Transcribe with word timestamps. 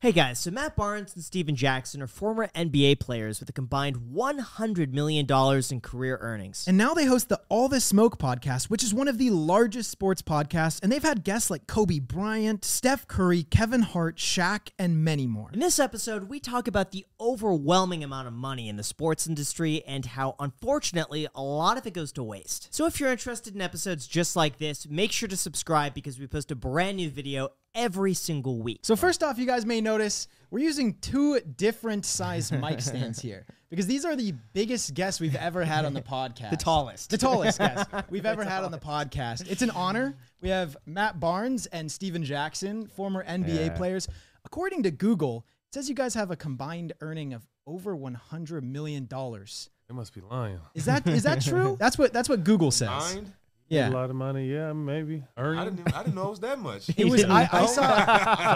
Hey 0.00 0.12
guys, 0.12 0.38
so 0.38 0.52
Matt 0.52 0.76
Barnes 0.76 1.16
and 1.16 1.24
Stephen 1.24 1.56
Jackson 1.56 2.00
are 2.00 2.06
former 2.06 2.46
NBA 2.54 3.00
players 3.00 3.40
with 3.40 3.48
a 3.48 3.52
combined 3.52 3.96
$100 4.14 4.92
million 4.92 5.26
in 5.72 5.80
career 5.80 6.16
earnings. 6.20 6.66
And 6.68 6.78
now 6.78 6.94
they 6.94 7.06
host 7.06 7.28
the 7.28 7.40
All 7.48 7.68
This 7.68 7.84
Smoke 7.84 8.16
podcast, 8.16 8.70
which 8.70 8.84
is 8.84 8.94
one 8.94 9.08
of 9.08 9.18
the 9.18 9.30
largest 9.30 9.90
sports 9.90 10.22
podcasts. 10.22 10.80
And 10.80 10.92
they've 10.92 11.02
had 11.02 11.24
guests 11.24 11.50
like 11.50 11.66
Kobe 11.66 11.98
Bryant, 11.98 12.64
Steph 12.64 13.08
Curry, 13.08 13.42
Kevin 13.42 13.82
Hart, 13.82 14.18
Shaq, 14.18 14.68
and 14.78 15.02
many 15.02 15.26
more. 15.26 15.50
In 15.52 15.58
this 15.58 15.80
episode, 15.80 16.28
we 16.28 16.38
talk 16.38 16.68
about 16.68 16.92
the 16.92 17.04
overwhelming 17.20 18.04
amount 18.04 18.28
of 18.28 18.34
money 18.34 18.68
in 18.68 18.76
the 18.76 18.84
sports 18.84 19.26
industry 19.26 19.82
and 19.84 20.06
how, 20.06 20.36
unfortunately, 20.38 21.26
a 21.34 21.42
lot 21.42 21.76
of 21.76 21.88
it 21.88 21.92
goes 21.92 22.12
to 22.12 22.22
waste. 22.22 22.72
So 22.72 22.86
if 22.86 23.00
you're 23.00 23.10
interested 23.10 23.52
in 23.52 23.60
episodes 23.60 24.06
just 24.06 24.36
like 24.36 24.58
this, 24.58 24.88
make 24.88 25.10
sure 25.10 25.28
to 25.28 25.36
subscribe 25.36 25.92
because 25.92 26.20
we 26.20 26.28
post 26.28 26.52
a 26.52 26.54
brand 26.54 26.98
new 26.98 27.10
video 27.10 27.48
every 27.74 28.14
single 28.14 28.60
week. 28.62 28.80
So 28.82 28.96
first 28.96 29.22
off, 29.22 29.38
you 29.38 29.46
guys 29.46 29.64
may 29.64 29.80
notice 29.80 30.28
we're 30.50 30.60
using 30.60 30.94
two 31.00 31.40
different 31.40 32.04
size 32.04 32.50
mic 32.50 32.80
stands 32.82 33.20
here 33.20 33.46
because 33.70 33.86
these 33.86 34.04
are 34.04 34.16
the 34.16 34.32
biggest 34.52 34.94
guests 34.94 35.20
we've 35.20 35.36
ever 35.36 35.64
had 35.64 35.84
on 35.84 35.94
the 35.94 36.02
podcast. 36.16 36.50
The 36.50 36.56
tallest. 36.56 37.10
The 37.10 37.18
tallest 37.18 37.58
guests 37.58 37.92
we've 38.10 38.26
ever 38.26 38.44
had 38.44 38.64
on 38.64 38.72
the 38.72 38.78
podcast. 38.78 39.50
It's 39.50 39.62
an 39.62 39.70
honor. 39.70 40.16
We 40.40 40.48
have 40.48 40.76
Matt 40.86 41.20
Barnes 41.20 41.66
and 41.66 41.90
Stephen 41.90 42.24
Jackson, 42.24 42.86
former 42.86 43.24
NBA 43.24 43.76
players. 43.76 44.08
According 44.44 44.84
to 44.84 44.90
Google, 44.90 45.44
it 45.68 45.74
says 45.74 45.88
you 45.88 45.94
guys 45.94 46.14
have 46.14 46.30
a 46.30 46.36
combined 46.36 46.94
earning 47.00 47.34
of 47.34 47.46
over 47.66 47.94
100 47.94 48.64
million 48.64 49.06
dollars. 49.06 49.68
They 49.88 49.94
must 49.94 50.14
be 50.14 50.20
lying. 50.20 50.60
Is 50.74 50.84
that 50.86 51.06
is 51.06 51.22
that 51.22 51.42
true? 51.42 51.76
That's 51.78 51.98
what 51.98 52.12
that's 52.12 52.28
what 52.28 52.44
Google 52.44 52.70
says. 52.70 52.88
Mind? 52.88 53.32
A 53.70 53.90
lot 53.90 54.08
of 54.10 54.16
money, 54.16 54.46
yeah, 54.50 54.72
maybe. 54.72 55.22
I 55.36 55.64
didn't. 55.64 55.80
Even, 55.80 55.92
I 55.94 56.02
didn't 56.02 56.14
know 56.14 56.26
it 56.28 56.30
was 56.30 56.40
that 56.40 56.58
much. 56.58 56.88
It 56.96 57.06
was 57.08 57.24
I, 57.24 57.48
I 57.52 57.66
saw 57.76 57.82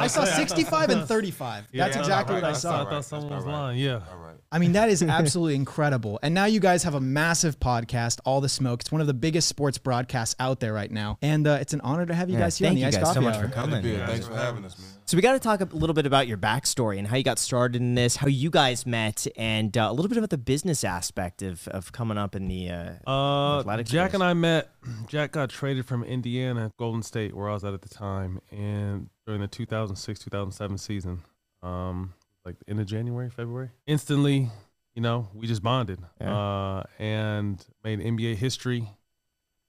I 0.03 0.07
saw 0.07 0.25
65 0.25 0.91
and 0.91 1.03
35. 1.09 1.69
Yeah, 1.73 1.85
That's 1.85 1.97
that's 1.97 2.09
exactly 2.09 2.39
about 2.39 2.47
what 2.49 2.55
I 2.57 2.59
saw. 2.59 2.71
I 2.75 2.77
That's 2.79 2.89
thought 2.89 2.95
right. 2.95 3.05
someone 3.05 3.35
was 3.37 3.45
about 3.45 3.53
right. 3.55 3.61
lying. 3.63 3.79
Yeah. 3.79 4.01
All 4.11 4.19
right. 4.19 4.37
I 4.51 4.59
mean, 4.59 4.73
that 4.73 4.91
is 4.91 5.03
absolutely 5.03 5.55
incredible. 5.55 6.19
And 6.23 6.35
now 6.35 6.45
you 6.45 6.61
guys 6.61 6.83
have 6.83 6.95
a 6.95 7.01
massive 7.01 7.59
podcast, 7.59 8.21
All 8.27 8.41
the 8.43 8.51
Smoke. 8.51 8.81
It's 8.83 8.93
one 8.93 9.01
of 9.01 9.07
the 9.07 9.15
biggest 9.15 9.49
sports 9.49 9.79
broadcasts 9.79 10.35
out 10.39 10.61
there 10.61 10.75
right 10.75 10.91
now. 10.91 11.17
And 11.23 11.47
uh, 11.47 11.57
it's 11.61 11.73
an 11.73 11.81
honor 11.83 12.05
to 12.05 12.15
have 12.15 12.29
you 12.29 12.35
Yeah, 12.35 12.41
guys 12.43 12.59
here 12.59 12.67
thank 12.67 12.73
on 12.73 12.75
the 12.77 12.81
you 12.83 12.87
Ice 12.89 12.97
guys 12.99 13.15
so 13.15 13.21
much 13.23 13.37
Hour. 13.37 13.49
for 13.49 13.55
coming. 13.55 13.81
Good. 13.83 13.99
Yeah, 13.99 14.07
Thanks 14.07 14.27
for 14.27 14.35
having 14.35 14.65
us, 14.67 14.79
man. 14.79 14.89
So 15.07 15.17
we 15.17 15.23
got 15.23 15.33
to 15.33 15.39
talk 15.41 15.61
a 15.63 15.65
little 15.75 15.95
bit 15.95 16.05
about 16.07 16.27
your 16.29 16.37
backstory 16.39 16.99
and 16.99 17.07
how 17.09 17.17
you 17.17 17.23
got 17.25 17.39
started 17.39 17.81
in 17.81 17.95
this, 17.95 18.17
how 18.17 18.29
you 18.29 18.51
guys 18.51 18.85
met, 18.87 19.27
and 19.37 19.77
uh, 19.77 19.89
a 19.91 19.93
little 19.93 20.09
bit 20.09 20.17
about 20.19 20.31
the 20.31 20.39
business 20.39 20.85
aspect 20.85 21.43
of, 21.43 21.67
of 21.69 21.93
coming 21.93 22.17
up 22.19 22.37
in 22.37 22.47
the 22.49 22.71
uh, 22.71 22.93
Uh, 23.11 23.61
Athletic 23.61 23.87
Jack 23.87 24.11
space. 24.11 24.15
and 24.15 24.23
I 24.23 24.35
met. 24.35 24.69
Jack 25.07 25.33
got 25.33 25.51
traded 25.51 25.87
from 25.87 26.03
Indiana, 26.05 26.73
Golden 26.79 27.03
State, 27.03 27.35
where 27.35 27.49
I 27.49 27.53
was 27.55 27.65
at 27.65 27.75
at 27.75 27.83
the 27.83 27.89
time, 27.89 28.41
and 28.51 29.09
during 29.27 29.41
the 29.41 29.49
2006-2007 29.49 30.79
season, 30.79 31.23
um, 31.63 32.15
like 32.45 32.59
the 32.59 32.71
end 32.71 32.81
of 32.81 32.87
January, 32.87 33.31
February, 33.31 33.71
instantly, 33.87 34.49
you 34.95 35.03
know, 35.03 35.29
we 35.35 35.47
just 35.47 35.63
bonded, 35.63 36.01
Yeah. 36.21 36.37
uh, 36.37 36.83
and 36.99 37.65
made 37.85 38.01
NBA 38.01 38.35
history 38.37 38.89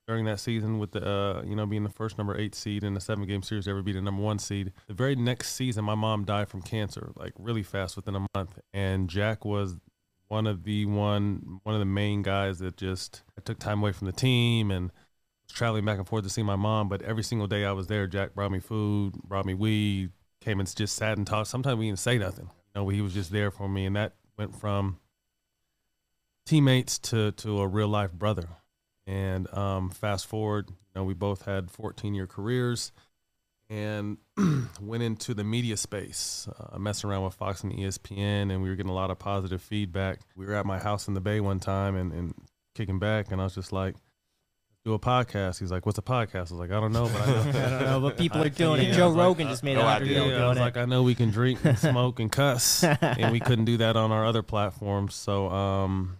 during 0.07 0.25
that 0.25 0.39
season 0.39 0.79
with 0.79 0.91
the, 0.91 1.07
uh, 1.07 1.43
you 1.43 1.55
know, 1.55 1.65
being 1.65 1.83
the 1.83 1.89
first 1.89 2.17
number 2.17 2.37
eight 2.37 2.55
seed 2.55 2.83
in 2.83 2.97
a 2.97 2.99
seven 2.99 3.25
game 3.25 3.41
series 3.43 3.65
to 3.65 3.71
ever 3.71 3.81
beat 3.81 3.95
a 3.95 4.01
number 4.01 4.21
one 4.21 4.39
seed. 4.39 4.73
The 4.87 4.93
very 4.93 5.15
next 5.15 5.53
season, 5.53 5.85
my 5.85 5.95
mom 5.95 6.25
died 6.25 6.49
from 6.49 6.61
cancer, 6.61 7.11
like 7.15 7.33
really 7.37 7.63
fast 7.63 7.95
within 7.95 8.15
a 8.15 8.25
month, 8.35 8.59
and 8.73 9.09
Jack 9.09 9.45
was 9.45 9.75
one 10.27 10.47
of 10.47 10.63
the 10.63 10.85
one 10.85 11.59
one 11.63 11.75
of 11.75 11.79
the 11.79 11.85
main 11.85 12.21
guys 12.23 12.57
that 12.59 12.75
just 12.75 13.21
I 13.37 13.41
took 13.41 13.59
time 13.59 13.79
away 13.81 13.91
from 13.91 14.07
the 14.07 14.13
team 14.13 14.71
and 14.71 14.91
traveling 15.53 15.85
back 15.85 15.97
and 15.97 16.07
forth 16.07 16.23
to 16.23 16.29
see 16.29 16.43
my 16.43 16.55
mom. 16.55 16.89
But 16.89 17.01
every 17.01 17.23
single 17.23 17.47
day 17.47 17.65
I 17.65 17.71
was 17.71 17.87
there, 17.87 18.07
Jack 18.07 18.33
brought 18.33 18.51
me 18.51 18.59
food, 18.59 19.13
brought 19.23 19.45
me 19.45 19.53
weed, 19.53 20.11
came 20.41 20.59
and 20.59 20.75
just 20.75 20.95
sat 20.95 21.17
and 21.17 21.25
talked. 21.25 21.47
Sometimes 21.47 21.77
we 21.77 21.87
didn't 21.87 21.99
say 21.99 22.17
nothing. 22.17 22.49
You 22.75 22.81
know, 22.81 22.89
he 22.89 23.01
was 23.01 23.13
just 23.13 23.31
there 23.31 23.51
for 23.51 23.69
me, 23.69 23.85
and 23.85 23.95
that 23.95 24.13
went 24.37 24.55
from 24.55 24.97
teammates 26.45 26.99
to 26.99 27.31
to 27.33 27.61
a 27.61 27.67
real 27.67 27.87
life 27.87 28.11
brother. 28.11 28.49
And 29.05 29.53
um, 29.53 29.89
fast 29.89 30.27
forward, 30.27 30.69
you 30.69 30.75
know, 30.95 31.03
we 31.03 31.13
both 31.13 31.43
had 31.43 31.69
14 31.69 32.13
year 32.13 32.27
careers 32.27 32.91
and 33.69 34.17
went 34.81 35.03
into 35.03 35.33
the 35.33 35.43
media 35.43 35.77
space, 35.77 36.47
uh, 36.59 36.77
messing 36.77 37.09
around 37.09 37.23
with 37.23 37.33
Fox 37.33 37.63
and 37.63 37.73
ESPN, 37.73 38.51
and 38.51 38.61
we 38.61 38.69
were 38.69 38.75
getting 38.75 38.91
a 38.91 38.95
lot 38.95 39.11
of 39.11 39.19
positive 39.19 39.61
feedback. 39.61 40.19
We 40.35 40.45
were 40.45 40.53
at 40.53 40.65
my 40.65 40.79
house 40.79 41.07
in 41.07 41.13
the 41.13 41.21
Bay 41.21 41.39
one 41.39 41.59
time 41.59 41.95
and, 41.95 42.11
and 42.11 42.33
kicking 42.75 42.99
back, 42.99 43.31
and 43.31 43.41
I 43.41 43.45
was 43.45 43.55
just 43.55 43.71
like, 43.71 43.95
do 44.85 44.93
a 44.93 44.99
podcast. 44.99 45.59
He's 45.59 45.71
like, 45.71 45.85
what's 45.85 45.97
a 45.97 46.01
podcast? 46.01 46.35
I 46.35 46.41
was 46.41 46.51
like, 46.53 46.71
I 46.71 46.79
don't 46.79 46.91
know, 46.91 47.05
but 47.11 47.21
I 47.21 47.25
know. 47.27 47.39
I 47.49 47.69
don't 47.69 47.81
know, 47.83 47.99
but 48.01 48.17
people 48.17 48.41
are 48.41 48.49
doing 48.49 48.81
it. 48.81 48.93
I 48.93 48.97
Joe 48.97 49.07
was 49.07 49.15
like, 49.15 49.25
Rogan 49.25 49.47
uh, 49.47 49.49
just 49.51 49.63
made 49.63 49.75
no 49.75 49.81
an 49.81 49.87
idea. 49.87 50.07
video 50.07 50.25
Yeah, 50.37 50.45
I 50.45 50.49
was 50.49 50.57
it. 50.57 50.61
like, 50.61 50.77
I 50.77 50.85
know 50.85 51.03
we 51.03 51.15
can 51.15 51.29
drink 51.31 51.59
and 51.63 51.77
smoke 51.79 52.19
and 52.19 52.31
cuss, 52.31 52.83
and 52.83 53.31
we 53.31 53.39
couldn't 53.39 53.65
do 53.65 53.77
that 53.77 53.95
on 53.95 54.11
our 54.11 54.25
other 54.25 54.43
platforms. 54.43 55.15
So, 55.15 55.49
um, 55.49 56.17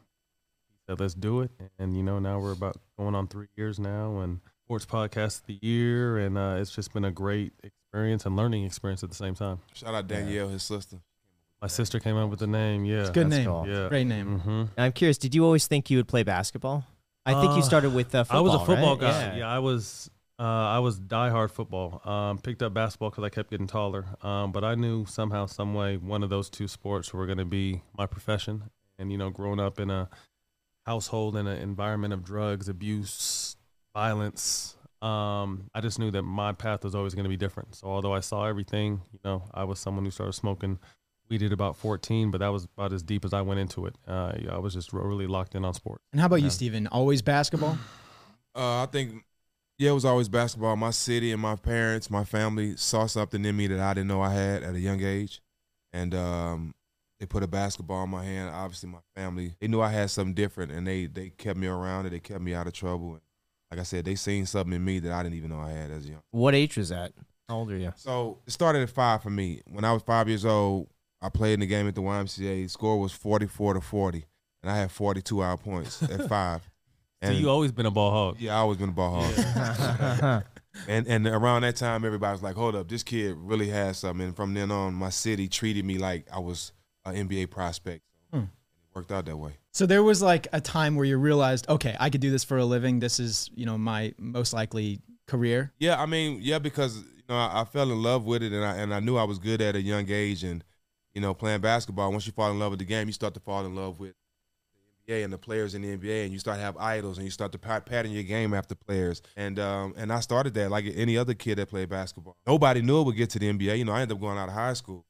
he 0.70 0.92
said, 0.92 1.00
let's 1.00 1.14
do 1.14 1.42
it. 1.42 1.52
And 1.78 1.96
you 1.98 2.04
know, 2.04 2.20
now 2.20 2.40
we're 2.40 2.54
about 2.54 2.78
going 2.98 3.16
on 3.16 3.28
three 3.28 3.48
years 3.58 3.80
now, 3.80 4.20
and 4.20 4.40
sports 4.66 4.86
podcast 4.86 5.42
of 5.42 5.46
the 5.48 5.60
year, 5.62 6.18
and 6.20 6.38
uh, 6.38 6.56
it's 6.60 6.72
just 6.72 6.94
been 6.94 7.04
a 7.06 7.12
great 7.12 7.52
experience 7.64 8.26
and 8.26 8.36
learning 8.38 8.64
experience 8.64 9.04
at 9.04 9.10
the 9.10 9.16
same 9.16 9.36
time. 9.36 9.60
Shout 9.74 9.94
out 9.94 10.08
Danielle, 10.08 10.48
his 10.48 10.64
sister. 10.64 11.00
My 11.62 11.68
sister 11.68 12.00
came 12.00 12.16
up 12.18 12.30
with 12.30 12.40
the 12.40 12.48
name. 12.48 12.84
Yeah, 12.86 13.02
It's 13.02 13.10
a 13.10 13.14
good 13.14 13.28
That's 13.30 13.38
name. 13.40 13.46
cool. 13.48 13.66
Yeah. 13.68 13.88
Great 13.90 14.08
name. 14.08 14.40
hmm 14.40 14.64
I'm 14.78 14.92
curious, 14.94 15.18
did 15.18 15.34
you 15.36 15.44
always 15.46 15.66
think 15.68 15.90
you 15.90 15.98
would 15.98 16.08
play 16.10 16.24
basketball? 16.24 16.86
I 17.26 17.34
think 17.34 17.54
you 17.54 17.60
Uh, 17.60 17.62
started 17.62 17.94
with 17.94 18.14
uh, 18.14 18.24
football. 18.24 18.38
I 18.38 18.42
was 18.42 18.54
a 18.62 18.66
football 18.66 18.98
right? 18.98 19.12
guy. 19.32 19.38
Yeah. 19.38 19.48
I 19.48 19.60
was. 19.60 20.10
Uh, 20.40 20.44
I 20.44 20.80
was 20.80 21.00
diehard 21.00 21.52
football. 21.52 22.02
Um, 22.10 22.40
picked 22.40 22.64
up 22.64 22.74
basketball 22.74 23.12
because 23.12 23.24
I 23.24 23.30
kept 23.30 23.52
getting 23.52 23.68
taller. 23.68 24.06
Um, 24.24 24.52
but 24.52 24.64
I 24.64 24.74
knew 24.74 25.06
somehow, 25.06 25.46
some 25.46 25.74
way, 25.76 25.96
one 25.96 26.24
of 26.24 26.30
those 26.32 26.50
two 26.50 26.68
sports 26.68 27.14
were 27.14 27.28
going 27.28 27.38
to 27.38 27.46
be 27.46 27.82
my 27.96 28.08
profession. 28.08 28.64
And 28.98 29.12
you 29.12 29.18
know, 29.18 29.30
growing 29.30 29.60
up 29.60 29.80
in 29.80 29.90
a 29.92 30.10
household 30.86 31.38
in 31.38 31.48
an 31.48 31.60
environment 31.60 32.14
of 32.14 32.24
drugs, 32.24 32.68
abuse, 32.68 33.56
violence, 33.96 34.76
um, 35.02 35.70
I 35.74 35.82
just 35.82 36.00
knew 36.00 36.12
that 36.12 36.24
my 36.24 36.52
path 36.52 36.84
was 36.84 36.96
always 36.96 37.14
going 37.14 37.26
to 37.26 37.30
be 37.30 37.38
different. 37.38 37.76
So 37.76 37.88
although 37.88 38.14
I 38.14 38.20
saw 38.20 38.46
everything, 38.46 39.02
you 39.14 39.20
know, 39.24 39.44
I 39.54 39.66
was 39.66 39.80
someone 39.80 40.04
who 40.04 40.12
started 40.12 40.34
smoking 40.34 40.80
weed 41.30 41.40
did 41.40 41.52
about 41.54 41.76
14, 41.78 42.32
but 42.32 42.40
that 42.40 42.50
was 42.50 42.66
about 42.66 42.94
as 42.94 43.02
deep 43.04 43.26
as 43.26 43.34
I 43.34 43.42
went 43.42 43.60
into 43.60 43.86
it. 43.86 43.96
Uh, 44.08 44.34
I 44.52 44.58
was 44.58 44.74
just 44.74 44.94
really 44.94 45.28
locked 45.28 45.56
in 45.56 45.66
on 45.66 45.74
sports. 45.74 46.04
And 46.12 46.20
how 46.20 46.28
about 46.28 46.38
Yeah. 46.38 46.46
you, 46.46 46.50
Stephen? 46.52 46.88
Always 46.88 47.22
basketball? 47.22 47.78
Uh, 48.56 48.84
I 48.84 48.88
think, 48.92 49.24
yeah, 49.80 49.92
it 49.92 49.94
was 49.94 50.06
always 50.06 50.30
basketball. 50.30 50.76
My 50.76 50.92
city 50.92 51.32
and 51.32 51.42
my 51.42 51.56
parents, 51.56 52.10
my 52.10 52.24
family 52.24 52.76
saw 52.78 53.06
something 53.08 53.44
in 53.44 53.56
me 53.58 53.68
that 53.68 53.80
I 53.80 53.94
didn't 53.94 54.08
know 54.08 54.22
I 54.22 54.34
had 54.34 54.64
at 54.64 54.76
a 54.76 54.80
young 54.80 55.02
age, 55.02 55.42
and 55.92 56.14
um, 56.14 56.76
they 57.20 57.26
put 57.26 57.42
a 57.44 57.48
basketball 57.48 58.04
in 58.04 58.10
my 58.12 58.24
hand. 58.24 58.52
Obviously, 58.54 58.90
my 58.90 59.00
family 59.16 59.56
they 59.60 59.68
knew 59.68 59.82
I 59.82 59.90
had 59.90 60.12
something 60.12 60.36
different, 60.36 60.72
and 60.72 60.86
they 60.86 61.08
they 61.08 61.30
kept 61.32 61.58
me 61.58 61.68
around 61.68 62.06
it. 62.06 62.12
They 62.12 62.20
kept 62.20 62.42
me 62.42 62.54
out 62.54 62.68
of 62.68 62.74
trouble. 62.74 63.14
And 63.14 63.22
like 63.72 63.80
I 63.80 63.84
said, 63.84 64.06
they 64.06 64.14
seen 64.16 64.46
something 64.46 64.74
in 64.74 64.86
me 64.86 65.00
that 65.00 65.12
I 65.12 65.24
didn't 65.24 65.36
even 65.36 65.50
know 65.50 65.60
I 65.60 65.72
had 65.72 65.90
as 65.90 66.06
a 66.06 66.10
young. 66.10 66.22
What 66.32 66.54
age 66.54 66.78
was 66.78 66.90
that? 66.90 67.14
How 67.50 67.56
old 67.58 67.72
are 67.72 67.78
you? 67.78 67.92
So 67.96 68.40
it 68.46 68.52
started 68.52 68.84
at 68.84 68.90
five 68.92 69.24
for 69.24 69.30
me. 69.32 69.62
When 69.66 69.84
I 69.84 69.92
was 69.94 70.04
five 70.04 70.28
years 70.30 70.46
old, 70.46 70.90
I 71.24 71.30
played 71.30 71.54
in 71.54 71.62
the 71.62 71.68
game 71.68 71.88
at 71.88 71.96
the 71.96 72.02
YMCA. 72.02 72.70
Score 72.70 73.00
was 73.00 73.14
forty 73.14 73.48
four 73.48 73.74
to 73.74 73.82
forty, 73.82 74.26
and 74.62 74.70
I 74.70 74.78
had 74.78 74.92
forty 74.92 75.22
two 75.22 75.42
hour 75.42 75.58
points 75.58 76.04
at 76.04 76.28
five. 76.30 76.70
So 77.24 77.32
you 77.32 77.50
always 77.50 77.72
been 77.72 77.86
a 77.86 77.92
ball 77.92 78.12
hog. 78.12 78.36
Yeah, 78.40 78.56
I 78.56 78.58
always 78.58 78.78
been 78.78 78.90
a 78.90 78.92
ball 78.92 79.24
hog. 79.24 80.44
and 80.88 81.08
and 81.08 81.26
around 81.26 81.62
that 81.62 81.78
time, 81.78 82.04
everybody 82.04 82.34
was 82.34 82.44
like, 82.44 82.56
"Hold 82.56 82.76
up, 82.76 82.90
this 82.90 83.04
kid 83.04 83.36
really 83.38 83.70
has 83.70 83.98
something." 84.00 84.28
And 84.28 84.36
from 84.36 84.54
then 84.54 84.72
on, 84.72 84.94
my 84.94 85.10
city 85.10 85.48
treated 85.48 85.86
me 85.86 85.98
like 85.98 86.28
I 86.32 86.40
was 86.40 86.74
an 87.06 87.28
NBA 87.28 87.50
prospect. 87.52 88.04
Hmm. 88.32 88.40
It 88.40 88.50
worked 88.94 89.12
out 89.12 89.26
that 89.26 89.38
way. 89.38 89.54
So 89.72 89.86
there 89.86 90.04
was 90.04 90.22
like 90.22 90.48
a 90.52 90.60
time 90.60 90.96
where 90.96 91.06
you 91.06 91.18
realized, 91.18 91.68
okay, 91.70 91.96
I 92.00 92.10
could 92.10 92.22
do 92.22 92.30
this 92.30 92.44
for 92.44 92.58
a 92.58 92.66
living. 92.66 93.00
This 93.00 93.20
is, 93.20 93.50
you 93.56 93.66
know, 93.66 93.78
my 93.78 94.14
most 94.20 94.54
likely 94.54 95.00
career. 95.26 95.72
Yeah, 95.80 96.02
I 96.02 96.06
mean, 96.06 96.40
yeah, 96.42 96.60
because 96.60 96.98
you 96.98 97.24
know 97.30 97.38
I, 97.38 97.62
I 97.62 97.66
fell 97.66 97.90
in 97.90 98.04
love 98.04 98.26
with 98.26 98.44
it, 98.44 98.52
and 98.52 98.66
I 98.66 98.76
and 98.76 98.94
I 98.94 99.00
knew 99.00 99.16
I 99.16 99.24
was 99.24 99.40
good 99.40 99.62
at 99.62 99.76
a 99.76 99.82
young 99.82 100.10
age, 100.10 100.44
and 100.44 100.64
you 101.14 101.22
know, 101.22 101.34
playing 101.34 101.62
basketball. 101.62 102.12
Once 102.12 102.26
you 102.26 102.34
fall 102.34 102.52
in 102.52 102.60
love 102.60 102.72
with 102.72 102.80
the 102.80 102.86
game, 102.86 103.08
you 103.08 103.14
start 103.14 103.34
to 103.36 103.40
fall 103.40 103.66
in 103.66 103.76
love 103.76 104.00
with 104.00 104.14
the 105.08 105.14
NBA 105.14 105.24
and 105.24 105.34
the 105.34 105.38
players 105.38 105.76
in 105.76 105.82
the 105.82 105.98
NBA, 105.98 106.24
and 106.24 106.34
you 106.34 106.40
start 106.40 106.58
to 106.58 106.64
have 106.64 106.78
idols, 106.78 107.18
and 107.18 107.26
you 107.26 107.32
start 107.32 107.52
to 107.52 107.60
pat, 107.60 107.86
pattern 107.86 108.12
your 108.12 108.24
game 108.24 108.54
after 108.54 108.74
players. 108.76 109.22
And 109.36 109.60
um, 109.60 109.94
and 109.98 110.12
I 110.12 110.20
started 110.22 110.54
that 110.56 110.72
like 110.72 110.86
any 110.96 111.18
other 111.18 111.34
kid 111.34 111.58
that 111.58 111.70
played 111.70 111.90
basketball. 111.90 112.38
Nobody 112.48 112.82
knew 112.82 113.02
it 113.02 113.04
would 113.06 113.16
get 113.18 113.30
to 113.32 113.40
the 113.40 113.52
NBA. 113.52 113.78
You 113.78 113.86
know, 113.86 113.92
I 113.92 114.02
ended 114.02 114.16
up 114.16 114.22
going 114.22 114.38
out 114.38 114.48
of 114.50 114.56
high 114.56 114.74
school, 114.74 115.06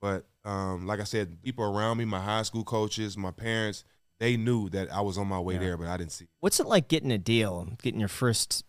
but 0.00 0.26
um, 0.44 0.86
like 0.86 1.00
I 1.00 1.04
said, 1.04 1.42
people 1.42 1.64
around 1.64 1.96
me, 1.98 2.04
my 2.04 2.20
high 2.20 2.42
school 2.42 2.64
coaches, 2.64 3.16
my 3.16 3.30
parents, 3.30 3.84
they 4.18 4.36
knew 4.36 4.68
that 4.70 4.92
I 4.92 5.00
was 5.00 5.16
on 5.18 5.26
my 5.26 5.40
way 5.40 5.54
Yeah. 5.54 5.60
there, 5.60 5.76
but 5.76 5.88
I 5.88 5.96
didn't 5.96 6.12
see. 6.12 6.24
it. 6.24 6.30
What's 6.40 6.60
it 6.60 6.66
like 6.66 6.88
getting 6.88 7.10
a 7.10 7.18
deal, 7.18 7.68
getting 7.82 7.98
your 8.00 8.08
first, 8.08 8.64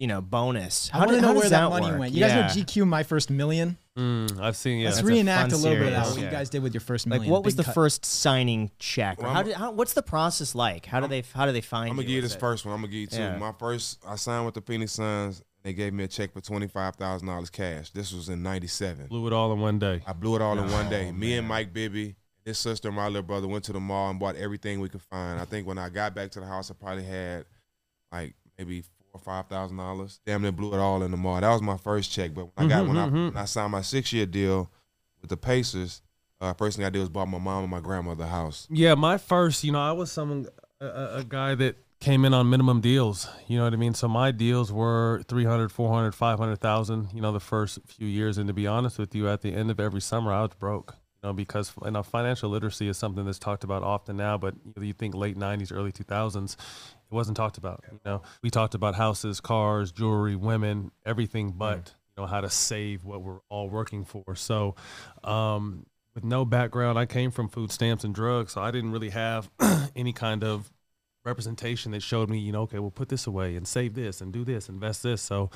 you 0.00 0.08
know, 0.08 0.20
bonus? 0.20 0.90
I 0.92 0.98
want 0.98 1.10
to 1.10 1.14
did- 1.16 1.22
know 1.22 1.28
how 1.28 1.34
where 1.34 1.42
that, 1.44 1.50
that 1.50 1.70
money 1.70 1.86
work? 1.90 1.98
went. 2.00 2.12
You 2.14 2.20
Yeah. 2.20 2.42
guys 2.48 2.56
know 2.56 2.62
GQ 2.64 2.86
My 2.88 3.02
First 3.04 3.30
Million? 3.30 3.76
Mm, 3.96 4.40
I've 4.40 4.56
seen. 4.56 4.78
Yeah, 4.80 4.86
Let's 4.86 4.96
That's 4.96 5.08
a 5.08 5.12
reenact 5.12 5.48
a, 5.52 5.56
fun 5.56 5.62
little 5.62 5.78
bit 5.78 5.86
of 5.88 5.92
that, 5.92 6.06
what 6.10 6.18
Yeah. 6.18 6.24
you 6.24 6.30
guys 6.30 6.48
did 6.50 6.62
with 6.62 6.72
your 6.74 6.80
first 6.80 7.06
million. 7.06 7.20
Like, 7.20 7.26
million. 7.26 7.32
what 7.32 7.44
was 7.44 7.54
the 7.56 7.64
cut. 7.64 7.74
first 7.74 8.04
signing 8.06 8.70
check? 8.78 9.20
Well, 9.22 9.32
how 9.32 9.42
did, 9.42 9.54
how, 9.54 9.70
what's 9.72 9.92
the 9.92 10.02
process 10.02 10.54
like? 10.54 10.86
How 10.86 11.00
do 11.00 11.06
they 11.06 11.22
how 11.34 11.44
do 11.46 11.52
they 11.52 11.60
find 11.60 11.90
I'm 11.90 11.96
gonna 11.96 12.02
you? 12.02 12.08
give 12.08 12.14
you 12.16 12.22
this 12.22 12.34
it- 12.34 12.40
first 12.40 12.64
one. 12.64 12.74
I'm 12.74 12.80
gonna 12.80 12.90
give 12.92 13.00
you 13.00 13.06
two. 13.08 13.18
Yeah. 13.18 13.36
My 13.36 13.52
first, 13.52 13.98
I 14.06 14.16
signed 14.16 14.46
with 14.46 14.54
the 14.54 14.62
Phoenix 14.62 14.92
Suns 14.92 15.42
They 15.62 15.74
gave 15.74 15.92
me 15.92 16.04
a 16.04 16.08
check 16.08 16.32
for 16.32 16.40
twenty 16.40 16.66
five 16.66 16.96
thousand 16.96 17.28
dollars 17.28 17.50
cash. 17.50 17.90
This 17.90 18.14
was 18.14 18.30
in 18.30 18.42
'97. 18.42 19.08
Blew 19.08 19.26
it 19.26 19.34
all 19.34 19.52
in 19.52 19.60
one 19.60 19.78
day. 19.78 20.00
I 20.06 20.14
blew 20.14 20.34
it 20.36 20.40
all 20.40 20.58
in 20.58 20.70
one 20.72 20.88
day. 20.88 21.12
Me 21.12 21.36
and. 21.36 21.46
Mike 21.46 21.74
Bibby, 21.74 22.16
his 22.46 22.58
sister, 22.58 22.88
and 22.88 22.96
my 22.96 23.08
little 23.08 23.22
brother 23.22 23.46
went 23.46 23.64
to 23.64 23.74
the 23.74 23.80
mall 23.80 24.08
and 24.08 24.18
bought 24.18 24.36
everything 24.36 24.80
we 24.80 24.88
could 24.88 25.02
find. 25.02 25.38
I 25.38 25.44
think 25.44 25.66
when 25.66 25.76
I 25.76 25.90
got 25.90 26.14
back 26.14 26.30
to 26.30 26.40
the 26.40 26.46
house, 26.46 26.70
I 26.70 26.74
probably 26.74 27.04
had 27.04 27.44
like 28.10 28.34
maybe 28.56 28.80
four 28.80 28.88
or 29.12 29.20
five 29.20 29.46
thousand 29.48 29.76
dollars. 29.76 30.20
Damn 30.26 30.42
near 30.42 30.52
blew 30.52 30.72
it 30.74 30.78
all 30.78 31.02
in 31.02 31.10
the 31.10 31.16
mall. 31.16 31.40
That 31.40 31.50
was 31.50 31.62
my 31.62 31.76
first 31.76 32.12
check. 32.12 32.34
But 32.34 32.48
when 32.56 32.66
I 32.66 32.68
got 32.68 32.84
Mhm, 32.84 32.88
when 32.88 32.96
I 32.96 33.06
mhm. 33.08 33.34
when 33.34 33.36
I 33.36 33.44
signed 33.44 33.72
my 33.72 33.82
six 33.82 34.12
year 34.12 34.26
deal 34.26 34.70
with 35.20 35.30
the 35.30 35.36
Pacers, 35.36 36.02
uh, 36.40 36.54
first 36.54 36.76
thing 36.76 36.86
I 36.86 36.90
did 36.90 37.00
was 37.00 37.08
bought 37.08 37.28
my 37.28 37.38
mom 37.38 37.62
and 37.64 37.70
my 37.70 37.80
grandmother 37.80 38.24
a 38.24 38.28
house. 38.28 38.66
Yeah, 38.70 38.94
my 38.94 39.18
first, 39.18 39.64
you 39.64 39.72
know, 39.72 39.80
I 39.80 39.92
was 39.92 40.10
someone, 40.10 40.46
a, 40.80 40.86
a 40.86 41.16
a 41.18 41.24
guy 41.24 41.54
that 41.56 41.76
came 42.00 42.24
in 42.24 42.32
on 42.32 42.48
minimum 42.48 42.80
deals. 42.80 43.28
You 43.46 43.58
know 43.58 43.64
what 43.64 43.74
I 43.74 43.76
mean? 43.76 43.92
So 43.92 44.08
my 44.08 44.30
deals 44.30 44.72
were 44.72 45.22
300, 45.28 45.70
400, 45.70 46.14
500,000, 46.14 47.08
you 47.12 47.20
know, 47.20 47.30
the 47.30 47.40
first 47.40 47.78
few 47.86 48.06
years. 48.06 48.38
And 48.38 48.48
to 48.48 48.54
be 48.54 48.66
honest 48.66 48.98
with 48.98 49.14
you, 49.14 49.28
at 49.28 49.42
the 49.42 49.52
end 49.52 49.70
of 49.70 49.78
every 49.78 50.00
summer, 50.00 50.32
I 50.32 50.40
was 50.42 50.52
broke. 50.58 50.94
You 51.22 51.28
know, 51.28 51.32
because 51.34 51.74
you 51.84 51.90
know, 51.90 52.02
financial 52.02 52.48
literacy 52.48 52.88
is 52.88 52.96
something 52.96 53.26
that's 53.26 53.38
talked 53.38 53.62
about 53.64 53.82
often 53.82 54.16
now, 54.16 54.38
but 54.38 54.54
you, 54.64 54.72
know, 54.74 54.82
you 54.82 54.94
think 54.94 55.14
late 55.14 55.36
90s, 55.36 55.70
early 55.70 55.92
2000s, 55.92 56.56
it 57.10 57.14
wasn't 57.14 57.36
talked 57.36 57.58
about. 57.58 57.84
You 57.90 58.00
know, 58.04 58.22
we 58.42 58.50
talked 58.50 58.74
about 58.74 58.94
houses, 58.94 59.40
cars, 59.40 59.92
jewelry, 59.92 60.36
women, 60.36 60.92
everything 61.04 61.52
but, 61.52 61.94
you 62.16 62.22
know, 62.22 62.26
how 62.26 62.40
to 62.40 62.50
save 62.50 63.04
what 63.04 63.22
we're 63.22 63.40
all 63.48 63.68
working 63.68 64.04
for. 64.04 64.34
So, 64.36 64.76
um, 65.24 65.86
with 66.14 66.24
no 66.24 66.44
background, 66.44 66.98
I 66.98 67.06
came 67.06 67.30
from 67.30 67.48
food 67.48 67.70
stamps 67.70 68.04
and 68.04 68.14
drugs, 68.14 68.52
so 68.52 68.60
I 68.60 68.70
didn't 68.70 68.92
really 68.92 69.10
have 69.10 69.50
any 69.96 70.12
kind 70.12 70.42
of 70.42 70.72
representation 71.24 71.92
that 71.92 72.02
showed 72.02 72.28
me, 72.30 72.38
you 72.38 72.52
know, 72.52 72.62
okay, 72.62 72.78
we'll 72.78 72.90
put 72.90 73.08
this 73.08 73.26
away 73.26 73.56
and 73.56 73.66
save 73.66 73.94
this 73.94 74.20
and 74.20 74.32
do 74.32 74.44
this, 74.44 74.68
invest 74.68 75.02
this. 75.02 75.22
So, 75.22 75.50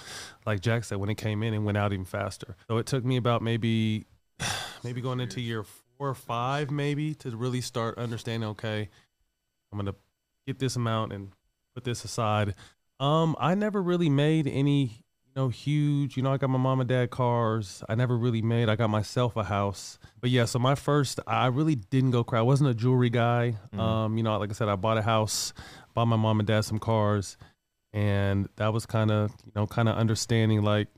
like 0.47 0.61
Jack 0.61 0.85
said, 0.85 0.99
when 0.99 1.09
it 1.09 1.17
came 1.17 1.43
in, 1.43 1.55
it 1.55 1.59
went 1.59 1.79
out 1.79 1.93
even 1.93 2.05
faster. 2.05 2.57
So 2.69 2.79
it 2.79 2.87
took 2.87 3.05
me 3.05 3.17
about 3.17 3.43
maybe, 3.43 4.05
maybe 4.85 5.01
going 5.01 5.21
into 5.21 5.41
year 5.41 5.65
four 5.65 6.09
or 6.11 6.15
five, 6.15 6.71
maybe 6.71 7.15
to 7.17 7.37
really 7.37 7.61
start 7.61 7.99
understanding. 7.99 8.49
Okay, 8.51 8.89
I'm 9.73 9.79
gonna 9.79 9.95
get 10.47 10.59
this 10.59 10.77
amount 10.77 11.13
and 11.13 11.33
put 11.75 11.85
this 11.85 12.05
aside. 12.05 12.55
Um, 13.01 13.37
I 13.39 13.55
never 13.55 13.83
really 13.83 14.09
made 14.09 14.47
any, 14.47 14.83
you 15.25 15.33
know, 15.35 15.49
huge. 15.49 16.17
You 16.17 16.23
know, 16.23 16.33
I 16.33 16.37
got 16.37 16.51
my 16.51 16.59
mom 16.59 16.81
and 16.81 16.89
dad 16.89 17.11
cars. 17.11 17.83
I 17.89 17.95
never 17.95 18.17
really 18.17 18.43
made. 18.43 18.69
I 18.69 18.77
got 18.77 18.89
myself 18.89 19.37
a 19.37 19.45
house. 19.45 19.99
But 20.21 20.31
yeah, 20.31 20.45
so 20.45 20.59
my 20.59 20.75
first, 20.75 21.19
I 21.27 21.47
really 21.47 21.75
didn't 21.75 22.13
go 22.13 22.23
cry. 22.23 22.39
I 22.39 22.43
wasn't 22.43 22.71
a 22.71 22.75
jewelry 22.75 23.11
guy. 23.11 23.57
Um, 23.81 24.17
you 24.17 24.23
know, 24.23 24.39
like 24.39 24.51
I 24.51 24.53
said, 24.53 24.69
I 24.69 24.77
bought 24.77 24.97
a 24.99 25.03
house, 25.03 25.53
bought 25.95 26.07
my 26.07 26.17
mom 26.17 26.39
and 26.41 26.47
dad 26.47 26.63
some 26.63 26.79
cars, 26.79 27.37
and 27.93 28.49
that 28.57 28.73
was 28.73 28.87
kind 28.87 29.11
of, 29.11 29.33
you 29.45 29.53
know, 29.57 29.67
kind 29.67 29.89
of 29.89 29.97
understanding 29.97 30.63
like 30.63 30.89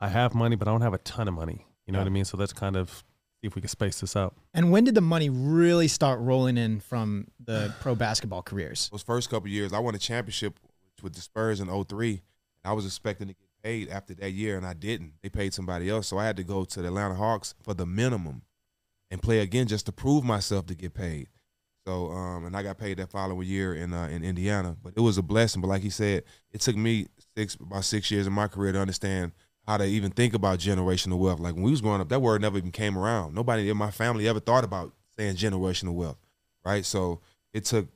I 0.00 0.08
have 0.08 0.34
money, 0.34 0.56
but 0.56 0.66
I 0.68 0.72
don't 0.72 0.82
have 0.82 0.94
a 0.94 0.98
ton 0.98 1.28
of 1.28 1.34
money. 1.34 1.66
You 1.86 1.92
know 1.92 1.98
what 2.00 2.06
I 2.06 2.10
mean? 2.10 2.24
So 2.24 2.36
let's 2.36 2.52
kind 2.52 2.76
of 2.76 3.04
see 3.44 3.48
if 3.48 3.54
we 3.54 3.60
can 3.60 3.68
space 3.68 4.00
this 4.00 4.16
out. 4.16 4.34
And 4.54 4.70
when 4.70 4.84
did 4.84 4.94
the 4.94 5.00
money 5.00 5.28
really 5.28 5.88
start 5.88 6.20
rolling 6.20 6.56
in 6.56 6.80
from 6.80 7.28
the 7.44 7.74
pro 7.80 7.94
basketball 7.94 8.42
careers? 8.42 8.88
Those 8.90 9.02
first 9.02 9.30
couple 9.30 9.48
years, 9.48 9.72
I 9.72 9.78
won 9.78 9.94
a 9.94 9.98
championship 9.98 10.58
with 11.02 11.14
the 11.14 11.20
Spurs 11.20 11.60
in 11.60 11.68
03. 11.68 12.10
And 12.10 12.20
I 12.64 12.72
was 12.72 12.86
expecting 12.86 13.28
to 13.28 13.34
get 13.34 13.48
paid 13.62 13.88
after 13.90 14.14
that 14.14 14.30
year, 14.30 14.56
and 14.56 14.66
I 14.66 14.72
didn't. 14.72 15.12
They 15.22 15.28
paid 15.28 15.52
somebody 15.52 15.90
else. 15.90 16.08
So 16.08 16.18
I 16.18 16.24
had 16.24 16.36
to 16.38 16.44
go 16.44 16.64
to 16.64 16.82
the 16.82 16.88
Atlanta 16.88 17.14
Hawks 17.14 17.54
for 17.62 17.74
the 17.74 17.86
minimum 17.86 18.42
and 19.10 19.20
play 19.22 19.40
again 19.40 19.66
just 19.66 19.86
to 19.86 19.92
prove 19.92 20.24
myself 20.24 20.66
to 20.66 20.74
get 20.74 20.94
paid. 20.94 21.28
So, 21.86 22.10
um, 22.12 22.46
and 22.46 22.56
I 22.56 22.62
got 22.62 22.78
paid 22.78 22.96
that 22.96 23.10
following 23.10 23.46
year 23.46 23.74
in 23.74 23.92
uh, 23.92 24.06
in 24.06 24.24
Indiana. 24.24 24.74
But 24.82 24.94
it 24.96 25.00
was 25.00 25.18
a 25.18 25.22
blessing. 25.22 25.60
But 25.60 25.68
like 25.68 25.82
he 25.82 25.90
said, 25.90 26.24
it 26.50 26.62
took 26.62 26.76
me 26.76 27.08
six 27.36 27.56
about 27.56 27.84
six 27.84 28.10
years 28.10 28.26
in 28.26 28.32
my 28.32 28.48
career 28.48 28.72
to 28.72 28.80
understand 28.80 29.32
how 29.66 29.76
to 29.76 29.84
even 29.84 30.10
think 30.10 30.34
about 30.34 30.58
generational 30.58 31.18
wealth. 31.18 31.40
Like 31.40 31.54
when 31.54 31.64
we 31.64 31.70
was 31.70 31.80
growing 31.80 32.00
up, 32.00 32.08
that 32.10 32.20
word 32.20 32.42
never 32.42 32.58
even 32.58 32.70
came 32.70 32.98
around. 32.98 33.34
Nobody 33.34 33.68
in 33.70 33.76
my 33.76 33.90
family 33.90 34.28
ever 34.28 34.40
thought 34.40 34.64
about 34.64 34.92
saying 35.18 35.36
generational 35.36 35.94
wealth, 35.94 36.18
right? 36.64 36.84
So 36.84 37.20
it 37.52 37.64
took 37.64 37.88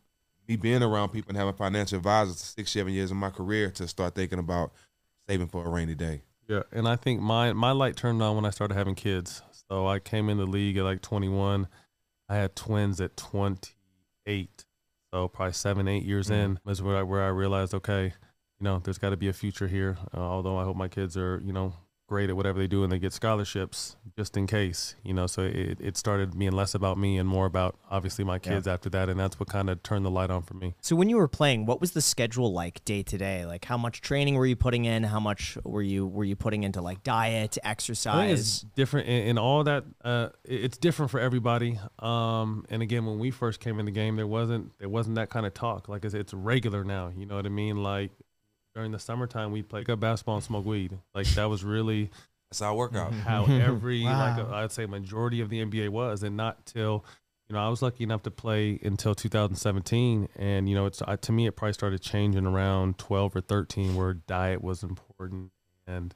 me 0.49 0.57
being 0.57 0.83
around 0.83 1.11
people 1.11 1.31
and 1.31 1.37
having 1.37 1.55
financial 1.55 1.99
advisors 1.99 2.39
six, 2.39 2.71
seven 2.71 2.93
years 2.93 3.11
in 3.11 3.17
my 3.17 3.31
career 3.31 3.71
to 3.73 3.87
start 3.87 4.15
thinking 4.15 4.39
about 4.39 4.73
saving 5.29 5.49
for 5.49 5.65
a 5.65 5.69
rainy 5.69 5.95
day. 5.95 6.23
Yeah, 6.49 6.63
and 6.73 6.89
I 6.89 6.97
think 6.97 7.21
my 7.21 7.53
my 7.53 7.73
light 7.73 7.97
turned 7.97 8.23
on 8.23 8.35
when 8.35 8.47
I 8.47 8.51
started 8.51 8.75
having 8.75 8.95
kids. 8.95 9.43
So 9.71 9.87
I 9.87 9.99
came 9.99 10.31
in 10.31 10.39
the 10.39 10.47
league 10.47 10.79
at 10.79 10.85
like 10.85 11.03
21. 11.03 11.69
I 12.31 12.37
had 12.37 12.57
twins 12.57 13.01
at 13.03 13.17
28. 13.19 14.65
So 15.13 15.29
probably 15.29 15.53
seven, 15.53 15.89
eight 15.89 16.05
years 16.05 16.29
mm. 16.29 16.35
in 16.35 16.61
is 16.67 16.83
where 16.83 16.97
I, 16.97 17.03
where 17.03 17.23
I 17.23 17.29
realized, 17.29 17.75
okay, 17.75 18.15
you 18.61 18.65
know, 18.65 18.81
there's 18.83 18.99
got 18.99 19.11
to 19.11 19.17
be 19.17 19.29
a 19.29 19.33
future 19.33 19.69
here. 19.69 19.99
Uh, 20.15 20.21
although 20.21 20.59
I 20.59 20.65
hope 20.65 20.77
my 20.77 20.89
kids 20.89 21.17
are, 21.17 21.41
you 21.45 21.53
know, 21.53 21.75
great 22.09 22.31
at 22.31 22.37
whatever 22.37 22.59
they 22.59 22.67
do 22.67 22.83
and 22.83 22.91
they 22.91 22.99
get 22.99 23.13
scholarships 23.13 23.97
just 24.17 24.37
in 24.37 24.47
case, 24.47 24.97
you 25.05 25.13
know. 25.13 25.27
So 25.27 25.43
it, 25.43 25.79
it 25.79 25.97
started 25.97 26.37
being 26.37 26.53
less 26.53 26.75
about 26.75 26.97
me 26.97 27.19
and 27.19 27.29
more 27.29 27.45
about 27.45 27.77
obviously 27.91 28.25
my 28.25 28.39
kids 28.39 28.67
after 28.67 28.89
that. 28.91 29.11
And 29.11 29.21
that's 29.21 29.39
what 29.39 29.51
kind 29.51 29.69
of 29.69 29.83
turned 29.83 30.07
the 30.07 30.11
light 30.11 30.31
on 30.31 30.43
for 30.43 30.55
me. 30.55 30.75
So 30.81 30.97
when 30.97 31.11
you 31.11 31.19
were 31.19 31.29
playing, 31.29 31.67
what 31.67 31.81
was 31.81 31.93
the 31.93 32.01
schedule 32.01 32.51
like 32.53 32.83
day 32.87 33.03
to 33.03 33.19
day? 33.19 33.45
Like 33.45 33.67
how 33.67 33.77
much 33.77 34.01
training 34.01 34.37
were 34.37 34.47
you 34.47 34.57
putting 34.57 34.87
in? 34.87 35.05
How 35.05 35.21
much 35.21 35.59
were 35.65 35.83
you 35.83 36.07
were 36.07 36.25
you 36.25 36.35
putting 36.35 36.65
into 36.65 36.81
like 36.81 37.03
diet, 37.03 37.53
think 37.53 37.57
it's 37.57 37.59
exercise? 37.67 38.65
different 38.75 39.07
in, 39.07 39.29
in 39.29 39.39
all 39.39 39.63
that. 39.65 39.85
Uh, 40.03 40.31
it's 40.45 40.79
different 40.79 41.11
for 41.11 41.21
everybody. 41.21 41.79
Um, 41.99 42.65
and 42.71 42.83
again, 42.83 43.05
when 43.05 43.19
we 43.19 43.31
first 43.31 43.61
came 43.61 43.79
in 43.79 43.85
the 43.85 43.93
game, 43.93 44.17
there 44.17 44.27
wasn't 44.27 44.73
there 44.79 44.89
wasn't 44.89 45.17
that 45.17 45.29
kind 45.29 45.45
of 45.45 45.53
talk. 45.53 45.89
Like 45.89 46.07
it's, 46.07 46.15
it's 46.15 46.33
regular 46.33 46.85
now. 46.85 47.13
You 47.15 47.27
know 47.27 47.37
what 47.37 47.45
I 47.45 47.51
mean? 47.51 47.83
Like 47.83 48.13
during 48.79 48.93
the 48.93 48.99
summertime, 49.01 49.51
we 49.51 49.61
played 49.61 49.91
up 49.91 49.99
basketball 49.99 50.37
and 50.37 50.45
smoke 50.45 50.65
weed. 50.65 50.97
Like 51.13 51.27
that 51.31 51.47
was 51.47 51.65
really 51.65 52.11
That's 52.49 52.63
our 52.63 52.77
workout. 52.77 53.13
how 53.13 53.45
every 53.49 54.05
like 54.05 54.37
Wow. 54.37 54.51
uh, 54.53 54.55
I'd 54.63 54.71
say 54.71 54.87
majority 54.87 55.41
of 55.41 55.49
the 55.51 55.65
NBA 55.65 55.89
was, 55.89 56.23
and 56.23 56.37
not 56.37 56.65
till 56.65 57.05
you 57.49 57.55
know 57.57 57.61
I 57.67 57.69
was 57.69 57.83
lucky 57.83 58.05
enough 58.05 58.23
to 58.23 58.31
play 58.31 58.79
until 58.85 59.17
2017, 59.17 60.29
and 60.37 60.69
you 60.69 60.77
know 60.77 60.87
it's 60.87 61.03
uh, 61.03 61.17
to 61.17 61.33
me 61.33 61.47
it 61.49 61.57
probably 61.57 61.73
started 61.73 62.01
changing 62.01 62.47
around 62.47 62.99
12 62.99 63.35
or 63.35 63.41
13, 63.41 63.97
where 63.97 64.15
diet 64.15 64.63
was 64.63 64.85
important, 64.85 65.51
and 65.85 66.15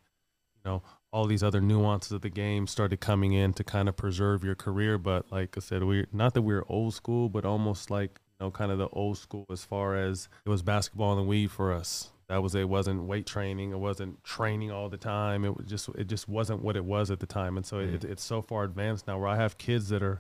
you 0.55 0.71
know 0.71 0.83
all 1.13 1.27
these 1.27 1.43
other 1.43 1.61
nuances 1.61 2.13
of 2.13 2.21
the 2.23 2.31
game 2.31 2.69
started 2.69 3.01
coming 3.01 3.33
in 3.33 3.53
to 3.55 3.65
kind 3.65 3.89
of 3.89 3.97
preserve 3.97 4.45
your 4.45 4.55
career. 4.55 4.99
But 4.99 5.33
like 5.33 5.57
I 5.57 5.61
said, 5.61 5.83
we 5.83 6.07
not 6.13 6.35
that 6.35 6.43
we 6.43 6.55
are 6.55 6.65
old 6.69 6.95
school, 6.95 7.29
but 7.29 7.45
almost 7.45 7.91
like 7.91 8.21
you 8.39 8.47
know 8.47 8.51
kind 8.53 8.71
of 8.71 8.79
the 8.79 8.89
old 8.91 9.19
school 9.19 9.47
as 9.51 9.65
far 9.65 9.97
as 9.97 10.29
it 10.47 10.49
was 10.49 10.63
basketball 10.63 11.19
and 11.19 11.27
weed 11.27 11.51
for 11.51 11.73
us. 11.73 12.11
That 12.33 12.43
was 12.43 12.55
it. 12.55 12.67
wasn't 12.67 13.05
weight 13.05 13.27
training. 13.27 13.73
It 13.73 13.79
wasn't 13.79 14.25
training 14.25 14.71
all 14.71 14.89
the 14.89 14.97
time. 14.97 15.45
It 15.45 15.55
was 15.55 15.67
just 15.67 15.91
it 15.91 16.07
just 16.07 16.31
wasn't 16.31 16.63
what 16.63 16.77
it 16.77 16.85
was 16.85 17.11
at 17.11 17.21
the 17.21 17.27
time. 17.27 17.59
And 17.59 17.67
so 17.67 17.81
it, 17.81 18.01
mm. 18.01 18.11
it's 18.11 18.25
so 18.25 18.41
far 18.41 18.65
advanced 18.65 19.07
now 19.07 19.19
where 19.19 19.29
I 19.29 19.37
have 19.37 19.59
kids 19.59 19.91
that 19.91 20.03
are, 20.03 20.19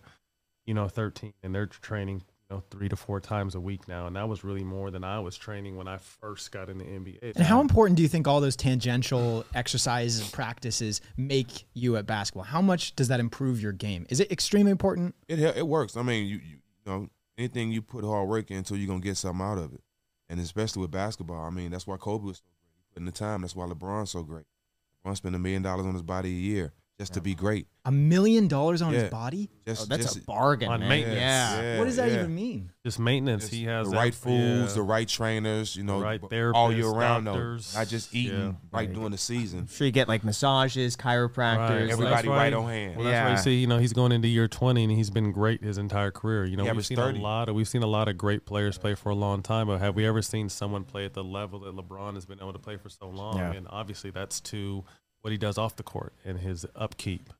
you 0.66 0.74
know, 0.74 0.88
13 0.88 1.32
and 1.42 1.54
they're 1.54 1.64
training 1.64 2.16
you 2.50 2.56
know 2.56 2.62
three 2.70 2.90
to 2.90 2.96
four 2.96 3.18
times 3.18 3.54
a 3.54 3.60
week 3.60 3.88
now, 3.88 4.06
and 4.06 4.16
that 4.16 4.28
was 4.28 4.44
really 4.44 4.62
more 4.62 4.90
than 4.90 5.04
I 5.04 5.20
was 5.20 5.38
training 5.38 5.74
when 5.74 5.88
I 5.88 5.96
first 5.96 6.52
got 6.52 6.68
in 6.68 6.76
the 6.76 6.84
NBA. 6.84 7.32
And 7.34 7.46
how 7.46 7.62
important 7.62 7.96
do 7.96 8.02
you 8.02 8.08
think 8.08 8.28
all 8.28 8.42
those 8.42 8.56
tangential 8.56 9.46
exercises 9.54 10.20
and 10.20 10.30
practices 10.32 11.00
make 11.16 11.64
you 11.72 11.96
at 11.96 12.04
basketball? 12.04 12.44
How 12.44 12.60
much 12.60 12.94
does 12.94 13.08
that 13.08 13.20
improve 13.20 13.58
your 13.62 13.72
game? 13.72 14.04
Is 14.10 14.20
it 14.20 14.30
extremely 14.30 14.70
important? 14.70 15.14
It 15.28 15.38
it 15.38 15.66
works. 15.66 15.96
I 15.96 16.02
mean, 16.02 16.26
you, 16.26 16.36
you 16.36 16.56
you 16.84 16.92
know 16.92 17.08
anything 17.38 17.72
you 17.72 17.80
put 17.80 18.04
hard 18.04 18.28
work 18.28 18.50
into, 18.50 18.76
you're 18.76 18.88
gonna 18.88 19.00
get 19.00 19.16
something 19.16 19.40
out 19.40 19.56
of 19.56 19.72
it. 19.72 19.80
And 20.32 20.40
especially 20.40 20.80
with 20.80 20.90
basketball, 20.90 21.44
I 21.44 21.50
mean, 21.50 21.72
that's 21.72 21.86
why 21.86 21.98
Kobe 21.98 22.24
was 22.24 22.38
so 22.38 22.42
great. 22.42 22.96
In 22.96 23.04
the 23.04 23.12
time. 23.12 23.42
That's 23.42 23.54
why 23.54 23.66
LeBron's 23.66 24.12
so 24.12 24.22
great. 24.22 24.46
LeBron 25.04 25.16
spent 25.18 25.34
a 25.34 25.38
million 25.38 25.60
dollars 25.60 25.84
on 25.84 25.92
his 25.92 26.02
body 26.02 26.30
a 26.30 26.32
year 26.32 26.72
just 27.02 27.14
to 27.14 27.20
be 27.20 27.34
great. 27.34 27.66
A 27.84 27.90
million 27.90 28.46
dollars 28.46 28.80
on 28.80 28.92
his 28.92 29.10
body? 29.10 29.50
Just 29.66 29.82
Oh, 29.82 29.84
that's 29.86 30.04
just, 30.04 30.16
a 30.18 30.20
bargain, 30.22 30.68
on 30.68 30.80
man. 30.80 30.88
maintenance. 30.88 31.18
Yeah. 31.20 31.78
what 31.78 31.84
does 31.86 31.96
that 31.96 32.08
yeah. 32.10 32.18
even 32.18 32.34
mean? 32.34 32.70
just 32.84 32.98
maintenance. 32.98 33.42
Just 33.44 33.54
he 33.54 33.64
has 33.64 33.86
the 33.86 33.92
that- 33.92 33.96
right 33.96 34.14
foods, 34.14 34.70
yeah. 34.72 34.74
the 34.74 34.82
right 34.82 35.06
trainers, 35.08 35.74
you 35.76 35.82
know, 35.84 36.00
right 36.00 36.20
b- 36.28 36.42
all 36.54 36.72
year 36.72 36.88
round 36.88 37.26
doctors. 37.26 37.72
though, 37.72 37.78
not 37.80 37.88
just 37.88 38.14
eating 38.14 38.38
Yeah. 38.38 38.46
right, 38.46 38.56
Right. 38.72 38.92
during 38.92 39.10
the 39.10 39.18
season. 39.18 39.60
I'm 39.60 39.66
sure 39.68 39.86
you 39.86 39.92
get 39.92 40.08
like 40.08 40.22
massages, 40.24 40.96
chiropractors. 40.96 41.58
Right. 41.80 41.90
Everybody 41.90 42.28
why- 42.28 42.36
right 42.36 42.52
on 42.52 42.68
hand. 42.68 42.96
Well, 42.96 43.04
that's 43.04 43.14
why 43.14 43.28
Yeah. 43.28 43.30
you 43.36 43.42
see, 43.42 43.54
you 43.60 43.66
know, 43.66 43.78
he's 43.78 43.92
going 43.92 44.12
into 44.12 44.28
year 44.28 44.46
20 44.48 44.84
and 44.84 44.92
he's 44.92 45.10
been 45.10 45.32
great 45.32 45.62
his 45.62 45.78
entire 45.78 46.10
career. 46.12 46.44
You 46.44 46.56
know, 46.56 46.64
He 46.64 46.72
we've 46.72 46.86
seen 46.86 46.96
30. 46.96 47.18
a 47.18 47.22
lot 47.22 47.48
of 47.48 47.54
we've 47.56 47.68
seen 47.68 47.82
a 47.82 47.86
lot 47.86 48.08
of 48.08 48.16
great 48.18 48.46
players 48.46 48.78
play 48.78 48.94
for 48.94 49.10
a 49.10 49.14
long 49.14 49.42
time, 49.42 49.66
but 49.68 49.78
have 49.80 49.94
we 49.96 50.06
ever 50.06 50.22
seen 50.22 50.48
someone 50.48 50.84
play 50.84 51.04
at 51.04 51.14
the 51.14 51.24
level 51.24 51.60
that 51.60 51.74
LeBron 51.76 52.14
has 52.14 52.26
been 52.26 52.38
able 52.40 52.52
to 52.52 52.58
play 52.58 52.76
for 52.76 52.88
so 52.88 53.08
long? 53.08 53.38
Yeah. 53.38 53.52
And 53.52 53.66
obviously 53.70 54.10
that's 54.10 54.40
to 54.42 54.84
what 55.22 55.30
he 55.30 55.38
does 55.38 55.58
off 55.58 55.76
the 55.76 55.82
court 55.82 56.12
and 56.24 56.38
his 56.38 56.66
upkeep. 56.76 57.32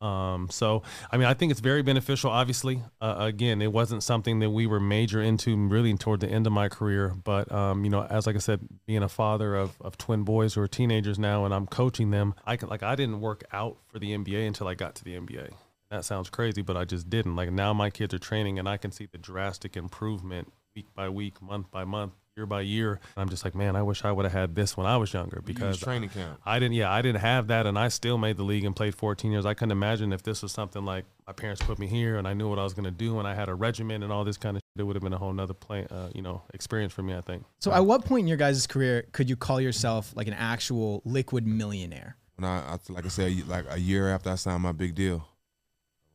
Um, 0.00 0.48
so, 0.50 0.82
I 1.10 1.16
mean, 1.16 1.26
I 1.26 1.34
think 1.34 1.50
it's 1.50 1.60
very 1.60 1.82
beneficial. 1.82 2.30
Obviously, 2.30 2.82
uh, 3.00 3.16
again, 3.18 3.60
it 3.60 3.72
wasn't 3.72 4.02
something 4.02 4.38
that 4.40 4.50
we 4.50 4.66
were 4.66 4.78
major 4.78 5.20
into 5.20 5.56
really 5.56 5.92
toward 5.94 6.20
the 6.20 6.28
end 6.28 6.46
of 6.46 6.52
my 6.52 6.68
career. 6.68 7.14
But, 7.24 7.50
um, 7.50 7.84
you 7.84 7.90
know, 7.90 8.04
as 8.04 8.26
like 8.26 8.36
I 8.36 8.38
said, 8.38 8.60
being 8.86 9.02
a 9.02 9.08
father 9.08 9.56
of, 9.56 9.76
of 9.80 9.98
twin 9.98 10.22
boys 10.22 10.54
who 10.54 10.60
are 10.60 10.68
teenagers 10.68 11.18
now, 11.18 11.44
and 11.44 11.52
I'm 11.52 11.66
coaching 11.66 12.10
them, 12.10 12.34
I 12.46 12.56
can, 12.56 12.68
like 12.68 12.82
I 12.82 12.94
didn't 12.94 13.20
work 13.20 13.42
out 13.52 13.78
for 13.86 13.98
the 13.98 14.16
NBA 14.16 14.46
until 14.46 14.68
I 14.68 14.74
got 14.74 14.94
to 14.96 15.04
the 15.04 15.16
NBA. 15.16 15.50
That 15.90 16.04
sounds 16.04 16.30
crazy, 16.30 16.62
but 16.62 16.76
I 16.76 16.84
just 16.84 17.08
didn't. 17.10 17.34
Like 17.34 17.50
now, 17.50 17.72
my 17.72 17.90
kids 17.90 18.12
are 18.14 18.18
training, 18.18 18.58
and 18.58 18.68
I 18.68 18.76
can 18.76 18.92
see 18.92 19.06
the 19.06 19.18
drastic 19.18 19.76
improvement 19.76 20.52
week 20.76 20.86
by 20.94 21.08
week, 21.08 21.40
month 21.42 21.70
by 21.70 21.84
month, 21.84 22.12
year 22.38 22.46
by 22.46 22.62
year. 22.62 23.00
I'm 23.16 23.28
just 23.28 23.44
like, 23.44 23.54
man, 23.54 23.76
I 23.76 23.82
wish 23.82 24.04
I 24.04 24.12
would 24.12 24.24
have 24.24 24.32
had 24.32 24.54
this 24.54 24.76
when 24.76 24.86
I 24.86 24.96
was 24.96 25.12
younger 25.12 25.42
because 25.44 25.78
training 25.80 26.08
camp. 26.08 26.40
I 26.46 26.58
didn't. 26.58 26.74
Yeah, 26.74 26.90
I 26.90 27.02
didn't 27.02 27.20
have 27.20 27.48
that, 27.48 27.66
and 27.66 27.78
I 27.78 27.88
still 27.88 28.16
made 28.16 28.36
the 28.36 28.44
league 28.44 28.64
and 28.64 28.74
played 28.74 28.94
14 28.94 29.30
years. 29.30 29.44
I 29.44 29.54
couldn't 29.54 29.72
imagine 29.72 30.12
if 30.12 30.22
this 30.22 30.42
was 30.42 30.52
something 30.52 30.84
like 30.84 31.04
my 31.26 31.32
parents 31.32 31.60
put 31.60 31.78
me 31.78 31.86
here, 31.86 32.16
and 32.16 32.26
I 32.26 32.32
knew 32.32 32.48
what 32.48 32.58
I 32.58 32.62
was 32.62 32.72
going 32.72 32.84
to 32.84 32.90
do, 32.90 33.18
and 33.18 33.28
I 33.28 33.34
had 33.34 33.48
a 33.48 33.54
regimen 33.54 34.02
and 34.02 34.12
all 34.12 34.24
this 34.24 34.38
kind 34.38 34.56
of. 34.56 34.60
shit. 34.60 34.80
It 34.80 34.84
would 34.84 34.94
have 34.94 35.02
been 35.02 35.12
a 35.12 35.18
whole 35.18 35.32
nother 35.32 35.54
play, 35.54 35.86
uh, 35.90 36.08
you 36.14 36.22
know, 36.22 36.42
experience 36.54 36.92
for 36.92 37.02
me. 37.02 37.14
I 37.14 37.20
think. 37.20 37.44
So, 37.58 37.72
at 37.72 37.84
what 37.84 38.04
point 38.04 38.22
in 38.22 38.28
your 38.28 38.36
guys' 38.36 38.66
career 38.66 39.06
could 39.12 39.28
you 39.28 39.36
call 39.36 39.60
yourself 39.60 40.12
like 40.14 40.28
an 40.28 40.34
actual 40.34 41.02
liquid 41.04 41.46
millionaire? 41.46 42.16
When 42.36 42.48
I, 42.48 42.74
I 42.74 42.78
like 42.88 43.04
I 43.04 43.08
said, 43.08 43.48
like 43.48 43.64
a 43.68 43.80
year 43.80 44.08
after 44.08 44.30
I 44.30 44.36
signed 44.36 44.62
my 44.62 44.70
big 44.72 44.94
deal, 44.94 45.26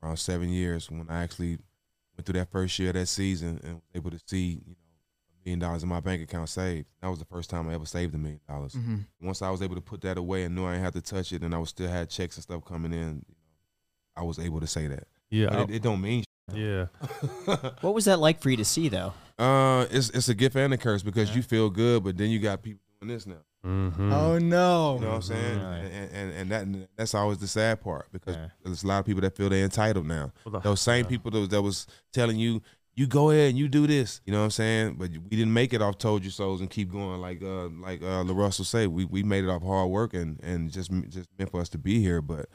around 0.02 0.18
seven 0.18 0.48
years, 0.50 0.90
when 0.90 1.06
I 1.10 1.24
actually 1.24 1.58
went 2.16 2.26
through 2.26 2.40
that 2.40 2.52
first 2.52 2.78
year 2.80 2.90
of 2.90 2.96
that 2.96 3.08
season 3.08 3.60
and 3.64 3.76
was 3.76 3.84
able 3.94 4.12
to 4.12 4.20
see, 4.26 4.62
you 4.66 4.76
know, 4.76 4.83
a 4.83 4.83
million 5.46 5.60
dollars 5.60 5.84
in 5.84 5.90
my 5.90 6.00
bank 6.00 6.22
account 6.22 6.50
saved. 6.50 6.88
That 7.02 7.10
was 7.10 7.20
the 7.20 7.26
first 7.26 7.50
time 7.50 7.70
I 7.70 7.74
ever 7.74 7.86
saved 7.86 8.14
a 8.16 8.18
million 8.18 8.40
dollars. 8.48 8.74
Mm-hmm. 8.74 8.98
Once 9.22 9.42
I 9.42 9.50
was 9.50 9.62
able 9.62 9.76
to 9.76 9.82
put 9.82 10.02
that 10.02 10.18
away 10.18 10.44
and 10.44 10.56
knew 10.56 10.66
I 10.66 10.74
didn't 10.74 10.84
have 10.86 10.94
to 10.94 11.02
touch 11.02 11.32
it, 11.34 11.42
and 11.44 11.54
I 11.54 11.58
was 11.58 11.70
still 11.70 11.90
had 11.90 12.10
checks 12.10 12.36
and 12.38 12.44
stuff 12.44 12.64
coming 12.66 12.94
in, 12.94 13.00
you 13.00 13.36
know, 13.36 13.46
I 14.16 14.24
was 14.24 14.40
able 14.40 14.60
to 14.60 14.68
say 14.68 14.88
that. 14.88 15.08
Yeah. 15.30 15.48
But 15.50 15.70
it, 15.70 15.76
it 15.78 15.82
don't 15.82 16.02
mean. 16.02 16.24
yeah. 16.54 16.86
What 17.82 17.94
was 17.94 18.06
that 18.06 18.20
like 18.20 18.42
for 18.42 18.50
you 18.50 18.58
to 18.58 18.66
see, 18.66 18.90
though? 18.90 19.14
uh, 19.40 19.86
it's 19.90 20.10
it's 20.12 20.30
a 20.30 20.36
gift 20.36 20.56
and 20.56 20.74
a 20.74 20.78
curse 20.78 21.02
because 21.04 21.36
you 21.36 21.42
feel 21.42 21.70
good, 21.70 22.04
but 22.04 22.18
then 22.18 22.30
you 22.30 22.40
got 22.40 22.62
people 22.62 22.82
doing 23.02 23.14
this 23.16 23.26
now. 23.26 23.42
Mm-hmm. 23.66 24.12
Oh 24.12 24.38
no! 24.40 24.96
You 24.96 25.02
know 25.02 25.08
what 25.08 25.16
I'm 25.16 25.22
saying? 25.22 25.62
Right. 25.64 25.78
And, 25.78 26.12
and 26.12 26.52
and 26.52 26.52
that 26.74 26.90
that's 26.98 27.16
always 27.16 27.38
the 27.38 27.48
sad 27.48 27.82
part 27.82 28.12
because 28.12 28.36
Yeah. 28.36 28.48
there's 28.64 28.84
a 28.84 28.88
lot 28.88 29.00
of 29.00 29.06
people 29.06 29.22
that 29.22 29.36
feel 29.38 29.48
they're 29.50 29.64
entitled 29.64 30.06
now. 30.06 30.32
Well, 30.46 30.52
the- 30.54 30.60
Those 30.60 30.82
same 30.82 31.06
yeah. 31.06 31.10
people 31.10 31.32
that 31.32 31.40
was, 31.40 31.50
that 31.50 31.62
was 31.62 31.88
telling 32.12 32.38
you, 32.38 32.62
you 32.96 33.08
go 33.08 33.32
ahead 33.32 33.50
and 33.50 33.58
you 33.58 33.68
do 33.68 33.88
this. 33.88 34.22
You 34.26 34.34
know 34.34 34.40
what 34.40 34.46
I'm 34.46 34.52
saying? 34.52 34.96
But 35.00 35.10
we 35.12 35.36
didn't 35.38 35.54
make 35.54 35.74
it 35.74 35.82
off 35.82 35.98
told 35.98 36.24
you 36.24 36.30
so's 36.30 36.62
and 36.62 36.70
keep 36.70 36.92
going 36.92 37.20
like 37.22 37.42
uh 37.42 37.70
like 37.70 38.02
uh 38.02 38.24
LaRussell 38.24 38.66
say. 38.66 38.88
We 38.88 39.06
we 39.06 39.24
made 39.24 39.44
it 39.44 39.50
off 39.50 39.64
hard 39.64 39.90
work 39.90 40.14
and 40.14 40.40
and 40.44 40.72
just 40.72 40.92
just 41.10 41.28
meant 41.38 41.52
for 41.52 41.60
us 41.62 41.70
to 41.70 41.78
be 41.78 42.00
here. 42.02 42.22
But 42.22 42.48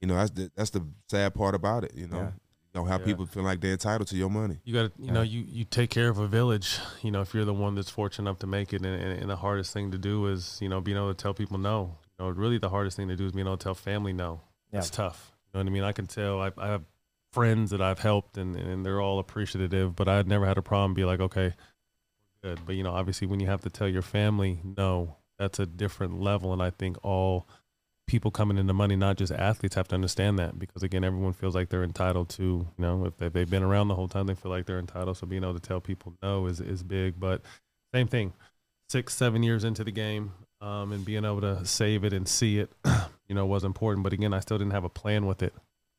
you 0.00 0.08
know 0.08 0.16
that's 0.16 0.30
the 0.32 0.50
that's 0.56 0.70
the 0.70 0.84
sad 1.08 1.34
part 1.34 1.54
about 1.54 1.84
it. 1.84 1.92
You 1.94 2.08
know, 2.08 2.16
Yeah. 2.16 2.26
you 2.26 2.72
don't 2.74 2.88
have 2.88 3.00
Yeah. 3.02 3.06
people 3.06 3.26
feel 3.26 3.44
like 3.44 3.60
they're 3.60 3.72
entitled 3.72 4.08
to 4.08 4.16
your 4.16 4.28
money. 4.30 4.58
You 4.64 4.74
got 4.74 4.94
to, 4.96 5.02
you 5.02 5.12
know, 5.12 5.22
you, 5.22 5.44
you 5.48 5.64
take 5.64 5.88
care 5.90 6.08
of 6.08 6.18
a 6.18 6.26
village, 6.26 6.78
you 7.02 7.10
know, 7.10 7.20
if 7.22 7.32
you're 7.32 7.44
the 7.46 7.54
one 7.54 7.74
that's 7.76 7.88
fortunate 7.90 8.28
enough 8.28 8.40
to 8.40 8.46
make 8.46 8.72
it. 8.74 8.82
And, 8.84 9.00
and, 9.00 9.20
and 9.20 9.30
the 9.30 9.36
hardest 9.36 9.72
thing 9.72 9.92
to 9.92 9.98
do 9.98 10.26
is, 10.26 10.58
you 10.60 10.68
know, 10.68 10.80
being 10.80 10.96
able 10.98 11.14
to 11.14 11.22
tell 11.22 11.32
people 11.32 11.58
no. 11.58 11.96
You 12.18 12.24
know, 12.26 12.30
really 12.32 12.58
the 12.58 12.68
hardest 12.70 12.96
thing 12.96 13.08
to 13.08 13.16
do 13.16 13.24
is 13.26 13.32
being 13.32 13.46
able 13.46 13.56
to 13.56 13.62
tell 13.64 13.74
family 13.74 14.12
no. 14.12 14.40
Yeah. 14.72 14.80
It's 14.80 14.90
tough. 14.90 15.32
You 15.54 15.58
know 15.58 15.64
what 15.64 15.70
I 15.70 15.72
mean? 15.72 15.84
I 15.84 15.92
can 15.92 16.06
tell 16.06 16.40
I, 16.42 16.50
I 16.58 16.66
have 16.66 16.82
friends 17.36 17.70
that 17.70 17.82
I've 17.82 17.98
helped 17.98 18.38
and, 18.38 18.56
and 18.56 18.82
they're 18.84 18.98
all 18.98 19.18
appreciative, 19.18 19.94
but 19.94 20.08
I'd 20.08 20.26
never 20.26 20.46
had 20.46 20.56
a 20.56 20.62
problem 20.62 20.94
be 20.94 21.04
like, 21.04 21.20
okay, 21.20 21.52
good. 22.42 22.60
But, 22.64 22.76
you 22.76 22.82
know, 22.82 22.92
obviously 22.92 23.26
when 23.26 23.40
you 23.40 23.46
have 23.46 23.60
to 23.60 23.68
tell 23.68 23.86
your 23.86 24.00
family 24.00 24.60
no, 24.64 25.16
that's 25.38 25.58
a 25.58 25.66
different 25.66 26.18
level. 26.18 26.54
And 26.54 26.62
I 26.62 26.70
think 26.70 26.96
all 27.04 27.46
people 28.06 28.30
coming 28.30 28.56
into 28.56 28.72
money, 28.72 28.96
not 28.96 29.18
just 29.18 29.30
athletes, 29.34 29.74
have 29.74 29.86
to 29.88 29.94
understand 29.94 30.38
that 30.38 30.58
because 30.58 30.82
again, 30.82 31.04
everyone 31.04 31.34
feels 31.34 31.54
like 31.54 31.68
they're 31.68 31.84
entitled 31.84 32.30
to, 32.30 32.42
you 32.42 32.66
know, 32.78 33.04
if 33.04 33.18
they- 33.18 33.28
they've 33.28 33.50
been 33.50 33.62
around 33.62 33.88
the 33.88 33.96
whole 33.96 34.08
time, 34.08 34.26
they 34.28 34.34
feel 34.34 34.50
like 34.50 34.64
they're 34.64 34.78
entitled. 34.78 35.18
So 35.18 35.26
being 35.26 35.44
able 35.44 35.52
to 35.52 35.60
tell 35.60 35.82
people 35.82 36.14
no 36.22 36.46
is 36.46 36.58
is 36.58 36.82
big. 36.82 37.20
But 37.20 37.42
same 37.92 38.08
thing, 38.08 38.32
six 38.88 39.14
seven 39.14 39.42
years 39.42 39.62
into 39.62 39.84
the 39.84 39.90
game, 39.90 40.32
um, 40.62 40.90
and 40.92 41.04
being 41.04 41.26
able 41.26 41.42
to 41.42 41.66
save 41.66 42.02
it 42.02 42.14
and 42.14 42.26
see 42.26 42.60
it, 42.60 42.72
you 43.28 43.34
know, 43.34 43.44
was 43.44 43.62
important. 43.62 44.04
But 44.04 44.14
again, 44.14 44.32
I 44.32 44.40
still 44.40 44.56
didn't 44.56 44.72
have 44.72 44.84
a 44.84 44.88
plan 44.88 45.26
with 45.26 45.42
it. 45.42 45.52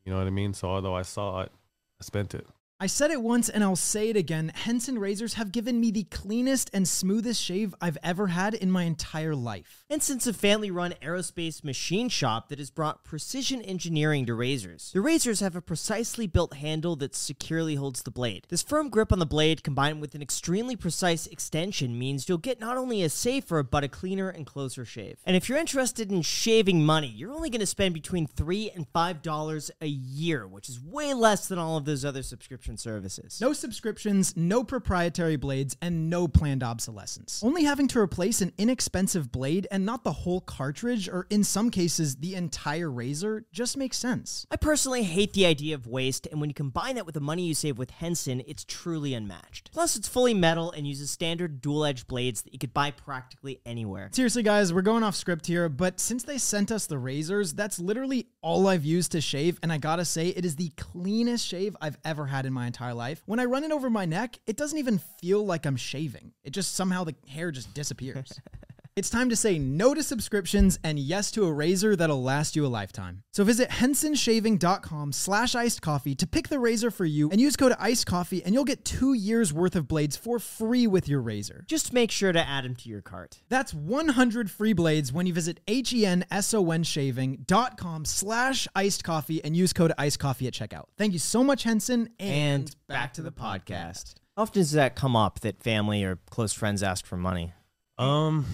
You 0.08 0.14
know 0.14 0.20
what 0.20 0.28
I 0.28 0.30
mean? 0.30 0.54
So 0.54 0.70
although 0.70 0.96
I 0.96 1.02
saw 1.02 1.42
it, 1.42 1.52
I 2.00 2.04
spent 2.06 2.34
it. 2.34 2.48
I 2.80 2.86
said 2.86 3.10
it 3.10 3.24
once 3.24 3.50
and 3.50 3.64
I'll 3.64 3.76
say 3.76 4.10
it 4.10 4.16
again. 4.16 4.52
Henson 4.54 5.00
razors 5.00 5.34
have 5.34 5.52
given 5.52 5.80
me 5.80 5.90
the 5.90 6.04
cleanest 6.04 6.70
and 6.74 6.88
smoothest 6.88 7.42
shave 7.42 7.74
I've 7.82 7.98
ever 8.04 8.28
had 8.28 8.54
in 8.54 8.70
my 8.70 8.84
entire 8.84 9.34
life. 9.34 9.84
Since 10.00 10.28
a 10.28 10.34
family 10.34 10.70
run 10.70 10.94
aerospace 11.02 11.64
machine 11.64 12.08
shop 12.08 12.50
that 12.50 12.60
has 12.60 12.70
brought 12.70 13.04
precision 13.04 13.64
engineering 13.64 14.28
to 14.28 14.36
razors, 14.36 14.92
the 14.94 15.02
razors 15.02 15.40
have 15.40 15.56
a 15.56 15.62
precisely 15.62 16.28
built 16.28 16.54
handle 16.54 16.96
that 16.98 17.16
securely 17.16 17.74
holds 17.74 18.04
the 18.04 18.12
blade. 18.12 18.46
This 18.50 18.62
firm 18.62 18.90
grip 18.90 19.12
on 19.12 19.18
the 19.18 19.26
blade 19.26 19.64
combined 19.64 20.00
with 20.00 20.14
an 20.14 20.22
extremely 20.22 20.76
precise 20.76 21.26
extension 21.26 21.98
means 21.98 22.30
you'll 22.30 22.38
get 22.38 22.60
not 22.60 22.78
only 22.78 23.02
a 23.02 23.10
safer, 23.10 23.64
but 23.64 23.84
a 23.84 23.90
cleaner 23.90 24.30
and 24.30 24.46
closer 24.46 24.86
shave. 24.86 25.18
And 25.26 25.36
if 25.36 25.50
you're 25.50 25.58
interested 25.58 26.12
in 26.12 26.22
shaving 26.22 26.86
money, 26.86 27.08
you're 27.08 27.34
only 27.34 27.50
going 27.50 27.60
to 27.60 27.66
spend 27.66 27.96
between 27.96 28.28
3 28.28 28.70
and 28.76 28.86
$5 28.94 29.72
a 29.82 29.88
year, 29.88 30.48
which 30.48 30.70
is 30.70 30.80
way 30.80 31.16
less 31.16 31.48
than 31.48 31.58
all 31.58 31.76
of 31.76 31.86
those 31.86 32.06
other 32.06 32.22
subscription 32.68 32.78
services. 32.78 33.40
No 33.42 33.54
subscriptions, 33.54 34.36
no 34.36 34.64
proprietary 34.64 35.38
blades, 35.38 35.78
and 35.82 36.10
no 36.10 36.28
planned 36.28 36.64
obsolescence. 36.64 37.42
Only 37.44 37.64
having 37.64 37.88
to 37.90 38.00
replace 38.00 38.42
an 38.42 38.52
inexpensive 38.58 39.32
blade 39.32 39.68
and 39.72 39.86
not 39.86 40.04
the 40.04 40.12
whole 40.12 40.42
cartridge, 40.42 41.08
or 41.08 41.28
in 41.30 41.44
some 41.44 41.70
cases, 41.70 42.18
the 42.18 42.36
entire 42.36 42.92
razor, 42.92 43.46
just 43.52 43.78
makes 43.78 43.98
sense. 43.98 44.46
I 44.52 44.58
personally 44.58 45.04
hate 45.04 45.34
the 45.34 45.46
idea 45.46 45.76
of 45.76 45.88
waste, 45.88 46.28
and 46.28 46.42
when 46.42 46.50
you 46.50 46.54
combine 46.54 46.96
that 46.96 47.06
with 47.06 47.16
the 47.16 47.22
money 47.22 47.44
you 47.44 47.54
save 47.54 47.78
with 47.78 47.92
Henson, 47.92 48.42
it's 48.46 48.66
truly 48.66 49.14
unmatched. 49.14 49.72
Plus, 49.72 49.96
it's 49.96 50.08
fully 50.08 50.34
metal 50.34 50.72
and 50.72 50.88
uses 50.88 51.12
standard 51.12 51.62
dual 51.62 51.86
edged 51.86 52.08
blades 52.08 52.42
that 52.42 52.54
you 52.54 52.60
could 52.60 52.74
buy 52.74 52.92
practically 52.92 53.62
anywhere. 53.66 54.10
Seriously, 54.12 54.44
guys, 54.44 54.74
we're 54.74 54.82
going 54.82 55.04
off 55.04 55.16
script 55.16 55.48
here, 55.48 55.70
but 55.70 56.00
since 56.00 56.24
they 56.24 56.38
sent 56.38 56.72
us 56.72 56.88
the 56.88 56.98
razors, 56.98 57.54
that's 57.54 57.80
literally 57.80 58.28
all 58.42 58.68
I've 58.68 58.86
used 58.86 59.12
to 59.14 59.22
shave, 59.22 59.60
and 59.64 59.72
I 59.72 59.78
gotta 59.78 60.06
say, 60.06 60.30
it 60.30 60.46
is 60.46 60.56
the 60.56 60.70
cleanest 60.78 61.46
shave 61.46 61.76
I've 61.82 61.98
ever 62.04 62.26
had 62.26 62.46
in 62.46 62.54
my 62.54 62.57
entire 62.66 62.94
life. 62.94 63.22
When 63.26 63.40
I 63.40 63.46
run 63.46 63.64
it 63.64 63.72
over 63.72 63.90
my 63.90 64.06
neck, 64.06 64.40
it 64.48 64.58
doesn't 64.58 64.80
even 64.80 65.00
feel 65.22 65.46
like 65.46 65.66
I'm 65.66 65.76
shaving. 65.76 66.34
It 66.44 66.52
just 66.52 66.76
somehow 66.76 67.04
the 67.04 67.16
hair 67.28 67.52
just 67.52 67.74
disappears. 67.74 68.40
It's 68.98 69.10
time 69.12 69.30
to 69.30 69.36
say 69.36 69.60
no 69.60 69.94
to 69.94 70.02
subscriptions 70.02 70.80
and 70.84 70.98
yes 70.98 71.30
to 71.34 71.46
a 71.46 71.54
razor 71.54 71.96
that'll 71.96 72.24
last 72.24 72.56
you 72.56 72.66
a 72.66 72.68
lifetime. 72.68 73.22
So 73.32 73.44
visit 73.44 73.70
hensonshaving.com 73.70 75.12
slash 75.12 75.54
iced 75.54 75.84
coffee 75.84 76.16
to 76.16 76.26
pick 76.26 76.48
the 76.48 76.58
razor 76.58 76.90
for 76.90 77.06
you 77.06 77.30
and 77.30 77.40
use 77.40 77.56
code 77.56 77.76
iced 77.78 78.08
coffee 78.08 78.44
and 78.44 78.56
you'll 78.56 78.64
get 78.64 78.84
two 78.84 79.14
years 79.14 79.54
worth 79.54 79.76
of 79.76 79.88
blades 79.88 80.18
for 80.18 80.40
free 80.40 80.88
with 80.88 81.08
your 81.08 81.22
razor. 81.22 81.64
Just 81.68 81.94
make 81.94 82.10
sure 82.10 82.32
to 82.32 82.40
add 82.40 82.66
them 82.66 82.76
to 82.76 82.90
your 82.90 83.04
cart. 83.04 83.38
That's 83.50 83.72
100 83.72 84.50
free 84.50 84.74
blades 84.74 85.14
when 85.14 85.28
you 85.28 85.34
visit 85.34 85.60
hensonshaving.com 85.68 88.06
slash 88.06 88.68
iced 88.76 89.04
coffee 89.04 89.46
and 89.46 89.56
use 89.56 89.74
code 89.74 89.94
iced 90.00 90.18
coffee 90.18 90.48
at 90.48 90.54
checkout. 90.54 90.86
Thank 90.98 91.14
you 91.14 91.20
so 91.20 91.44
much, 91.44 91.62
Henson. 91.62 92.10
And, 92.20 92.64
And 92.64 92.76
back 92.88 93.14
to 93.14 93.22
the 93.22 93.32
podcast. 93.32 94.16
How 94.36 94.42
often 94.42 94.62
does 94.62 94.72
that 94.72 94.96
come 94.96 95.16
up 95.16 95.42
that 95.42 95.62
family 95.62 96.04
or 96.04 96.18
close 96.32 96.54
friends 96.54 96.82
ask 96.82 97.06
for 97.06 97.16
money? 97.16 97.54
Um, 98.00 98.46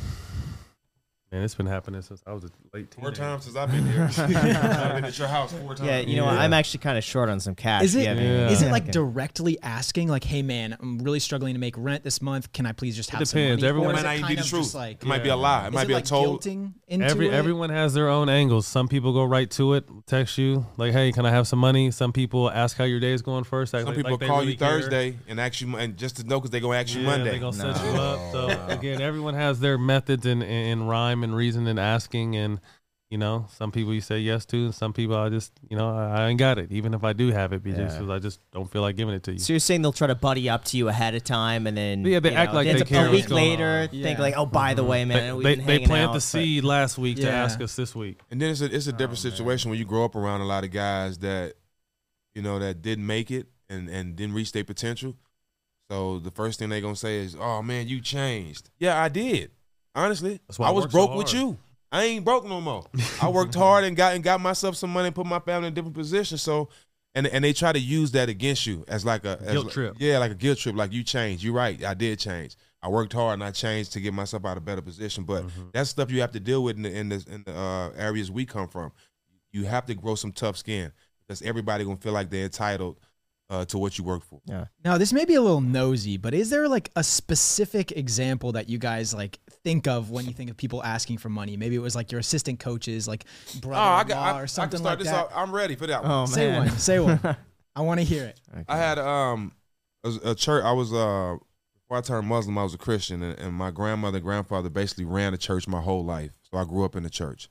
man, 1.34 1.42
it's 1.44 1.56
been 1.56 1.66
happening 1.66 2.02
since 2.04 2.22
I 2.28 2.34
was 2.34 2.44
a 2.44 2.50
late 2.74 2.94
Four 2.94 3.12
times 3.12 3.46
since 3.46 3.56
I've 3.56 3.72
been 3.72 3.86
here. 3.92 4.04
I've 4.18 4.28
been 4.96 5.06
at 5.06 5.18
your 5.18 5.28
house 5.28 5.52
four 5.52 5.74
times. 5.75 5.88
Yeah, 5.90 6.00
you 6.00 6.16
know, 6.18 6.25
what? 6.25 6.36
Yeah. 6.36 6.42
I'm 6.42 6.54
actually 6.54 6.80
kind 6.82 6.98
of 6.98 7.04
short 7.04 7.28
on 7.30 7.40
some 7.40 7.56
cash. 7.56 7.84
Is 7.84 7.94
Do 7.94 8.00
it, 8.00 8.04
you 8.18 8.24
Yeah. 8.24 8.50
is 8.50 8.62
it 8.62 8.72
like 8.72 8.92
directly 8.92 9.58
asking, 9.63 10.10
like, 10.10 10.24
hey, 10.24 10.44
man, 10.44 10.78
I'm 10.80 11.00
really 11.00 11.20
struggling 11.20 11.56
to 11.56 11.60
make 11.60 11.74
rent 11.78 12.04
this 12.04 12.22
month. 12.22 12.52
Can 12.54 12.66
I 12.68 12.72
please 12.72 12.96
just 12.96 13.10
It 13.10 13.16
have 13.18 13.28
some 13.28 13.40
depends. 13.40 13.62
money? 13.63 13.70
Everyone- 13.70 13.90
Or 13.90 13.94
It 13.94 13.98
is 13.98 14.04
might 14.04 14.10
not 14.10 14.16
even 14.32 14.36
be 14.36 14.42
the 14.44 14.48
truth. 14.48 14.74
like, 14.75 15.02
it 15.02 15.08
might 15.08 15.24
be 15.24 15.30
a 15.30 15.36
lie. 15.36 15.66
It 15.66 15.68
is 15.70 15.74
might 15.74 15.82
it 15.84 15.88
be 15.88 15.94
like 15.96 16.04
a 16.06 16.08
told. 16.08 16.42
guilting 16.44 16.74
into 16.88 17.06
Every 17.08 17.28
it? 17.30 17.34
everyone 17.34 17.72
has 17.72 17.96
their 17.96 18.10
own 18.10 18.30
angles. 18.30 18.68
Some 18.68 18.88
people 18.88 19.12
go 19.13 19.24
right 19.24 19.50
to 19.52 19.74
it, 19.74 19.86
text 20.06 20.38
you 20.38 20.68
like, 20.78 20.94
"Hey, 20.94 21.12
can 21.12 21.25
I 21.25 21.32
have 21.32 21.48
some 21.48 21.58
money?" 21.60 21.90
Some 21.90 22.13
people 22.13 22.52
ask 22.52 22.78
how 22.78 22.84
your 22.84 23.00
day 23.00 23.13
is 23.13 23.24
going 23.24 23.44
first. 23.46 23.74
Like, 23.74 23.82
Some 23.82 23.88
like 23.96 23.98
people 23.98 24.18
they 24.18 24.28
call 24.28 24.40
really 24.42 24.52
you 24.52 24.58
care. 24.60 24.70
Thursday 24.82 25.18
and 25.28 25.40
ask 25.40 25.60
you, 25.62 25.75
and 25.75 25.98
just 25.98 26.18
to 26.18 26.24
know 26.24 26.40
because 26.40 26.52
they're 26.52 26.62
gonna 26.62 26.78
ask 26.78 26.94
you 26.94 27.02
Yeah, 27.02 27.08
Monday. 27.08 27.32
They're 27.32 27.40
gonna 27.40 27.54
set 27.74 27.84
you 27.84 27.92
up. 28.00 28.32
So 28.32 28.66
again, 28.68 29.02
everyone 29.02 29.34
has 29.34 29.60
their 29.60 29.78
methods 29.80 30.25
in, 30.28 30.44
in 30.44 30.86
rhyme 30.86 31.23
and 31.24 31.36
reason 31.36 31.65
and 31.68 31.80
asking, 31.80 32.36
and 32.36 32.60
you 33.10 33.20
know, 33.20 33.46
some 33.58 33.72
people 33.72 33.94
you 33.94 34.01
say 34.01 34.18
yes 34.18 34.44
to, 34.48 34.58
and 34.58 34.74
some 34.74 34.92
people 34.92 35.15
I 35.15 35.30
just, 35.30 35.51
you 35.70 35.77
know, 35.77 35.88
I, 35.96 36.24
I 36.24 36.27
ain't 36.30 36.39
got 36.39 36.58
it. 36.58 36.72
Even 36.72 36.96
if 36.96 37.03
I 37.03 37.13
do 37.13 37.30
have 37.32 37.53
it, 37.53 37.62
because 37.62 38.00
Yeah. 38.00 38.12
I 38.12 38.18
just 38.18 38.39
don't 38.51 38.68
feel 38.68 38.82
like 38.82 38.96
giving 38.96 39.13
it 39.13 39.22
to 39.24 39.34
you. 39.34 39.38
So 39.38 39.53
you're 39.53 39.60
saying 39.60 39.84
they'll 39.84 39.94
try 39.94 40.08
to 40.08 40.15
buddy 40.15 40.50
up 40.50 40.65
to 40.65 40.77
you 40.77 40.88
ahead 40.88 41.13
of 41.13 41.24
time, 41.24 41.68
and 41.68 41.77
then 41.77 42.03
Yeah, 42.06 42.20
they 42.20 42.34
act 42.34 42.53
know, 42.53 42.58
like 42.58 42.68
ends 42.68 42.82
they 42.82 42.86
up 42.86 42.89
care 42.89 43.08
A 43.08 43.12
week 43.12 43.30
later, 43.30 43.82
on. 43.84 43.89
think 43.89 44.18
like, 44.18 44.34
oh, 44.36 44.48
by 44.48 44.74
the 44.74 44.82
mm-hmm. 44.82 44.89
way, 44.89 45.06
man, 45.06 45.24
they 45.27 45.34
we've 45.34 45.44
they, 45.44 45.56
been 45.58 45.65
they 45.65 45.86
plant 45.86 46.10
out, 46.10 46.13
the 46.13 46.18
but- 46.18 46.22
seed 46.24 46.63
last 46.63 46.98
week 46.98 47.18
to 47.18 47.30
ask 47.30 47.62
us 47.62 47.75
this 47.75 47.94
week. 47.94 48.20
And 48.32 48.42
then 48.42 48.50
it's 48.50 48.62
a 48.62 48.65
it's 48.65 48.88
a 48.88 48.89
oh, 48.89 48.98
different 48.98 49.20
Oh, 49.20 49.27
man. 49.27 49.32
situation 49.32 49.70
when 49.70 49.77
you 49.77 49.86
grow 49.86 50.06
up 50.06 50.15
around 50.15 50.42
a 50.42 50.46
lot 50.46 50.63
of 50.63 50.72
guys 50.72 51.20
that, 51.20 51.53
you 52.34 52.42
know, 52.42 52.58
that 52.58 52.82
didn't 52.82 53.06
make 53.06 53.30
it 53.30 53.46
and 53.70 53.89
and 53.89 54.15
didn't 54.15 54.34
reach 54.34 54.53
their 54.53 54.63
potential. 54.63 55.15
So 55.92 56.18
the 56.18 56.32
first 56.32 56.58
thing 56.58 56.70
they're 56.70 56.82
gonna 56.82 56.96
say 56.96 57.18
is, 57.20 57.36
"Oh 57.39 57.62
man, 57.62 57.88
you 57.88 58.01
changed." 58.01 58.72
Yeah, 58.80 59.00
I 59.00 59.10
did. 59.10 59.51
Honestly, 59.95 60.39
I 60.59 60.63
I 60.63 60.71
was 60.71 60.85
work 60.85 60.91
so 60.91 60.97
broke 61.07 61.17
with 61.17 61.33
you. 61.33 61.57
I 61.91 62.03
ain't 62.05 62.25
broke 62.25 62.45
no 62.45 62.59
more. 62.59 62.85
I 63.21 63.29
worked 63.29 63.53
hard 63.53 63.83
and 63.83 63.95
got 63.95 64.15
and 64.15 64.23
got 64.23 64.41
myself 64.41 64.75
some 64.75 64.89
money 64.91 65.07
and 65.07 65.15
put 65.15 65.25
my 65.27 65.39
family 65.39 65.67
in 65.67 65.73
a 65.73 65.75
different 65.75 65.95
position. 65.95 66.38
So, 66.39 66.69
and 67.13 67.27
and 67.27 67.43
they 67.43 67.53
try 67.53 67.71
to 67.71 67.79
use 67.79 68.12
that 68.13 68.29
against 68.29 68.65
you 68.65 68.83
as 68.88 69.05
like 69.05 69.25
a 69.25 69.38
as 69.41 69.51
Guilt 69.51 69.65
like- 69.65 69.73
trip. 69.73 69.95
Yeah, 70.00 70.17
like 70.17 70.31
a 70.31 70.35
guilt 70.35 70.57
trip. 70.57 70.75
Like 70.75 70.91
you 70.91 71.03
changed. 71.03 71.43
You're 71.43 71.53
right. 71.53 71.83
I 71.83 71.93
did 71.93 72.17
change. 72.17 72.55
I 72.81 72.89
worked 72.89 73.13
hard 73.13 73.35
and 73.35 73.43
I 73.43 73.51
changed 73.51 73.93
to 73.93 74.01
get 74.01 74.13
myself 74.13 74.43
out 74.45 74.57
of 74.57 74.63
a 74.63 74.65
better 74.65 74.81
position. 74.81 75.23
But 75.23 75.43
Mm-hmm. 75.45 75.62
that's 75.73 75.89
stuff 75.91 76.12
you 76.12 76.21
have 76.21 76.31
to 76.31 76.39
deal 76.39 76.63
with 76.63 76.75
in 76.77 76.81
the 76.81 76.91
in 76.97 77.09
the, 77.09 77.25
in 77.29 77.43
the 77.45 77.55
uh, 77.55 77.91
areas 77.95 78.31
we 78.31 78.45
come 78.45 78.67
from. 78.67 78.91
You 79.51 79.65
have 79.65 79.85
to 79.85 79.93
grow 79.93 80.15
some 80.15 80.31
tough 80.31 80.57
skin 80.57 80.91
because 81.27 81.43
everybody 81.43 81.83
gonna 81.85 81.97
feel 81.97 82.13
like 82.13 82.31
they're 82.31 82.45
entitled 82.45 82.97
uh, 83.53 83.63
to 83.65 83.77
what 83.77 83.98
you 84.00 84.03
work 84.03 84.24
for. 84.25 84.41
Yeah. 84.45 84.65
Now, 84.83 84.98
this 84.98 85.13
may 85.13 85.25
be 85.25 85.36
a 85.36 85.41
little 85.41 85.62
nosy, 85.62 86.17
but 86.17 86.33
is 86.33 86.50
there 86.50 86.67
like 86.67 86.89
a 86.95 87.03
specific 87.03 87.91
example 87.91 88.53
that 88.53 88.67
you 88.67 88.79
guys 88.79 89.13
like 89.13 89.39
think 89.63 89.88
of 89.88 90.10
when 90.10 90.25
you 90.25 90.33
think 90.33 90.50
of 90.50 90.57
people 90.57 90.83
asking 90.83 91.19
for 91.19 91.29
money? 91.29 91.55
Maybe 91.55 91.75
it 91.75 91.79
was 91.79 91.95
like 91.95 92.12
your 92.12 92.19
assistant 92.19 92.60
coaches, 92.60 93.07
like 93.07 93.25
Oh, 93.55 93.60
brother 93.60 93.79
I 93.81 94.03
got. 94.05 94.36
I, 94.36 94.39
or 94.39 94.43
I 94.43 94.45
something 94.48 94.72
can 94.72 94.79
start 94.79 94.98
like 94.98 95.03
this 95.05 95.13
that. 95.13 95.25
off. 95.25 95.31
I'm 95.36 95.51
ready 95.53 95.75
for 95.75 95.86
that 95.86 96.01
one. 96.01 96.12
Oh 96.12 96.25
Say 96.25 96.57
one. 96.57 96.69
Say 96.72 97.00
one. 97.00 97.19
I 97.75 97.81
want 97.81 98.00
to 98.00 98.03
hear 98.03 98.25
it. 98.25 98.39
I 98.67 98.77
had 98.77 98.98
um 98.98 99.51
a, 100.03 100.31
a 100.31 100.36
church. 100.36 100.63
I 100.63 100.72
was 100.72 100.91
uh 100.91 101.38
before 101.83 101.98
I 101.98 102.01
turned 102.01 102.27
Muslim, 102.27 102.57
I 102.57 102.63
was 102.63 102.74
a 102.74 102.77
Christian, 102.79 103.22
and, 103.22 103.38
and 103.39 103.53
my 103.53 103.69
grandmother, 103.69 104.17
and 104.17 104.25
grandfather 104.25 104.69
basically 104.69 105.05
ran 105.05 105.33
a 105.33 105.38
church 105.38 105.67
my 105.67 105.81
whole 105.81 106.03
life. 106.03 106.31
So 106.50 106.57
I 106.57 106.63
grew 106.63 106.86
up 106.86 106.95
in 106.95 107.03
the 107.03 107.10
church, 107.10 107.50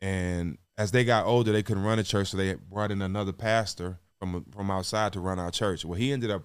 and 0.00 0.58
as 0.76 0.90
they 0.90 1.04
got 1.04 1.26
older, 1.26 1.52
they 1.52 1.62
couldn't 1.62 1.84
run 1.84 1.98
a 2.00 2.02
church, 2.02 2.28
so 2.28 2.36
they 2.36 2.54
brought 2.54 2.90
in 2.90 3.00
another 3.02 3.32
pastor 3.32 4.00
from 4.20 4.44
from 4.54 4.70
outside 4.70 5.12
to 5.14 5.20
run 5.20 5.38
our 5.40 5.50
church. 5.50 5.84
Well, 5.84 5.98
he 5.98 6.12
ended 6.12 6.30
up 6.30 6.44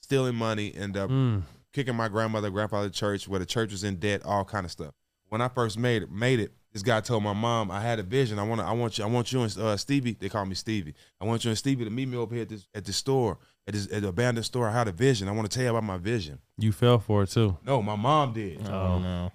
stealing 0.00 0.34
money, 0.34 0.74
ended 0.74 1.00
up 1.02 1.08
Mm. 1.10 1.42
kicking 1.72 1.94
my 1.96 2.08
grandmother, 2.08 2.50
grandfather 2.50 2.90
church, 2.90 3.26
where 3.28 3.38
the 3.40 3.46
church 3.46 3.70
was 3.72 3.84
in 3.84 3.96
debt, 3.96 4.22
all 4.24 4.44
kind 4.44 4.64
of 4.66 4.70
stuff. 4.72 4.92
When 5.28 5.40
I 5.40 5.48
first 5.48 5.78
made 5.78 6.02
it, 6.02 6.10
made 6.10 6.40
it, 6.40 6.52
this 6.72 6.82
guy 6.82 7.00
told 7.00 7.22
my 7.22 7.32
mom, 7.32 7.70
I 7.70 7.80
had 7.80 7.98
a 7.98 8.02
vision. 8.02 8.38
I 8.38 8.42
want 8.42 8.60
to, 8.60 8.66
I 8.66 8.72
want 8.72 8.98
you, 8.98 9.04
I 9.04 9.06
want 9.06 9.32
you 9.32 9.40
and 9.42 9.56
uh, 9.58 9.76
Stevie. 9.78 10.16
They 10.18 10.28
call 10.28 10.44
me 10.44 10.54
Stevie. 10.54 10.94
I 11.20 11.24
want 11.24 11.44
you 11.44 11.50
and 11.50 11.56
Stevie 11.56 11.84
to 11.84 11.90
meet 11.90 12.06
me 12.08 12.16
over 12.18 12.34
here 12.34 12.42
at 12.42 12.48
this 12.50 12.66
at 12.74 12.84
the 12.84 12.92
store, 12.92 13.38
at 13.66 13.72
this 13.74 13.90
at 13.92 14.02
the 14.02 14.08
abandoned 14.08 14.44
store. 14.44 14.68
I 14.68 14.72
had 14.72 14.88
a 14.88 14.92
vision. 14.92 15.28
I 15.28 15.32
want 15.32 15.50
to 15.50 15.54
tell 15.54 15.64
you 15.64 15.70
about 15.70 15.84
my 15.84 15.96
vision. 15.98 16.38
You 16.58 16.72
fell 16.72 16.98
for 16.98 17.22
it 17.22 17.28
too. 17.30 17.56
No, 17.64 17.80
my 17.82 17.96
mom 17.96 18.32
did. 18.34 18.66
Oh 18.68 18.98
no. 18.98 19.32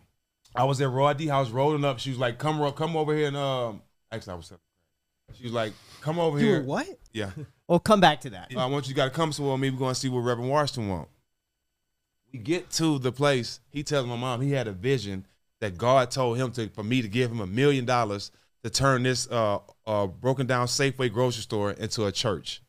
I 0.56 0.64
was 0.66 0.82
at 0.82 0.90
Raw 0.90 1.14
D 1.14 1.28
House 1.28 1.50
rolling 1.52 1.86
up. 1.86 2.00
She 2.00 2.10
was 2.10 2.20
like, 2.20 2.38
"Come, 2.40 2.72
come 2.74 2.96
over 2.98 3.16
here." 3.16 3.28
And 3.28 3.38
um, 3.38 3.82
actually, 4.12 4.34
I 4.34 4.36
was. 4.36 4.52
She 5.36 5.44
was 5.44 5.54
like, 5.54 5.74
"Come 6.02 6.20
over 6.20 6.40
You 6.40 6.46
here." 6.46 6.64
what? 6.64 6.88
Yeah, 7.14 7.32
We'll 7.68 7.80
come 7.80 8.00
back 8.00 8.22
to 8.22 8.30
that. 8.32 8.52
I 8.56 8.66
want 8.66 8.88
you 8.88 8.94
got 8.94 9.06
to 9.06 9.12
come 9.12 9.32
somewhere 9.32 9.54
with 9.54 9.62
me. 9.62 9.70
We're 9.70 9.80
going 9.80 9.94
to 9.94 10.00
see 10.00 10.10
what 10.10 10.20
Reverend 10.20 10.50
Washington 10.50 10.90
want. 10.90 11.10
We 12.32 12.40
get 12.40 12.70
to 12.72 13.00
the 13.00 13.12
place. 13.12 13.60
He 13.70 13.84
tells 13.84 14.06
my 14.06 14.16
mom 14.16 14.42
he 14.42 14.52
had 14.52 14.68
a 14.68 14.72
vision 14.72 15.26
that 15.60 15.78
God 15.78 16.12
told 16.12 16.38
him 16.38 16.52
to 16.52 16.70
for 16.70 16.84
me 16.84 17.02
to 17.02 17.08
give 17.08 17.32
him 17.32 17.40
a 17.40 17.48
million 17.48 17.86
dollars 17.86 18.32
to 18.64 18.70
turn 18.70 19.04
this 19.04 19.30
uh, 19.30 19.60
uh, 19.86 20.08
broken 20.08 20.46
down 20.46 20.68
Safeway 20.68 21.12
grocery 21.12 21.42
store 21.42 21.72
into 21.72 22.06
a 22.06 22.12
church. 22.12 22.62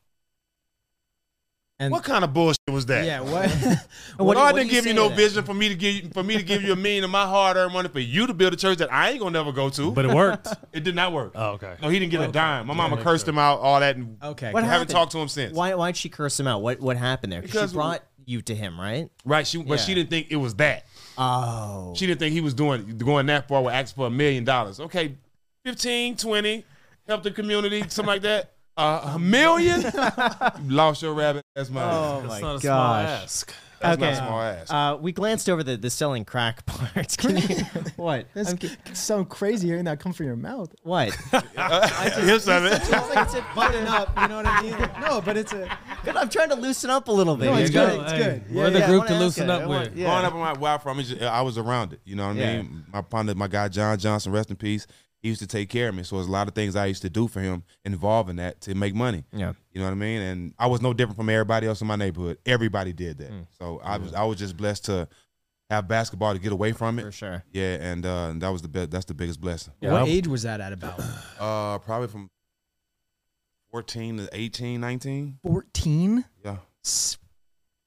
And 1.80 1.92
what 1.92 2.02
kind 2.02 2.24
of 2.24 2.34
bullshit 2.34 2.58
was 2.70 2.86
that? 2.86 3.04
yeah, 3.04 3.20
what? 3.20 3.48
What 4.16 4.34
do- 4.34 4.40
God 4.40 4.54
didn't 4.56 4.70
give 4.70 4.84
you 4.84 4.90
say 4.90 4.96
no 4.96 5.08
that? 5.08 5.16
vision 5.16 5.44
for 5.44 5.54
me 5.54 5.68
to 5.68 5.76
give 5.76 5.94
you, 5.94 6.10
for 6.12 6.24
me 6.24 6.36
to 6.36 6.42
give 6.42 6.62
you 6.62 6.72
a 6.72 6.76
million 6.76 7.04
of 7.04 7.10
my 7.10 7.24
hard 7.24 7.56
earned 7.56 7.72
money 7.72 7.88
for 7.88 8.00
you 8.00 8.26
to 8.26 8.34
build 8.34 8.52
a 8.52 8.56
church 8.56 8.78
that 8.78 8.92
I 8.92 9.10
ain't 9.10 9.20
gonna 9.20 9.30
never 9.30 9.52
go 9.52 9.70
to. 9.70 9.92
But 9.92 10.04
it 10.04 10.12
worked. 10.12 10.48
it 10.72 10.82
did 10.82 10.96
not 10.96 11.12
work. 11.12 11.32
oh, 11.36 11.50
okay. 11.50 11.76
No, 11.80 11.88
he 11.88 12.00
didn't 12.00 12.10
get 12.10 12.20
a 12.20 12.32
dime. 12.32 12.66
My 12.66 12.74
mama 12.74 12.96
cursed 12.96 13.26
sure. 13.26 13.32
him 13.32 13.38
out, 13.38 13.60
all 13.60 13.78
that, 13.78 13.94
and 13.94 14.16
okay. 14.22 14.52
What 14.52 14.64
I 14.64 14.66
haven't 14.66 14.88
talked 14.88 15.12
to 15.12 15.18
him 15.18 15.28
since. 15.28 15.54
Why 15.54 15.74
why'd 15.74 15.96
she 15.96 16.08
curse 16.08 16.38
him 16.38 16.48
out? 16.48 16.62
What 16.62 16.80
what 16.80 16.96
happened 16.96 17.32
there? 17.32 17.42
Because 17.42 17.70
she 17.70 17.76
brought 17.76 18.02
you 18.28 18.42
to 18.42 18.54
him, 18.54 18.78
right? 18.78 19.08
Right? 19.24 19.46
She, 19.46 19.62
but 19.62 19.80
she 19.80 19.94
didn't 19.94 20.10
think 20.10 20.26
it 20.30 20.36
was 20.36 20.54
that. 20.56 20.84
Oh. 21.16 21.94
She 21.96 22.06
didn't 22.06 22.20
think 22.20 22.32
he 22.32 22.40
was 22.40 22.54
doing 22.54 22.98
going 22.98 23.26
that 23.26 23.48
far 23.48 23.62
with 23.62 23.72
asking 23.72 23.96
for 23.96 24.06
a 24.06 24.10
million 24.10 24.44
dollars. 24.44 24.80
Okay, 24.80 25.16
15, 25.64 26.16
20, 26.16 26.64
help 27.06 27.22
the 27.22 27.30
community, 27.30 27.80
something 27.88 28.06
like 28.06 28.22
that. 28.22 28.52
Uh, 28.78 29.12
a 29.14 29.18
million? 29.18 29.80
you 29.82 29.90
lost 30.74 31.02
your 31.02 31.12
rabbit. 31.14 31.44
That's 31.54 31.68
my. 31.70 31.82
Oh 31.82 32.20
That's 32.22 32.28
my 32.28 32.40
not 32.40 32.54
a 32.56 32.60
small 32.60 32.60
gosh. 32.60 33.08
ask. 33.08 33.54
that's 33.80 34.00
okay. 34.02 34.10
not 34.12 34.16
small 34.18 34.40
ass. 34.40 34.70
Uh, 34.70 34.96
we 35.00 35.10
glanced 35.12 35.48
over 35.50 35.62
the, 35.64 35.76
the 35.76 35.90
selling 35.90 36.24
crack 36.24 36.64
parts. 36.66 37.16
Can 37.16 37.36
you, 37.38 37.56
what? 37.96 38.26
That's 38.34 38.50
I'm- 38.50 38.94
so 38.94 39.24
crazy 39.24 39.66
hearing 39.68 39.84
that 39.86 39.98
come 40.00 40.12
from 40.12 40.26
your 40.26 40.36
mouth. 40.36 40.72
what? 40.84 41.12
Here's 41.14 42.44
something. 42.44 42.72
It's 42.72 42.90
like 42.90 43.26
it's 43.26 43.34
a 43.34 43.44
button 43.54 43.86
up. 43.86 44.12
You 44.20 44.28
know 44.28 44.36
what 44.36 44.46
I 44.46 44.62
mean? 44.62 44.78
No, 45.00 45.20
but 45.20 45.36
it's 45.36 45.52
a. 45.52 45.68
Good, 46.04 46.16
I'm 46.16 46.28
trying 46.28 46.50
to 46.50 46.54
loosen 46.56 46.90
up 46.90 47.08
a 47.08 47.12
little 47.12 47.36
bit. 47.36 47.46
No, 47.46 47.56
it's 47.56 47.70
There 47.72 47.86
good. 47.88 47.96
go. 47.96 48.02
It's 48.04 48.12
Hey, 48.12 48.18
good. 48.18 48.54
We're 48.54 48.64
Yeah, 48.64 48.70
the 48.70 48.78
yeah, 48.78 48.84
I 48.84 48.88
group 48.88 48.98
wanna 49.00 49.08
to 49.08 49.14
ask 49.14 49.20
loosen 49.22 49.44
it. 49.44 49.50
up 49.50 49.62
I 49.62 49.66
with. 49.66 49.76
want- 49.88 49.96
yeah. 49.96 50.06
Growing 50.06 50.24
up 50.24 50.32
in 50.34 50.38
my 50.38 50.52
where 50.52 50.72
I'm 50.74 50.80
from, 50.80 51.00
it's 51.00 51.08
just- 51.08 51.22
I 51.22 51.40
was 51.42 51.58
around 51.58 51.92
it. 51.94 52.00
You 52.04 52.14
know 52.16 52.28
what 52.28 52.36
I 52.36 52.40
Yeah. 52.40 52.56
mean? 52.62 52.84
My 52.92 53.02
partner, 53.02 53.34
my 53.34 53.48
guy 53.48 53.66
John 53.68 53.98
Johnson, 53.98 54.30
rest 54.32 54.50
in 54.50 54.56
peace. 54.56 54.86
He 55.28 55.30
used 55.30 55.42
to 55.42 55.46
take 55.46 55.68
care 55.68 55.90
of 55.90 55.94
me, 55.94 56.04
so 56.04 56.16
there's 56.16 56.26
a 56.26 56.30
lot 56.30 56.48
of 56.48 56.54
things 56.54 56.74
I 56.74 56.86
used 56.86 57.02
to 57.02 57.10
do 57.10 57.28
for 57.28 57.40
him 57.40 57.62
involving 57.84 58.36
that 58.36 58.62
to 58.62 58.74
make 58.74 58.94
money. 58.94 59.24
Yeah. 59.30 59.52
You 59.72 59.80
know 59.80 59.84
what 59.84 59.92
I 59.92 59.96
mean? 59.96 60.22
And 60.22 60.54
I 60.58 60.68
was 60.68 60.80
no 60.80 60.94
different 60.94 61.18
from 61.18 61.28
everybody 61.28 61.66
else 61.66 61.82
in 61.82 61.86
my 61.86 61.96
neighborhood. 61.96 62.38
Everybody 62.46 62.94
did 62.94 63.18
that. 63.18 63.30
Mm. 63.30 63.46
So 63.58 63.78
I 63.84 63.98
was 63.98 64.14
I 64.14 64.24
was 64.24 64.38
just 64.38 64.56
blessed 64.56 64.86
to 64.86 65.06
have 65.68 65.86
basketball 65.86 66.32
to 66.32 66.38
get 66.38 66.52
away 66.52 66.72
from 66.72 66.98
it. 66.98 67.02
For 67.02 67.12
sure. 67.12 67.44
Yeah, 67.52 67.74
and 67.74 68.06
uh, 68.06 68.32
that 68.36 68.48
was 68.48 68.62
the 68.62 68.68
best. 68.68 68.90
That's 68.90 69.04
the 69.04 69.12
biggest 69.12 69.38
blessing. 69.38 69.74
Yeah, 69.82 69.92
what 69.92 70.08
age 70.08 70.26
was 70.26 70.44
that 70.44 70.62
at 70.62 70.72
about? 70.72 70.98
Uh, 71.38 71.76
probably 71.80 72.08
from 72.08 72.30
14 73.70 74.16
to 74.16 74.28
18, 74.32 74.80
19. 74.80 75.40
14? 75.42 76.24
Yeah, 76.42 76.56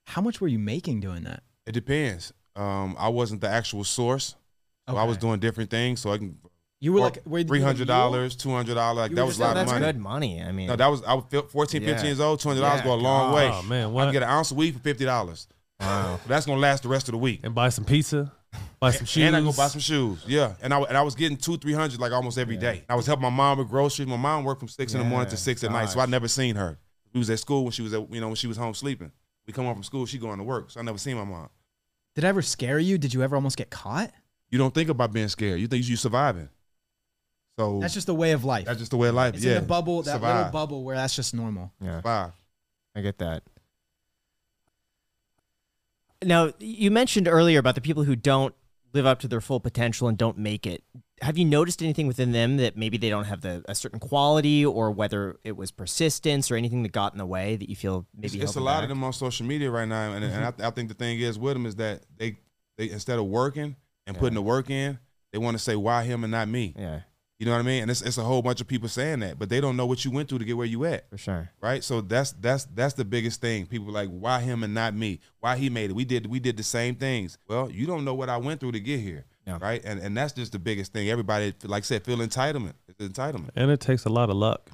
How 0.06 0.22
much 0.22 0.40
were 0.40 0.48
you 0.48 0.60
making 0.60 1.00
doing 1.00 1.24
that? 1.24 1.42
it 1.66 1.72
depends. 1.72 2.34
Um, 2.56 2.96
I 3.00 3.10
wasn't 3.10 3.42
the 3.42 3.50
actual 3.50 3.84
source. 3.84 4.36
So 4.90 4.98
I 4.98 5.06
was 5.06 5.18
doing 5.18 5.40
different 5.40 5.70
things. 5.70 6.02
So 6.02 6.12
I 6.12 6.18
can 6.18 6.38
You 6.84 6.94
were 6.94 7.00
like 7.00 7.20
were 7.26 7.40
you 7.40 7.46
three 7.46 7.60
like 7.60 7.68
hundred 7.68 7.88
dollars, 7.88 8.36
two 8.36 8.50
hundred 8.50 8.74
dollars. 8.74 9.10
Like 9.10 9.12
that 9.16 9.26
was 9.26 9.38
a 9.38 9.42
lot 9.42 9.48
like, 9.50 9.52
of 9.52 9.56
That's 9.68 9.72
money. 9.72 9.86
good 9.86 10.00
money. 10.02 10.42
I 10.44 10.52
mean, 10.52 10.68
No, 10.68 10.76
that 10.76 10.88
was 10.88 11.04
I 11.04 11.14
was 11.14 11.24
fil- 11.30 11.44
14, 11.44 11.82
15 11.82 11.96
Yeah. 11.98 12.04
years 12.04 12.20
old. 12.20 12.40
Two 12.40 12.50
hundred 12.50 12.62
dollars 12.62 12.80
Yeah, 12.80 12.84
go 12.86 12.94
a 12.94 12.96
long 12.96 13.30
God. 13.32 13.36
way. 13.36 13.50
Oh 13.54 13.62
man, 13.64 13.96
I 13.96 14.04
can 14.06 14.12
get 14.14 14.24
an 14.24 14.30
ounce 14.30 14.50
of 14.52 14.58
weed 14.58 14.74
for 14.74 14.80
fifty 14.82 15.06
dollars. 15.06 15.48
wow. 15.80 16.20
That's 16.28 16.46
gonna 16.46 16.60
last 16.60 16.84
the 16.84 16.90
rest 16.90 17.08
of 17.08 17.12
the 17.14 17.20
week. 17.20 17.42
and 17.44 17.54
buy 17.54 17.70
some 17.70 17.86
pizza, 17.86 18.32
buy 18.80 18.90
some 18.92 19.06
shoes. 19.06 19.24
And 19.26 19.36
I 19.36 19.42
go 19.42 19.54
buy 19.54 19.68
some 19.68 19.80
shoes. 19.80 20.24
Yeah, 20.28 20.54
and 20.62 20.74
I 20.74 20.82
and 20.82 20.98
I 20.98 21.04
was 21.04 21.14
getting 21.16 21.38
two, 21.38 21.56
three 21.58 21.74
hundred 21.74 22.00
like 22.00 22.12
almost 22.14 22.40
every 22.40 22.58
day. 22.58 22.84
I 22.90 22.96
was 22.96 23.06
helping 23.06 23.24
my 23.24 23.30
mom 23.30 23.60
with 23.60 23.70
groceries. 23.70 24.08
My 24.08 24.18
mom 24.18 24.44
worked 24.44 24.60
from 24.60 24.68
six 24.70 24.94
in 24.94 25.00
the 25.00 25.06
morning 25.06 25.28
to 25.30 25.36
Yeah, 25.36 25.40
six 25.40 25.64
at 25.64 25.72
night, 25.72 25.90
so 25.90 26.00
I 26.00 26.08
never 26.08 26.28
seen 26.28 26.56
her. 26.56 26.80
We 27.14 27.20
was 27.20 27.30
at 27.30 27.38
school 27.40 27.64
when 27.64 27.72
she 27.74 27.84
was 27.84 27.94
at 27.94 28.12
you 28.12 28.20
know 28.22 28.28
when 28.28 28.36
she 28.36 28.48
was 28.48 28.58
home 28.58 28.74
sleeping. 28.74 29.12
We 29.46 29.54
come 29.54 29.66
home 29.66 29.76
from 29.76 29.84
school, 29.84 30.06
she 30.08 30.18
going 30.18 30.40
to 30.40 30.44
work, 30.44 30.72
so 30.72 30.80
I 30.80 30.84
never 30.84 30.98
seen 30.98 31.16
my 31.18 31.26
mom. 31.26 31.50
Did 32.16 32.24
it 32.24 32.28
ever 32.28 32.42
scare 32.42 32.80
you? 32.80 32.98
Did 32.98 33.14
you 33.14 33.22
ever 33.22 33.36
almost 33.36 33.58
get 33.58 33.70
caught? 33.70 34.12
You 34.50 34.58
don't 34.58 34.74
think 34.74 34.90
about 34.90 35.14
being 35.14 35.28
scared. 35.28 35.60
You 35.60 35.68
think 35.68 35.88
you 35.88 35.96
surviving. 35.96 36.50
So 37.60 37.80
That's 37.80 37.94
just 37.94 38.08
the 38.08 38.16
way 38.16 38.32
of 38.32 38.44
life. 38.46 38.66
that's 38.66 38.80
just 38.80 38.92
the 38.92 38.98
way 38.98 39.10
of 39.10 39.16
life. 39.16 39.36
it's 39.36 39.44
yeah, 39.44 39.58
in 39.58 39.62
the 39.62 39.68
bubble, 39.68 40.02
that 40.04 40.14
little 40.22 40.28
Survive. 40.30 40.52
bubble 40.52 40.84
where 40.84 40.96
that's 40.96 41.16
just 41.16 41.34
normal. 41.34 41.72
Yeah. 41.82 41.98
Survive. 41.98 42.32
I 42.96 43.02
get 43.02 43.18
that. 43.20 43.44
Now, 46.24 46.52
you 46.60 46.92
mentioned 46.92 47.28
earlier 47.28 47.60
about 47.60 47.76
the 47.76 47.82
people 47.82 48.04
who 48.04 48.16
don't 48.16 48.54
live 48.94 49.06
up 49.06 49.20
to 49.22 49.28
their 49.28 49.42
full 49.42 49.60
potential 49.60 50.08
and 50.08 50.18
don't 50.18 50.38
make 50.38 50.68
it. 50.68 50.84
Have 51.22 51.38
you 51.38 51.46
noticed 51.46 51.82
anything 51.82 52.08
within 52.08 52.32
them 52.32 52.58
that 52.58 52.76
maybe 52.76 52.98
they 52.98 53.10
don't 53.10 53.26
have 53.26 53.42
the 53.42 53.64
a 53.68 53.76
certain 53.76 54.00
quality, 54.00 54.66
or 54.66 54.92
whether 54.92 55.38
it 55.44 55.56
was 55.56 55.72
persistence 55.72 56.50
or 56.52 56.56
anything 56.56 56.84
that 56.84 56.92
got 56.92 57.14
in 57.14 57.20
the 57.20 57.26
way 57.26 57.56
that 57.56 57.70
you 57.70 57.76
feel 57.76 58.06
maybe 58.16 58.40
It's, 58.40 58.44
it's 58.52 58.56
a 58.56 58.60
lot 58.60 58.78
back? 58.78 58.84
of 58.84 58.90
them 58.90 59.04
on 59.04 59.14
social 59.14 59.46
media 59.46 59.70
right 59.70 59.88
now, 59.88 60.14
and, 60.14 60.24
and 60.26 60.46
I, 60.46 60.52
mm-hmm. 60.52 60.66
I 60.66 60.70
think 60.72 60.90
the 60.90 60.96
thing 60.96 61.20
is 61.20 61.38
with 61.38 61.54
them 61.54 61.66
is 61.66 61.76
that 61.76 62.04
they 62.18 62.38
they 62.78 62.90
instead 62.90 63.20
of 63.20 63.26
working 63.26 63.76
and 64.08 64.18
putting 64.18 64.34
the 64.34 64.42
work 64.42 64.70
in, 64.70 64.98
they 65.32 65.38
want 65.38 65.56
to 65.58 65.64
say 65.64 65.76
why 65.76 66.04
him 66.04 66.24
and 66.24 66.32
not 66.32 66.48
me. 66.48 66.74
Yeah, 66.78 67.02
You 67.42 67.48
know 67.48 67.54
what 67.54 67.60
I 67.60 67.64
mean? 67.64 67.82
And 67.82 67.90
it's, 67.90 68.04
it's 68.04 68.20
a 68.20 68.24
whole 68.24 68.44
bunch 68.44 68.62
of 68.62 68.68
people 68.68 68.88
saying 68.88 69.22
that, 69.22 69.40
but 69.40 69.50
they 69.50 69.60
don't 69.60 69.76
know 69.76 69.88
what 69.88 70.06
you 70.06 70.12
went 70.12 70.30
through 70.30 70.38
to 70.38 70.46
get 70.46 70.56
where 70.58 70.68
you 70.68 70.86
at, 70.86 71.10
for 71.10 71.18
sure. 71.18 71.50
right? 71.60 71.84
So 71.84 72.00
that's 72.02 72.34
that's 72.34 72.66
that's 72.66 72.94
the 72.94 73.04
biggest 73.04 73.42
thing. 73.42 73.66
People 73.66 73.92
like 73.92 74.10
why 74.10 74.42
him 74.42 74.62
and 74.64 74.76
not 74.76 74.94
me? 74.94 75.22
Why 75.40 75.58
he 75.58 75.68
made 75.72 75.90
it? 75.90 75.94
We 75.94 76.06
did 76.06 76.28
we 76.28 76.40
did 76.40 76.56
the 76.56 76.62
same 76.62 76.94
things. 76.94 77.40
Well, 77.48 77.72
you 77.72 77.88
don't 77.88 78.06
know 78.06 78.14
what 78.14 78.30
I 78.30 78.38
went 78.38 78.60
through 78.60 78.74
to 78.74 78.80
get 78.80 79.00
here, 79.00 79.26
Yeah. 79.48 79.58
right? 79.60 79.82
And 79.84 80.00
and 80.00 80.16
that's 80.16 80.34
just 80.34 80.52
the 80.52 80.60
biggest 80.60 80.94
thing. 80.94 81.10
Everybody, 81.10 81.56
like 81.64 81.82
I 81.82 81.86
said, 81.86 82.04
feel 82.06 82.18
entitlement. 82.20 82.74
It's 82.88 83.00
entitlement. 83.02 83.50
and 83.56 83.72
it 83.72 83.80
takes 83.80 84.06
a 84.06 84.10
lot 84.10 84.30
of 84.30 84.36
luck. 84.36 84.70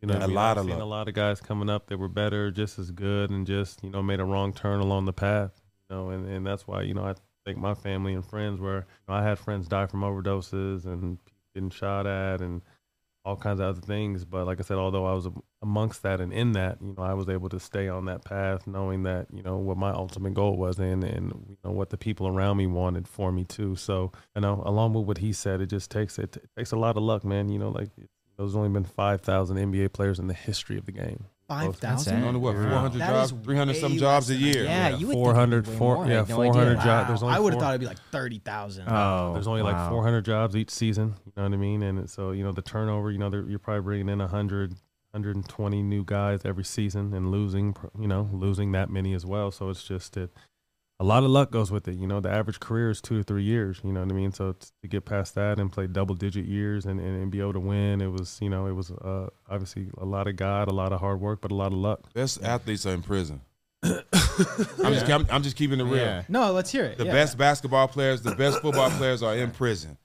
You 0.00 0.08
know, 0.08 0.14
A 0.14 0.20
mean? 0.26 0.34
lot 0.34 0.52
I've 0.52 0.64
of 0.64 0.70
seen 0.70 0.70
luck. 0.78 0.82
A 0.82 0.84
lot 0.86 1.08
of 1.08 1.14
guys 1.14 1.40
coming 1.42 1.68
up 1.68 1.88
that 1.88 1.98
were 1.98 2.08
better, 2.08 2.50
just 2.50 2.78
as 2.78 2.90
good, 2.90 3.28
and 3.28 3.46
just 3.46 3.84
you 3.84 3.90
know 3.90 4.02
made 4.02 4.20
a 4.20 4.24
wrong 4.24 4.54
turn 4.54 4.80
along 4.80 5.04
the 5.04 5.12
path. 5.12 5.52
You 5.90 5.96
know, 5.96 6.10
and, 6.10 6.26
and 6.26 6.46
that's 6.46 6.66
why 6.66 6.80
you 6.82 6.94
know 6.94 7.04
I 7.04 7.14
think 7.44 7.58
my 7.58 7.74
family 7.74 8.14
and 8.14 8.24
friends 8.24 8.58
were. 8.58 8.78
You 8.78 8.84
know, 9.08 9.14
I 9.14 9.22
had 9.22 9.38
friends 9.38 9.68
die 9.68 9.84
from 9.86 10.00
overdoses 10.00 10.86
and 10.86 11.18
getting 11.56 11.70
shot 11.70 12.06
at 12.06 12.40
and 12.40 12.62
all 13.24 13.36
kinds 13.36 13.58
of 13.58 13.66
other 13.66 13.80
things. 13.80 14.24
But 14.24 14.46
like 14.46 14.60
I 14.60 14.62
said, 14.62 14.76
although 14.76 15.04
I 15.06 15.12
was 15.14 15.28
amongst 15.60 16.02
that 16.02 16.20
and 16.20 16.32
in 16.32 16.52
that, 16.52 16.78
you 16.80 16.94
know, 16.96 17.02
I 17.02 17.14
was 17.14 17.28
able 17.28 17.48
to 17.48 17.58
stay 17.58 17.88
on 17.88 18.04
that 18.04 18.24
path, 18.24 18.66
knowing 18.66 19.02
that 19.02 19.26
you 19.32 19.42
know 19.42 19.56
what 19.56 19.76
my 19.76 19.90
ultimate 19.90 20.34
goal 20.34 20.56
was 20.56 20.78
and 20.78 21.02
and 21.02 21.32
you 21.48 21.56
know 21.64 21.72
what 21.72 21.90
the 21.90 21.96
people 21.98 22.28
around 22.28 22.58
me 22.58 22.66
wanted 22.66 23.08
for 23.08 23.32
me 23.32 23.44
too. 23.44 23.74
So 23.74 24.12
you 24.34 24.42
know, 24.42 24.62
along 24.64 24.92
with 24.92 25.06
what 25.06 25.18
he 25.18 25.32
said, 25.32 25.60
it 25.60 25.66
just 25.66 25.90
takes 25.90 26.18
it, 26.18 26.36
it 26.36 26.50
takes 26.56 26.70
a 26.70 26.76
lot 26.76 26.96
of 26.96 27.02
luck, 27.02 27.24
man. 27.24 27.48
You 27.48 27.58
know, 27.58 27.70
like 27.70 27.88
there's 28.36 28.54
only 28.54 28.68
been 28.68 28.84
five 28.84 29.22
thousand 29.22 29.56
NBA 29.56 29.92
players 29.92 30.18
in 30.18 30.28
the 30.28 30.34
history 30.34 30.78
of 30.78 30.86
the 30.86 30.92
game. 30.92 31.24
Five 31.48 31.78
That's 31.78 32.08
Only 32.08 32.40
what 32.40 32.54
four 32.56 32.62
hundred 32.64 32.98
That 32.98 33.10
jobs, 33.10 33.30
is 33.32 33.38
three 33.44 33.56
hundred 33.56 33.76
some 33.76 33.92
way 33.92 33.98
jobs 33.98 34.30
a 34.30 34.32
less 34.32 34.40
than 34.42 34.48
year. 34.52 34.64
Yeah, 34.64 34.88
Yeah, 34.88 34.96
you 34.96 35.06
would 35.06 35.12
think 35.14 35.24
400 35.24 35.56
it'd 35.58 35.64
be 35.66 35.70
way 35.70 35.76
four- 35.78 35.94
more. 35.96 36.04
I 36.04 36.08
yeah, 36.08 36.14
had 36.18 36.28
no 36.28 36.34
400 36.36 36.70
idea. 36.72 36.84
jobs. 36.84 37.08
There's 37.08 37.22
only 37.22 37.34
I 37.34 37.38
would 37.38 37.52
have 37.52 37.60
four- 37.60 37.60
thought 37.62 37.70
it'd 37.70 37.80
be 37.80 37.86
like 37.86 38.00
thirty 38.10 38.38
thousand. 38.40 38.84
Oh, 38.88 39.32
There's 39.34 39.46
only 39.46 39.62
like 39.62 39.76
wow. 39.76 39.90
400 39.90 40.24
jobs 40.24 40.56
each 40.56 40.70
season. 40.70 41.14
You 41.24 41.32
know 41.36 41.42
what 41.44 41.52
I 41.52 41.56
mean? 41.56 41.82
And 41.84 42.10
so 42.10 42.32
you 42.32 42.42
know 42.42 42.50
the 42.52 42.62
turnover. 42.62 43.10
You 43.12 43.18
know 43.18 43.30
they're- 43.30 43.48
you're 43.48 43.60
probably 43.60 43.82
bringing 43.82 44.08
in 44.08 44.18
100, 44.20 44.74
120 45.12 45.82
new 45.82 46.04
guys 46.04 46.40
every 46.44 46.64
season 46.64 47.14
and 47.14 47.30
losing. 47.30 47.76
You 47.98 48.08
know 48.08 48.28
losing 48.32 48.72
that 48.72 48.90
many 48.90 49.14
as 49.14 49.24
well. 49.24 49.50
So 49.52 49.70
it's 49.70 49.84
just 49.84 50.16
it. 50.16 50.32
A 50.98 51.04
lot 51.04 51.24
of 51.24 51.30
luck 51.30 51.50
goes 51.50 51.70
with 51.70 51.88
it. 51.88 51.96
You 51.96 52.06
know, 52.06 52.20
the 52.20 52.30
average 52.30 52.58
career 52.58 52.90
is 52.90 53.00
two 53.00 53.18
to 53.18 53.22
three 53.22 53.42
years. 53.42 53.80
You 53.84 53.92
know 53.92 54.00
what 54.00 54.10
I 54.10 54.14
mean? 54.14 54.32
So 54.32 54.54
to 54.82 54.88
get 54.88 55.04
past 55.04 55.34
that 55.34 55.58
and 55.58 55.70
play 55.70 55.86
double 55.86 56.14
digit 56.14 56.46
years 56.46 56.86
and, 56.86 56.98
and, 56.98 57.22
and 57.22 57.30
be 57.30 57.40
able 57.40 57.52
to 57.52 57.60
win, 57.60 58.00
it 58.00 58.10
was 58.10 58.38
you 58.40 58.48
know 58.48 58.66
it 58.66 58.72
was 58.72 58.90
uh, 58.90 59.28
obviously 59.48 59.88
a 59.98 60.04
lot 60.04 60.26
of 60.26 60.36
God, 60.36 60.68
a 60.68 60.74
lot 60.74 60.92
of 60.92 61.00
hard 61.00 61.20
work, 61.20 61.40
but 61.40 61.52
a 61.52 61.54
lot 61.54 61.72
of 61.72 61.78
luck. 61.78 62.12
Best 62.14 62.42
athletes 62.42 62.86
are 62.86 62.94
in 62.94 63.02
prison. 63.02 63.42
I'm, 63.82 64.92
just, 64.92 65.08
I'm, 65.08 65.26
I'm, 65.30 65.42
just 65.42 65.54
keeping 65.54 65.80
it 65.80 65.84
real. 65.84 65.96
Yeah. 65.96 66.22
No, 66.28 66.52
let's 66.52 66.72
hear 66.72 66.84
it. 66.84 66.98
The 66.98 67.04
yeah. 67.06 67.12
best 67.12 67.38
basketball 67.38 67.86
players, 67.88 68.22
the 68.22 68.34
best 68.34 68.60
football 68.60 68.90
players 68.90 69.22
are 69.22 69.36
in 69.36 69.50
prison. 69.50 69.96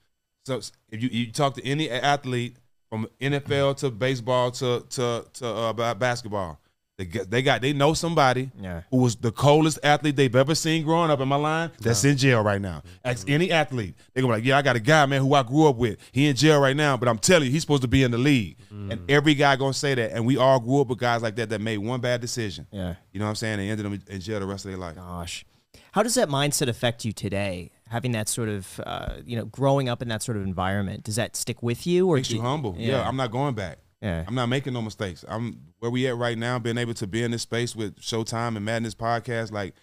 So 0.44 0.60
if 0.90 1.02
you, 1.02 1.08
you 1.10 1.32
talk 1.32 1.54
to 1.54 1.66
any 1.66 1.90
athlete 1.90 2.56
from 2.90 3.08
NFL 3.20 3.78
to 3.78 3.90
baseball 3.90 4.50
to 4.52 4.84
to 4.90 5.24
to 5.34 5.46
uh, 5.46 5.94
basketball, 5.94 6.60
they 6.98 7.04
got, 7.06 7.30
they 7.30 7.42
got 7.42 7.62
they 7.62 7.72
know 7.72 7.94
somebody 7.94 8.50
yeah. 8.60 8.82
who 8.90 8.98
was 8.98 9.16
the 9.16 9.32
coldest 9.32 9.78
athlete 9.82 10.14
they've 10.14 10.34
ever 10.34 10.54
seen 10.54 10.84
growing 10.84 11.10
up 11.10 11.20
in 11.20 11.28
my 11.28 11.36
line. 11.36 11.70
That's 11.80 12.04
in 12.04 12.16
jail 12.16 12.42
right 12.42 12.60
now. 12.60 12.82
Ask 13.04 13.28
any 13.30 13.50
athlete, 13.50 13.94
They're 14.12 14.22
gonna 14.22 14.34
be 14.34 14.40
like, 14.40 14.46
"Yeah, 14.46 14.58
I 14.58 14.62
got 14.62 14.76
a 14.76 14.80
guy, 14.80 15.06
man, 15.06 15.22
who 15.22 15.34
I 15.34 15.42
grew 15.42 15.68
up 15.68 15.76
with. 15.76 15.98
He 16.12 16.26
in 16.26 16.36
jail 16.36 16.60
right 16.60 16.76
now, 16.76 16.96
but 16.98 17.08
I'm 17.08 17.18
telling 17.18 17.46
you, 17.46 17.50
he's 17.50 17.62
supposed 17.62 17.82
to 17.82 17.88
be 17.88 18.02
in 18.02 18.10
the 18.10 18.18
league." 18.18 18.58
Mm. 18.72 18.92
And 18.92 19.10
every 19.10 19.34
guy 19.34 19.56
gonna 19.56 19.72
say 19.72 19.94
that. 19.94 20.12
And 20.12 20.26
we 20.26 20.36
all 20.36 20.60
grew 20.60 20.82
up 20.82 20.88
with 20.88 20.98
guys 20.98 21.22
like 21.22 21.36
that 21.36 21.48
that 21.48 21.60
made 21.60 21.78
one 21.78 22.00
bad 22.00 22.20
decision. 22.20 22.66
Yeah, 22.70 22.96
you 23.12 23.20
know 23.20 23.24
what 23.24 23.30
I'm 23.30 23.36
saying? 23.36 23.58
They 23.58 23.70
ended 23.70 23.86
up 23.86 23.92
in 24.08 24.20
jail 24.20 24.40
the 24.40 24.46
rest 24.46 24.66
of 24.66 24.70
their 24.70 24.78
life. 24.78 24.96
Gosh, 24.96 25.46
how 25.92 26.02
does 26.02 26.14
that 26.16 26.28
mindset 26.28 26.68
affect 26.68 27.04
you 27.04 27.12
today? 27.12 27.70
Having 27.88 28.12
that 28.12 28.28
sort 28.28 28.48
of, 28.48 28.80
uh, 28.86 29.16
you 29.24 29.36
know, 29.36 29.44
growing 29.44 29.88
up 29.88 30.00
in 30.02 30.08
that 30.08 30.22
sort 30.22 30.36
of 30.36 30.44
environment, 30.44 31.04
does 31.04 31.16
that 31.16 31.36
stick 31.36 31.62
with 31.62 31.86
you 31.86 32.08
or 32.08 32.16
makes 32.16 32.30
you, 32.30 32.36
you 32.36 32.42
humble? 32.42 32.74
Yeah. 32.78 32.92
yeah, 32.92 33.08
I'm 33.08 33.16
not 33.16 33.30
going 33.30 33.54
back. 33.54 33.78
Yeah. 34.02 34.24
I'm 34.26 34.34
not 34.34 34.46
making 34.46 34.72
no 34.72 34.82
mistakes. 34.82 35.24
I'm 35.28 35.60
where 35.78 35.90
we 35.90 36.08
at 36.08 36.16
right 36.16 36.36
now, 36.36 36.58
being 36.58 36.76
able 36.76 36.94
to 36.94 37.06
be 37.06 37.22
in 37.22 37.30
this 37.30 37.42
space 37.42 37.76
with 37.76 37.96
Showtime 38.00 38.56
and 38.56 38.64
Madness 38.64 38.96
podcast, 38.96 39.52
like 39.52 39.74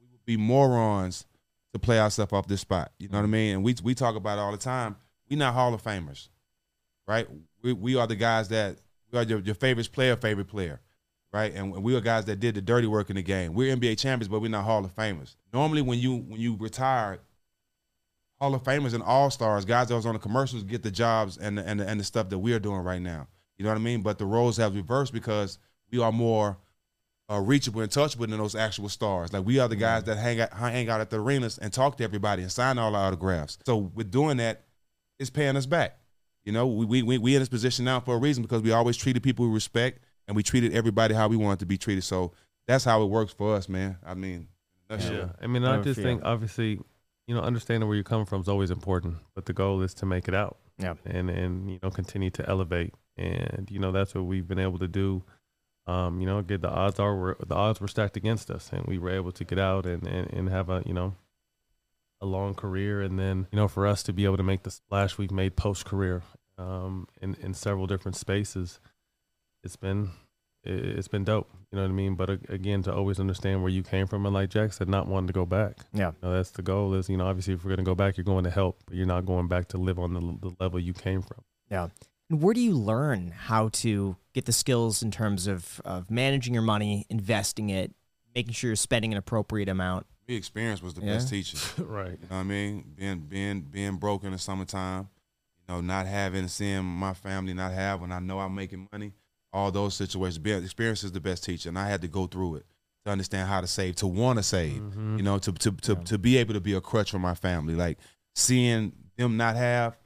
we 0.00 0.06
would 0.10 0.24
be 0.26 0.36
morons 0.36 1.24
to 1.72 1.78
play 1.78 2.00
ourselves 2.00 2.32
off 2.32 2.48
this 2.48 2.60
spot. 2.60 2.92
You 2.98 3.08
know 3.08 3.18
what 3.18 3.24
I 3.24 3.28
mean? 3.28 3.54
And 3.54 3.64
we 3.64 3.76
we 3.84 3.94
talk 3.94 4.16
about 4.16 4.38
it 4.38 4.40
all 4.40 4.50
the 4.50 4.58
time. 4.58 4.96
We're 5.30 5.38
not 5.38 5.54
Hall 5.54 5.72
of 5.72 5.82
Famers, 5.82 6.28
right? 7.06 7.28
We 7.62 7.72
we 7.72 7.96
are 7.96 8.08
the 8.08 8.16
guys 8.16 8.48
that 8.48 8.78
we 9.12 9.18
are 9.20 9.22
your, 9.22 9.38
your 9.38 9.54
favorite 9.54 9.92
player, 9.92 10.16
favorite 10.16 10.48
player, 10.48 10.80
right? 11.32 11.54
And 11.54 11.72
we 11.84 11.94
are 11.94 12.00
guys 12.00 12.24
that 12.24 12.40
did 12.40 12.56
the 12.56 12.62
dirty 12.62 12.88
work 12.88 13.10
in 13.10 13.16
the 13.16 13.22
game. 13.22 13.54
We're 13.54 13.76
NBA 13.76 13.96
champions, 13.98 14.26
but 14.26 14.40
we're 14.40 14.50
not 14.50 14.64
Hall 14.64 14.84
of 14.84 14.94
Famers. 14.94 15.36
Normally, 15.52 15.82
when 15.82 16.00
you 16.00 16.16
when 16.16 16.40
you 16.40 16.56
retire, 16.56 17.20
Hall 18.44 18.54
of 18.54 18.62
Famers 18.62 18.92
and 18.92 19.02
All 19.02 19.30
Stars, 19.30 19.64
guys 19.64 19.88
that 19.88 19.94
was 19.94 20.04
on 20.04 20.12
the 20.12 20.18
commercials, 20.18 20.64
get 20.64 20.82
the 20.82 20.90
jobs 20.90 21.38
and 21.38 21.56
the, 21.56 21.66
and 21.66 21.80
the, 21.80 21.88
and 21.88 21.98
the 21.98 22.04
stuff 22.04 22.28
that 22.28 22.38
we 22.38 22.52
are 22.52 22.58
doing 22.58 22.80
right 22.80 23.00
now. 23.00 23.26
You 23.56 23.64
know 23.64 23.70
what 23.70 23.78
I 23.78 23.80
mean? 23.80 24.02
But 24.02 24.18
the 24.18 24.26
roles 24.26 24.58
have 24.58 24.74
reversed 24.74 25.14
because 25.14 25.58
we 25.90 25.98
are 25.98 26.12
more 26.12 26.58
uh, 27.32 27.40
reachable 27.40 27.80
and 27.80 27.90
touchable 27.90 28.28
than 28.28 28.36
those 28.36 28.54
actual 28.54 28.90
stars. 28.90 29.32
Like 29.32 29.46
we 29.46 29.58
are 29.58 29.68
the 29.68 29.76
guys 29.76 30.04
that 30.04 30.18
hang 30.18 30.42
out, 30.42 30.52
hang 30.52 30.90
out 30.90 31.00
at 31.00 31.08
the 31.08 31.18
arenas 31.18 31.56
and 31.56 31.72
talk 31.72 31.96
to 31.96 32.04
everybody 32.04 32.42
and 32.42 32.52
sign 32.52 32.76
all 32.76 32.94
our 32.94 33.06
autographs. 33.06 33.56
So 33.64 33.76
with 33.76 34.10
doing 34.10 34.36
that, 34.36 34.64
it's 35.18 35.30
paying 35.30 35.56
us 35.56 35.64
back. 35.64 35.96
You 36.44 36.52
know, 36.52 36.66
we 36.66 37.02
we 37.02 37.16
we 37.16 37.34
in 37.34 37.40
this 37.40 37.48
position 37.48 37.86
now 37.86 38.00
for 38.00 38.14
a 38.14 38.18
reason 38.18 38.42
because 38.42 38.60
we 38.60 38.72
always 38.72 38.98
treated 38.98 39.22
people 39.22 39.46
with 39.46 39.54
respect 39.54 40.04
and 40.28 40.36
we 40.36 40.42
treated 40.42 40.74
everybody 40.74 41.14
how 41.14 41.28
we 41.28 41.36
wanted 41.38 41.60
to 41.60 41.66
be 41.66 41.78
treated. 41.78 42.04
So 42.04 42.32
that's 42.66 42.84
how 42.84 43.02
it 43.02 43.06
works 43.06 43.32
for 43.32 43.54
us, 43.54 43.70
man. 43.70 43.96
I 44.04 44.12
mean, 44.12 44.48
yeah. 44.90 45.28
I 45.40 45.46
mean, 45.46 45.64
I 45.64 45.80
just 45.80 45.98
think 45.98 46.20
obviously 46.22 46.80
you 47.26 47.34
know, 47.34 47.40
understanding 47.40 47.88
where 47.88 47.94
you're 47.94 48.04
coming 48.04 48.26
from 48.26 48.40
is 48.40 48.48
always 48.48 48.70
important, 48.70 49.16
but 49.34 49.46
the 49.46 49.52
goal 49.52 49.80
is 49.82 49.94
to 49.94 50.06
make 50.06 50.28
it 50.28 50.34
out. 50.34 50.58
Yeah. 50.78 50.94
And 51.04 51.30
and 51.30 51.70
you 51.70 51.78
know, 51.82 51.90
continue 51.90 52.30
to 52.30 52.48
elevate, 52.48 52.94
and 53.16 53.68
you 53.70 53.78
know 53.78 53.92
that's 53.92 54.14
what 54.14 54.24
we've 54.24 54.46
been 54.46 54.58
able 54.58 54.78
to 54.78 54.88
do. 54.88 55.22
Um, 55.86 56.20
you 56.20 56.26
know, 56.26 56.42
get 56.42 56.62
the 56.62 56.70
odds 56.70 56.98
are 56.98 57.14
were 57.14 57.36
the 57.46 57.54
odds 57.54 57.80
were 57.80 57.88
stacked 57.88 58.16
against 58.16 58.50
us, 58.50 58.70
and 58.72 58.84
we 58.86 58.98
were 58.98 59.10
able 59.10 59.32
to 59.32 59.44
get 59.44 59.58
out 59.58 59.86
and 59.86 60.06
and, 60.06 60.32
and 60.32 60.48
have 60.48 60.68
a 60.68 60.82
you 60.84 60.94
know 60.94 61.14
a 62.20 62.26
long 62.26 62.54
career, 62.54 63.00
and 63.02 63.18
then 63.18 63.46
you 63.52 63.56
know 63.56 63.68
for 63.68 63.86
us 63.86 64.02
to 64.04 64.12
be 64.12 64.24
able 64.24 64.36
to 64.36 64.42
make 64.42 64.62
the 64.62 64.70
splash 64.70 65.16
we've 65.16 65.30
made 65.30 65.56
post 65.56 65.84
career 65.84 66.22
um, 66.58 67.06
in 67.20 67.34
in 67.36 67.54
several 67.54 67.86
different 67.86 68.16
spaces, 68.16 68.80
it's 69.62 69.76
been 69.76 70.10
it's 70.64 71.08
been 71.08 71.24
dope. 71.24 71.50
You 71.70 71.76
know 71.76 71.82
what 71.82 71.90
I 71.90 71.94
mean? 71.94 72.14
But 72.14 72.30
again, 72.48 72.82
to 72.84 72.94
always 72.94 73.18
understand 73.20 73.62
where 73.62 73.70
you 73.70 73.82
came 73.82 74.06
from, 74.06 74.26
and 74.26 74.34
like 74.34 74.50
Jack 74.50 74.72
said, 74.72 74.88
not 74.88 75.08
wanting 75.08 75.26
to 75.28 75.32
go 75.32 75.44
back. 75.44 75.78
Yeah, 75.92 76.08
you 76.08 76.28
know, 76.28 76.34
that's 76.34 76.50
the 76.50 76.62
goal. 76.62 76.94
Is 76.94 77.08
you 77.08 77.16
know, 77.16 77.26
obviously, 77.26 77.54
if 77.54 77.64
we're 77.64 77.70
going 77.70 77.84
to 77.84 77.84
go 77.84 77.94
back, 77.94 78.16
you're 78.16 78.24
going 78.24 78.44
to 78.44 78.50
help, 78.50 78.82
but 78.86 78.96
you're 78.96 79.06
not 79.06 79.26
going 79.26 79.48
back 79.48 79.68
to 79.68 79.78
live 79.78 79.98
on 79.98 80.14
the, 80.14 80.48
the 80.48 80.56
level 80.60 80.78
you 80.78 80.92
came 80.92 81.22
from. 81.22 81.42
Yeah. 81.70 81.88
And 82.30 82.40
where 82.40 82.54
do 82.54 82.60
you 82.60 82.74
learn 82.74 83.32
how 83.36 83.68
to 83.70 84.16
get 84.32 84.46
the 84.46 84.52
skills 84.52 85.02
in 85.02 85.10
terms 85.10 85.46
of 85.46 85.80
of 85.84 86.10
managing 86.10 86.54
your 86.54 86.62
money, 86.62 87.06
investing 87.10 87.70
it, 87.70 87.92
making 88.34 88.54
sure 88.54 88.70
you're 88.70 88.76
spending 88.76 89.12
an 89.12 89.18
appropriate 89.18 89.68
amount? 89.68 90.06
The 90.26 90.36
experience 90.36 90.82
was 90.82 90.94
the 90.94 91.02
yeah. 91.02 91.14
best 91.14 91.28
teacher. 91.28 91.58
right. 91.82 92.12
You 92.12 92.28
know 92.30 92.36
what 92.36 92.36
I 92.36 92.42
mean? 92.44 92.94
Being 92.96 93.18
being 93.20 93.60
being 93.62 93.96
broke 93.96 94.24
in 94.24 94.32
the 94.32 94.38
summertime, 94.38 95.08
you 95.68 95.74
know, 95.74 95.80
not 95.80 96.06
having 96.06 96.48
seeing 96.48 96.84
my 96.84 97.12
family 97.12 97.52
not 97.52 97.72
have 97.72 98.00
when 98.00 98.12
I 98.12 98.20
know 98.20 98.38
I'm 98.38 98.54
making 98.54 98.88
money 98.90 99.12
all 99.54 99.70
those 99.70 99.94
situations. 99.94 100.44
Experience 100.64 101.04
is 101.04 101.12
the 101.12 101.20
best 101.20 101.44
teacher, 101.44 101.68
and 101.68 101.78
I 101.78 101.88
had 101.88 102.02
to 102.02 102.08
go 102.08 102.26
through 102.26 102.56
it 102.56 102.66
to 103.04 103.12
understand 103.12 103.48
how 103.48 103.60
to 103.60 103.66
save, 103.66 103.96
to 103.96 104.06
want 104.06 104.38
to 104.38 104.42
save, 104.42 104.80
mm-hmm. 104.80 105.16
you 105.16 105.22
know, 105.22 105.38
to 105.38 105.52
to 105.52 105.70
to, 105.70 105.92
yeah. 105.94 106.00
to 106.00 106.18
be 106.18 106.36
able 106.36 106.54
to 106.54 106.60
be 106.60 106.74
a 106.74 106.80
crutch 106.80 107.12
for 107.12 107.18
my 107.18 107.34
family. 107.34 107.74
Like 107.74 107.98
seeing 108.34 108.92
them 109.16 109.36
not 109.36 109.56
have, 109.56 109.96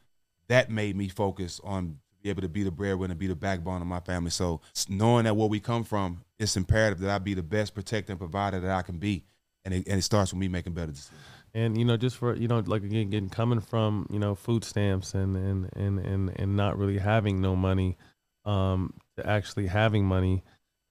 that 0.49 0.71
made 0.71 0.95
me 0.97 1.09
focus 1.09 1.61
on 1.65 1.99
be 2.23 2.31
able 2.31 2.43
to 2.43 2.49
be 2.49 2.63
the 2.63 2.71
breadwinner, 2.71 3.15
be 3.15 3.29
the 3.29 3.37
backbone 3.37 3.81
of 3.81 3.87
my 3.87 4.01
family. 4.01 4.31
So 4.31 4.61
knowing 4.89 5.25
that 5.25 5.37
where 5.37 5.49
we 5.49 5.61
come 5.61 5.85
from, 5.85 6.25
it's 6.39 6.57
imperative 6.57 6.99
that 7.01 7.11
I 7.11 7.19
be 7.19 7.35
the 7.35 7.43
best 7.43 7.75
protector 7.75 8.13
and 8.13 8.19
provider 8.19 8.61
that 8.61 8.71
I 8.71 8.83
can 8.83 8.99
be, 8.99 9.25
and 9.65 9.73
it, 9.73 9.89
and 9.89 9.99
it 9.99 10.03
starts 10.03 10.33
with 10.33 10.41
me 10.41 10.49
making 10.49 10.75
better 10.75 10.93
decisions. 10.93 11.21
And 11.55 11.79
you 11.79 11.85
know, 11.85 11.97
just 11.97 12.17
for 12.17 12.37
you 12.37 12.49
know, 12.49 12.59
like 12.59 12.83
again, 12.83 13.09
getting 13.09 13.31
coming 13.31 13.61
from 13.61 14.07
you 14.11 14.19
know 14.19 14.35
food 14.35 14.65
stamps 14.65 15.15
and 15.15 15.37
and 15.37 15.71
and 15.75 15.99
and 15.99 16.33
and 16.37 16.57
not 16.57 16.77
really 16.77 16.99
having 16.99 17.41
no 17.41 17.57
money, 17.57 17.97
um, 18.45 18.93
to 19.19 19.27
actually 19.29 19.67
having 19.67 20.05
money, 20.05 20.43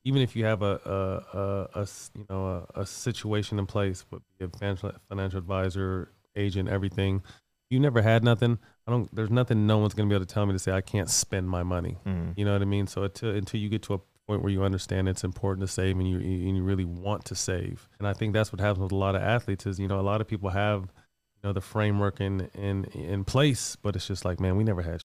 even 0.04 0.22
if 0.22 0.36
you 0.36 0.46
have 0.46 0.62
a 0.62 0.80
a, 0.86 1.38
a, 1.38 1.82
a 1.82 1.88
you 2.16 2.26
know 2.30 2.68
a, 2.76 2.82
a, 2.82 2.86
situation 2.86 3.60
in 3.60 3.66
place, 3.66 4.06
but 4.10 4.22
be 4.38 4.46
a 4.46 4.50
financial 4.50 4.92
financial 5.10 5.40
advisor, 5.40 6.12
agent, 6.36 6.70
everything. 6.70 7.22
You 7.70 7.80
never 7.82 8.02
had 8.02 8.24
nothing. 8.24 8.60
I 8.86 8.92
don't. 8.92 9.14
There's 9.14 9.30
nothing. 9.30 9.68
No 9.68 9.80
one's 9.80 9.94
gonna 9.94 10.08
be 10.08 10.16
able 10.16 10.26
to 10.26 10.34
tell 10.34 10.46
me 10.46 10.54
to 10.54 10.60
say 10.60 10.72
I 10.72 10.82
can't 10.82 11.10
spend 11.10 11.50
my 11.50 11.64
money. 11.64 11.98
Mm-hmm. 12.06 12.32
You 12.38 12.46
know 12.46 12.54
what 12.54 12.62
I 12.62 12.66
mean? 12.66 12.88
So 12.88 13.04
until 13.04 13.32
until 13.36 13.60
you 13.60 13.70
get 13.70 13.82
to 13.84 13.96
a 13.96 14.00
point 14.28 14.42
where 14.42 14.52
you 14.52 14.64
understand 14.64 15.10
it's 15.10 15.24
important 15.24 15.68
to 15.68 15.74
save 15.74 15.98
and 15.98 16.10
you 16.10 16.18
and 16.18 16.56
you 16.56 16.64
really 16.64 16.86
want 16.86 17.26
to 17.26 17.36
save, 17.36 17.90
and 18.00 18.08
I 18.08 18.14
think 18.14 18.34
that's 18.34 18.54
what 18.54 18.62
happens 18.62 18.84
with 18.84 18.92
a 18.94 18.96
lot 18.96 19.16
of 19.16 19.22
athletes. 19.22 19.66
Is 19.66 19.80
you 19.80 19.88
know 19.88 20.00
a 20.00 20.02
lot 20.02 20.22
of 20.22 20.28
people 20.28 20.50
have 20.50 20.84
you 20.84 21.50
know 21.50 21.54
the 21.54 21.62
framework 21.62 22.22
in 22.22 22.50
in 22.54 22.86
in 22.86 23.26
place, 23.26 23.76
but 23.76 23.96
it's 23.96 24.08
just 24.08 24.24
like 24.24 24.40
man, 24.40 24.56
we 24.56 24.64
never 24.64 24.82
had 24.82 25.02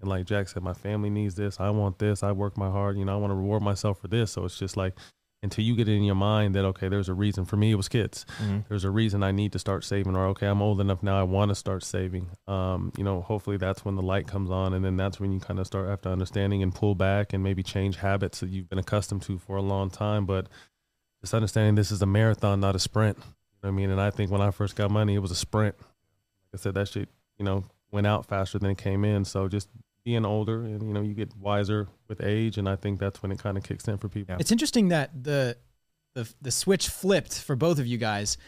and 0.00 0.08
like 0.08 0.26
Jack 0.26 0.48
said, 0.48 0.62
my 0.62 0.72
family 0.72 1.10
needs 1.10 1.34
this. 1.34 1.60
I 1.60 1.70
want 1.70 1.98
this. 1.98 2.22
I 2.22 2.32
work 2.32 2.56
my 2.56 2.70
hard. 2.70 2.96
You 2.96 3.04
know, 3.04 3.12
I 3.12 3.16
want 3.16 3.30
to 3.30 3.34
reward 3.34 3.62
myself 3.62 4.00
for 4.00 4.08
this. 4.08 4.32
So 4.32 4.44
it's 4.44 4.58
just 4.58 4.76
like 4.76 4.94
until 5.42 5.64
you 5.64 5.74
get 5.74 5.88
it 5.88 5.96
in 5.96 6.02
your 6.04 6.14
mind 6.14 6.54
that 6.54 6.64
okay, 6.66 6.88
there's 6.88 7.08
a 7.08 7.14
reason. 7.14 7.44
For 7.44 7.56
me, 7.56 7.72
it 7.72 7.76
was 7.76 7.88
kids. 7.88 8.26
Mm-hmm. 8.42 8.60
There's 8.68 8.84
a 8.84 8.90
reason 8.90 9.22
I 9.22 9.32
need 9.32 9.52
to 9.52 9.58
start 9.58 9.84
saving, 9.84 10.16
or 10.16 10.26
okay, 10.28 10.46
I'm 10.46 10.60
old 10.60 10.80
enough 10.80 11.02
now. 11.02 11.18
I 11.18 11.22
want 11.22 11.50
to 11.50 11.54
start 11.54 11.82
saving. 11.82 12.28
Um, 12.46 12.92
you 12.96 13.04
know, 13.04 13.22
hopefully 13.22 13.56
that's 13.56 13.84
when 13.84 13.96
the 13.96 14.02
light 14.02 14.26
comes 14.26 14.50
on, 14.50 14.74
and 14.74 14.84
then 14.84 14.96
that's 14.96 15.18
when 15.18 15.32
you 15.32 15.40
kind 15.40 15.58
of 15.58 15.66
start 15.66 15.88
after 15.88 16.10
understanding 16.10 16.62
and 16.62 16.74
pull 16.74 16.94
back 16.94 17.32
and 17.32 17.42
maybe 17.42 17.62
change 17.62 17.96
habits 17.96 18.40
that 18.40 18.50
you've 18.50 18.68
been 18.68 18.78
accustomed 18.78 19.22
to 19.22 19.38
for 19.38 19.56
a 19.56 19.62
long 19.62 19.90
time. 19.90 20.26
But 20.26 20.48
just 21.20 21.34
understanding 21.34 21.74
this 21.74 21.90
is 21.90 22.02
a 22.02 22.06
marathon, 22.06 22.60
not 22.60 22.76
a 22.76 22.78
sprint. 22.78 23.16
You 23.18 23.22
know 23.22 23.28
what 23.60 23.68
I 23.68 23.72
mean? 23.72 23.90
And 23.90 24.00
I 24.00 24.10
think 24.10 24.30
when 24.30 24.40
I 24.40 24.50
first 24.50 24.76
got 24.76 24.90
money, 24.90 25.14
it 25.14 25.20
was 25.20 25.30
a 25.30 25.36
sprint. 25.36 25.74
Like 25.78 26.60
I 26.60 26.62
said, 26.62 26.74
that 26.74 26.88
shit, 26.88 27.08
you 27.38 27.44
know, 27.44 27.64
went 27.90 28.06
out 28.06 28.26
faster 28.26 28.58
than 28.58 28.70
it 28.70 28.78
came 28.78 29.04
in. 29.04 29.24
So 29.24 29.48
just 29.48 29.68
being 30.04 30.24
older 30.24 30.62
and 30.64 30.82
you 30.82 30.92
know 30.92 31.02
you 31.02 31.14
get 31.14 31.34
wiser 31.36 31.88
with 32.08 32.22
age 32.22 32.56
and 32.56 32.68
i 32.68 32.76
think 32.76 32.98
that's 32.98 33.22
when 33.22 33.30
it 33.30 33.38
kind 33.38 33.56
of 33.56 33.62
kicks 33.62 33.86
in 33.88 33.98
for 33.98 34.08
people. 34.08 34.36
It's 34.38 34.52
interesting 34.52 34.88
that 34.88 35.24
the, 35.24 35.56
the 36.14 36.32
the 36.40 36.50
switch 36.50 36.88
flipped 36.88 37.40
for 37.42 37.56
both 37.56 37.78
of 37.78 37.86
you 37.86 37.98
guys 37.98 38.38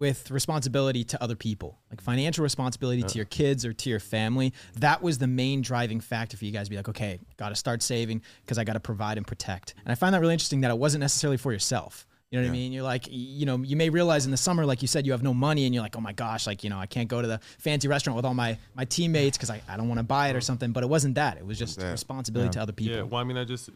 with 0.00 0.30
responsibility 0.30 1.04
to 1.04 1.22
other 1.22 1.36
people 1.36 1.78
like 1.90 2.00
financial 2.00 2.42
responsibility 2.42 3.00
yeah. 3.00 3.06
to 3.06 3.18
your 3.18 3.26
kids 3.26 3.64
or 3.64 3.72
to 3.72 3.88
your 3.88 4.00
family. 4.00 4.52
That 4.80 5.02
was 5.02 5.18
the 5.18 5.28
main 5.28 5.62
driving 5.62 6.00
factor 6.00 6.36
for 6.36 6.44
you 6.44 6.52
guys 6.52 6.66
to 6.66 6.70
be 6.70 6.76
like 6.76 6.88
okay 6.88 7.20
got 7.36 7.50
to 7.50 7.54
start 7.54 7.82
saving 7.82 8.22
because 8.42 8.58
i 8.58 8.64
got 8.64 8.74
to 8.74 8.80
provide 8.80 9.18
and 9.18 9.26
protect. 9.26 9.74
And 9.84 9.92
i 9.92 9.94
find 9.94 10.14
that 10.14 10.20
really 10.20 10.34
interesting 10.34 10.62
that 10.62 10.70
it 10.70 10.78
wasn't 10.78 11.00
necessarily 11.00 11.36
for 11.36 11.52
yourself 11.52 12.06
you 12.34 12.40
know 12.40 12.48
what 12.48 12.56
yeah. 12.56 12.60
I 12.60 12.62
mean? 12.62 12.72
You're 12.72 12.82
like, 12.82 13.06
you 13.08 13.46
know, 13.46 13.58
you 13.58 13.76
may 13.76 13.90
realize 13.90 14.24
in 14.24 14.32
the 14.32 14.36
summer, 14.36 14.66
like 14.66 14.82
you 14.82 14.88
said, 14.88 15.06
you 15.06 15.12
have 15.12 15.22
no 15.22 15.32
money 15.32 15.66
and 15.66 15.72
you're 15.74 15.84
like, 15.84 15.94
oh 15.96 16.00
my 16.00 16.12
gosh, 16.12 16.48
like, 16.48 16.64
you 16.64 16.70
know, 16.70 16.80
I 16.80 16.86
can't 16.86 17.08
go 17.08 17.22
to 17.22 17.28
the 17.28 17.38
fancy 17.58 17.86
restaurant 17.86 18.16
with 18.16 18.24
all 18.24 18.34
my, 18.34 18.58
my 18.74 18.84
teammates 18.84 19.38
because 19.38 19.50
I, 19.50 19.62
I 19.68 19.76
don't 19.76 19.86
want 19.88 20.00
to 20.00 20.04
buy 20.04 20.30
it 20.30 20.34
or 20.34 20.40
something. 20.40 20.72
But 20.72 20.82
it 20.82 20.88
wasn't 20.88 21.14
that. 21.14 21.36
It 21.36 21.46
was 21.46 21.60
just 21.60 21.80
responsibility 21.80 22.48
yeah. 22.48 22.52
to 22.52 22.60
other 22.62 22.72
people. 22.72 22.96
Yeah. 22.96 23.02
Well, 23.02 23.20
I 23.20 23.24
mean, 23.24 23.36
I 23.36 23.44
just 23.44 23.70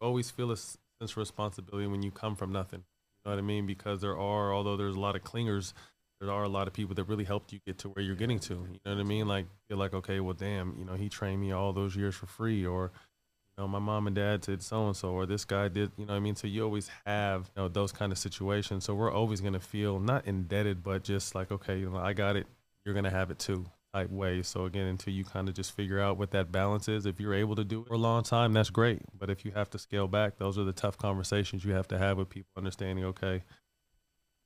always 0.00 0.30
feel 0.30 0.52
a 0.52 0.56
sense 0.56 0.78
of 1.00 1.16
responsibility 1.16 1.88
when 1.88 2.02
you 2.02 2.12
come 2.12 2.36
from 2.36 2.52
nothing. 2.52 2.84
You 3.24 3.30
know 3.30 3.36
what 3.36 3.42
I 3.42 3.42
mean? 3.42 3.66
Because 3.66 4.00
there 4.00 4.16
are, 4.16 4.54
although 4.54 4.76
there's 4.76 4.94
a 4.94 5.00
lot 5.00 5.16
of 5.16 5.24
clingers, 5.24 5.72
there 6.20 6.30
are 6.30 6.44
a 6.44 6.48
lot 6.48 6.68
of 6.68 6.72
people 6.72 6.94
that 6.94 7.04
really 7.04 7.24
helped 7.24 7.52
you 7.52 7.58
get 7.66 7.78
to 7.78 7.88
where 7.88 8.04
you're 8.04 8.14
getting 8.14 8.38
to. 8.38 8.54
You 8.54 8.78
know 8.86 8.94
what 8.94 9.00
I 9.00 9.02
mean? 9.02 9.26
Like, 9.26 9.46
you're 9.68 9.76
like, 9.76 9.92
okay, 9.92 10.20
well, 10.20 10.34
damn, 10.34 10.76
you 10.78 10.84
know, 10.84 10.94
he 10.94 11.08
trained 11.08 11.40
me 11.40 11.50
all 11.50 11.72
those 11.72 11.96
years 11.96 12.14
for 12.14 12.26
free 12.26 12.64
or, 12.64 12.92
you 12.94 13.13
know, 13.58 13.68
my 13.68 13.78
mom 13.78 14.06
and 14.06 14.16
dad 14.16 14.40
did 14.40 14.62
so 14.62 14.86
and 14.86 14.96
so, 14.96 15.10
or 15.10 15.26
this 15.26 15.44
guy 15.44 15.68
did, 15.68 15.92
you 15.96 16.06
know 16.06 16.14
I 16.14 16.18
mean? 16.18 16.34
So 16.34 16.46
you 16.46 16.64
always 16.64 16.90
have, 17.06 17.50
you 17.56 17.62
know, 17.62 17.68
those 17.68 17.92
kind 17.92 18.10
of 18.12 18.18
situations. 18.18 18.84
So 18.84 18.94
we're 18.94 19.12
always 19.12 19.40
going 19.40 19.52
to 19.52 19.60
feel 19.60 20.00
not 20.00 20.26
indebted, 20.26 20.82
but 20.82 21.04
just 21.04 21.34
like, 21.34 21.52
okay, 21.52 21.78
you 21.78 21.90
know, 21.90 21.98
I 21.98 22.12
got 22.12 22.36
it, 22.36 22.46
you're 22.84 22.94
going 22.94 23.04
to 23.04 23.10
have 23.10 23.30
it 23.30 23.38
too 23.38 23.66
type 23.94 24.10
way. 24.10 24.42
So 24.42 24.64
again, 24.64 24.86
until 24.86 25.14
you 25.14 25.24
kind 25.24 25.48
of 25.48 25.54
just 25.54 25.76
figure 25.76 26.00
out 26.00 26.18
what 26.18 26.32
that 26.32 26.50
balance 26.50 26.88
is, 26.88 27.06
if 27.06 27.20
you're 27.20 27.34
able 27.34 27.54
to 27.54 27.64
do 27.64 27.82
it 27.82 27.86
for 27.86 27.94
a 27.94 27.98
long 27.98 28.24
time, 28.24 28.52
that's 28.52 28.70
great. 28.70 29.02
But 29.16 29.30
if 29.30 29.44
you 29.44 29.52
have 29.52 29.70
to 29.70 29.78
scale 29.78 30.08
back, 30.08 30.36
those 30.38 30.58
are 30.58 30.64
the 30.64 30.72
tough 30.72 30.98
conversations 30.98 31.64
you 31.64 31.74
have 31.74 31.86
to 31.88 31.98
have 31.98 32.18
with 32.18 32.28
people, 32.28 32.50
understanding, 32.56 33.04
okay, 33.04 33.44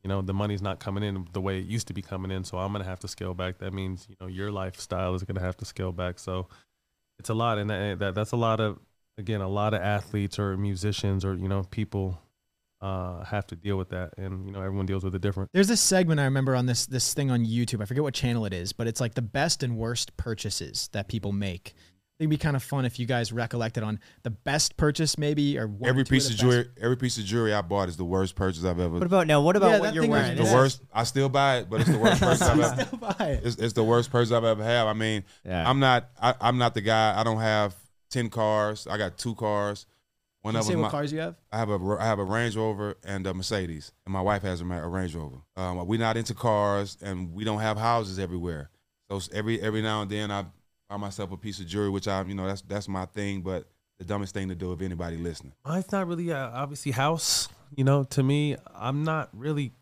you 0.05 0.09
know, 0.09 0.21
the 0.21 0.35
money's 0.35 0.63
not 0.63 0.81
coming 0.81 1.03
in 1.03 1.27
the 1.33 1.41
way 1.41 1.59
it 1.59 1.65
used 1.67 1.89
to 1.89 1.95
be 1.95 2.03
coming 2.03 2.31
in. 2.31 2.45
So 2.45 2.59
I'm 2.59 2.73
going 2.73 2.85
to 2.85 2.89
have 2.89 3.01
to 3.01 3.09
scale 3.09 3.35
back. 3.35 3.59
That 3.59 3.73
means, 3.73 4.07
you 4.09 4.17
know, 4.21 4.27
your 4.27 4.53
lifestyle 4.53 5.15
is 5.15 5.25
going 5.25 5.37
to 5.37 5.41
have 5.41 5.57
to 5.57 5.65
scale 5.65 5.93
back. 5.93 6.19
So 6.19 6.47
it's 7.19 7.31
a 7.31 7.35
lot. 7.35 7.59
And 7.59 7.71
that 7.71 8.15
that's 8.15 8.33
a 8.33 8.37
lot 8.37 8.61
of, 8.61 8.79
again, 9.19 9.41
a 9.41 9.49
lot 9.49 9.75
of 9.75 9.83
athletes 9.83 10.39
or 10.39 10.57
musicians 10.57 11.25
or, 11.25 11.35
you 11.35 11.49
know, 11.49 11.65
people 11.71 12.19
uh, 12.81 13.25
have 13.25 13.45
to 13.49 13.57
deal 13.57 13.77
with 13.77 13.89
that, 13.91 14.11
and 14.17 14.47
you 14.47 14.53
know 14.53 14.61
everyone 14.63 14.87
deals 14.87 15.03
with 15.03 15.13
it 15.15 15.21
different. 15.21 15.51
There's 15.53 15.67
this 15.67 15.81
segment 15.81 16.21
I 16.21 16.25
remember 16.27 16.55
on 16.55 16.67
this 16.67 16.87
this 16.87 17.13
thing 17.13 17.29
on 17.29 17.45
YouTube. 17.45 17.83
I 17.83 17.87
forget 17.87 18.05
what 18.05 18.15
channel 18.15 18.45
it 18.47 18.53
is, 18.53 18.73
but 18.73 18.87
it's 18.87 19.01
like 19.01 19.15
the 19.15 19.23
best 19.23 19.65
and 19.65 19.77
worst 19.77 20.17
purchases 20.17 20.89
that 20.93 21.09
people 21.09 21.33
make. 21.33 21.75
It'd 22.21 22.31
be 22.31 22.37
kind 22.37 22.55
of 22.55 22.63
fun 22.63 22.85
if 22.85 23.01
you 23.01 23.07
guys 23.07 23.33
recollected 23.33 23.83
on 23.83 23.99
the 24.23 24.31
best 24.31 24.77
purchase, 24.77 25.19
maybe, 25.19 25.59
or 25.59 25.69
every 25.85 26.05
piece 26.05 26.31
of 26.31 26.37
jewelry. 26.37 26.67
Every 26.81 26.97
piece 26.97 27.19
of 27.19 27.25
jewelry 27.25 27.53
I 27.53 27.63
bought 27.63 27.89
is 27.89 27.97
the 27.97 28.05
worst 28.05 28.37
purchase 28.37 28.65
I've 28.65 28.79
ever. 28.79 28.95
What 28.95 29.03
about 29.03 29.27
now? 29.27 29.41
What 29.41 29.57
about 29.57 29.71
Yeah, 29.73 29.79
what 29.81 29.95
you're 29.95 30.07
wearing? 30.09 30.37
the 30.37 30.43
Is- 30.45 30.53
worst. 30.53 30.83
I 30.95 31.03
still 31.03 31.29
buy 31.29 31.59
it, 31.59 31.71
but 31.71 31.81
it's 31.81 31.91
the 31.91 31.99
worst 31.99 32.21
purchase 32.21 32.43
I've 32.43 32.61
ever. 32.61 32.85
Still 32.85 32.99
buy 32.99 33.17
it. 33.27 33.45
It's, 33.45 33.57
it's 33.57 33.73
the 33.73 33.83
worst 33.85 34.13
purchase 34.13 34.31
I've 34.31 34.45
ever 34.45 34.63
had. 34.63 34.87
I 34.87 34.93
mean, 34.93 35.25
Yeah. 35.45 35.69
I'm 35.69 35.81
not. 35.81 36.11
I, 36.23 36.35
I'm 36.41 36.59
not 36.59 36.75
the 36.75 36.81
guy. 36.81 37.19
I 37.19 37.25
don't 37.25 37.41
have 37.41 37.75
ten 38.11 38.29
cars. 38.31 38.87
I 38.89 38.97
got 38.99 39.19
two 39.19 39.35
cars. 39.35 39.87
One 40.43 40.55
Can 40.55 40.59
you 40.59 40.61
of 40.61 40.67
say 40.67 40.73
them. 40.75 40.83
what 40.83 40.91
cars 40.93 41.13
you 41.13 41.19
have? 41.19 41.35
I 41.53 41.59
have 41.59 41.69
a 41.71 41.97
I 41.99 42.05
have 42.07 42.19
a 42.19 42.25
Range 42.25 42.57
Rover 42.57 42.97
and 43.05 43.27
a 43.27 43.35
Mercedes, 43.35 43.93
and 44.07 44.13
my 44.13 44.21
wife 44.21 44.43
has 44.43 44.61
a, 44.61 44.65
a 44.65 44.89
Range 44.89 45.15
Rover. 45.15 45.39
Um, 45.57 45.85
we're 45.87 45.99
not 45.99 46.17
into 46.17 46.35
cars, 46.35 46.97
and 47.03 47.33
we 47.35 47.45
don't 47.45 47.61
have 47.61 47.77
houses 47.77 48.19
everywhere. 48.19 48.71
So 49.11 49.21
every 49.35 49.61
every 49.61 49.83
now 49.83 50.03
and 50.03 50.11
then 50.11 50.31
I 50.31 50.45
buy 50.89 50.97
myself 50.97 51.33
a 51.33 51.37
piece 51.37 51.59
of 51.61 51.67
jewelry, 51.67 51.91
which 51.91 52.07
I 52.09 52.23
you 52.23 52.35
know 52.35 52.47
that's 52.47 52.63
that's 52.63 52.89
my 52.89 53.05
thing. 53.07 53.41
But 53.43 53.67
the 53.99 54.05
dumbest 54.05 54.33
thing 54.33 54.49
to 54.49 54.55
do 54.55 54.73
if 54.73 54.81
anybody 54.81 55.17
listening. 55.17 55.53
Mine's 55.67 55.91
not 55.91 56.07
really 56.07 56.31
uh, 56.33 56.51
obviously 56.51 56.93
house. 56.93 57.49
You 57.75 57.83
know, 57.85 58.05
to 58.05 58.23
me, 58.23 58.57
I'm 58.75 59.03
not 59.03 59.29
really 59.35 59.73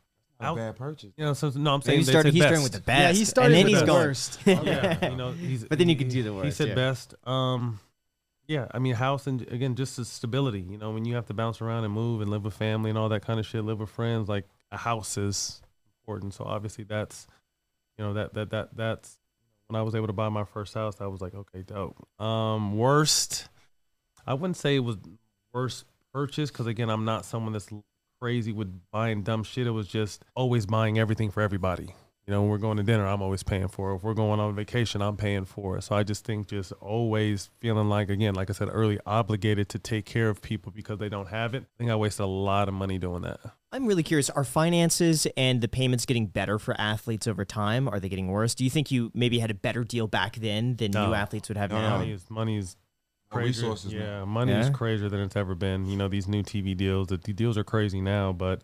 Not 0.40 0.46
a 0.46 0.50
out. 0.50 0.56
bad 0.56 0.76
purchase. 0.76 1.12
You 1.18 1.24
know, 1.26 1.34
so 1.34 1.50
no, 1.54 1.74
I'm 1.74 1.82
So 1.82 1.86
saying 1.88 1.98
he 2.00 2.04
they 2.06 2.12
started. 2.12 2.32
He's 2.32 2.42
best. 2.42 2.48
starting 2.48 2.62
with 2.64 2.72
the 2.72 2.80
best. 2.80 3.00
Yeah, 3.14 3.18
he 3.18 3.24
started 3.26 3.46
and 3.46 3.54
then 3.56 3.64
with 3.64 3.70
he's 3.72 3.80
the 3.80 3.86
going. 3.86 4.06
worst. 4.06 4.38
yeah, 4.46 5.10
you 5.10 5.16
know, 5.16 5.32
he's, 5.38 5.64
But 5.64 5.78
then 5.78 5.88
you 5.90 5.96
could 5.96 6.06
he- 6.06 6.12
do 6.14 6.22
the 6.24 6.32
worst. 6.34 6.46
He 6.46 6.50
said 6.52 6.68
yeah. 6.68 6.74
best. 6.74 7.14
Um, 7.26 7.78
yeah, 8.48 8.66
I 8.72 8.78
mean, 8.78 8.94
house 8.94 9.26
and 9.26 9.42
again, 9.50 9.74
just 9.74 9.96
the 9.96 10.04
stability. 10.04 10.60
You 10.60 10.78
know, 10.78 10.90
when 10.92 11.04
you 11.04 11.14
have 11.14 11.26
to 11.26 11.34
bounce 11.34 11.60
around 11.60 11.84
and 11.84 11.92
move 11.92 12.20
and 12.20 12.30
live 12.30 12.44
with 12.44 12.54
family 12.54 12.90
and 12.90 12.98
all 12.98 13.08
that 13.08 13.24
kind 13.24 13.40
of 13.40 13.46
shit, 13.46 13.64
live 13.64 13.80
with 13.80 13.90
friends, 13.90 14.28
like 14.28 14.44
a 14.70 14.76
house 14.76 15.16
is 15.16 15.60
important. 16.02 16.34
So 16.34 16.44
obviously, 16.44 16.84
that's 16.84 17.26
you 17.98 18.04
know 18.04 18.14
that 18.14 18.34
that 18.34 18.50
that 18.50 18.76
that's 18.76 19.18
when 19.66 19.78
I 19.78 19.82
was 19.82 19.94
able 19.94 20.06
to 20.06 20.12
buy 20.12 20.28
my 20.28 20.44
first 20.44 20.74
house. 20.74 21.00
I 21.00 21.06
was 21.06 21.20
like, 21.20 21.34
okay, 21.34 21.62
dope. 21.62 21.96
Um, 22.20 22.76
worst, 22.76 23.48
I 24.26 24.34
wouldn't 24.34 24.56
say 24.56 24.76
it 24.76 24.84
was 24.84 24.96
worst 25.52 25.84
purchase 26.12 26.50
because 26.50 26.66
again, 26.66 26.88
I'm 26.88 27.04
not 27.04 27.24
someone 27.24 27.52
that's 27.52 27.68
crazy 28.20 28.52
with 28.52 28.72
buying 28.92 29.22
dumb 29.22 29.42
shit. 29.42 29.66
It 29.66 29.72
was 29.72 29.88
just 29.88 30.24
always 30.34 30.66
buying 30.66 30.98
everything 30.98 31.30
for 31.30 31.42
everybody. 31.42 31.94
You 32.26 32.32
know, 32.34 32.40
when 32.42 32.50
we're 32.50 32.58
going 32.58 32.76
to 32.78 32.82
dinner, 32.82 33.06
I'm 33.06 33.22
always 33.22 33.44
paying 33.44 33.68
for 33.68 33.92
it. 33.92 33.96
If 33.96 34.02
we're 34.02 34.12
going 34.12 34.40
on 34.40 34.52
vacation, 34.56 35.00
I'm 35.00 35.16
paying 35.16 35.44
for 35.44 35.76
it. 35.78 35.82
So 35.82 35.94
I 35.94 36.02
just 36.02 36.24
think 36.24 36.48
just 36.48 36.72
always 36.80 37.50
feeling 37.60 37.88
like, 37.88 38.10
again, 38.10 38.34
like 38.34 38.50
I 38.50 38.52
said 38.52 38.68
early, 38.72 38.98
obligated 39.06 39.68
to 39.68 39.78
take 39.78 40.06
care 40.06 40.28
of 40.28 40.42
people 40.42 40.72
because 40.74 40.98
they 40.98 41.08
don't 41.08 41.28
have 41.28 41.54
it. 41.54 41.62
I 41.62 41.78
think 41.78 41.88
I 41.88 41.94
wasted 41.94 42.24
a 42.24 42.26
lot 42.26 42.66
of 42.66 42.74
money 42.74 42.98
doing 42.98 43.22
that. 43.22 43.38
I'm 43.70 43.86
really 43.86 44.02
curious. 44.02 44.28
Are 44.28 44.42
finances 44.42 45.28
and 45.36 45.60
the 45.60 45.68
payments 45.68 46.04
getting 46.04 46.26
better 46.26 46.58
for 46.58 46.74
athletes 46.80 47.28
over 47.28 47.44
time? 47.44 47.86
Are 47.86 48.00
they 48.00 48.08
getting 48.08 48.26
worse? 48.26 48.56
Do 48.56 48.64
you 48.64 48.70
think 48.70 48.90
you 48.90 49.12
maybe 49.14 49.38
had 49.38 49.52
a 49.52 49.54
better 49.54 49.84
deal 49.84 50.08
back 50.08 50.34
then 50.34 50.74
than 50.76 50.90
No. 50.90 51.06
new 51.06 51.14
athletes 51.14 51.48
would 51.48 51.56
have 51.58 51.70
No, 51.70 51.80
now? 51.80 51.98
Money 51.98 52.10
is 52.10 52.28
money 52.28 52.56
is 52.58 52.76
More 53.32 53.42
crazier. 53.42 53.62
resources 53.68 53.92
now. 53.92 54.00
yeah, 54.00 54.24
money 54.24 54.50
is 54.50 54.68
crazier 54.70 55.08
than 55.08 55.20
it's 55.20 55.36
ever 55.36 55.54
been. 55.54 55.86
You 55.86 55.96
know, 55.96 56.08
these 56.08 56.26
new 56.26 56.42
TV 56.42 56.76
deals, 56.76 57.06
the, 57.06 57.18
the 57.18 57.32
deals 57.32 57.56
are 57.56 57.62
crazy 57.64 58.00
now, 58.00 58.32
but 58.32 58.62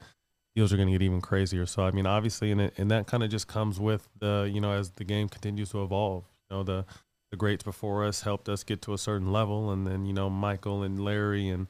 deals 0.54 0.72
are 0.72 0.76
going 0.76 0.88
to 0.88 0.92
get 0.92 1.02
even 1.02 1.20
crazier. 1.20 1.66
So 1.66 1.82
I 1.82 1.90
mean, 1.90 2.06
obviously, 2.06 2.50
and 2.50 2.60
it, 2.60 2.74
and 2.76 2.90
that 2.90 3.06
kind 3.06 3.22
of 3.22 3.30
just 3.30 3.48
comes 3.48 3.80
with 3.80 4.08
the 4.18 4.50
you 4.52 4.60
know 4.60 4.72
as 4.72 4.90
the 4.92 5.04
game 5.04 5.28
continues 5.28 5.70
to 5.70 5.82
evolve. 5.82 6.24
You 6.50 6.58
know, 6.58 6.62
the 6.62 6.84
the 7.30 7.36
greats 7.36 7.64
before 7.64 8.04
us 8.04 8.22
helped 8.22 8.48
us 8.48 8.62
get 8.62 8.82
to 8.82 8.92
a 8.92 8.98
certain 8.98 9.32
level, 9.32 9.70
and 9.70 9.86
then 9.86 10.04
you 10.06 10.12
know 10.12 10.28
Michael 10.28 10.82
and 10.82 11.02
Larry 11.02 11.48
and 11.48 11.66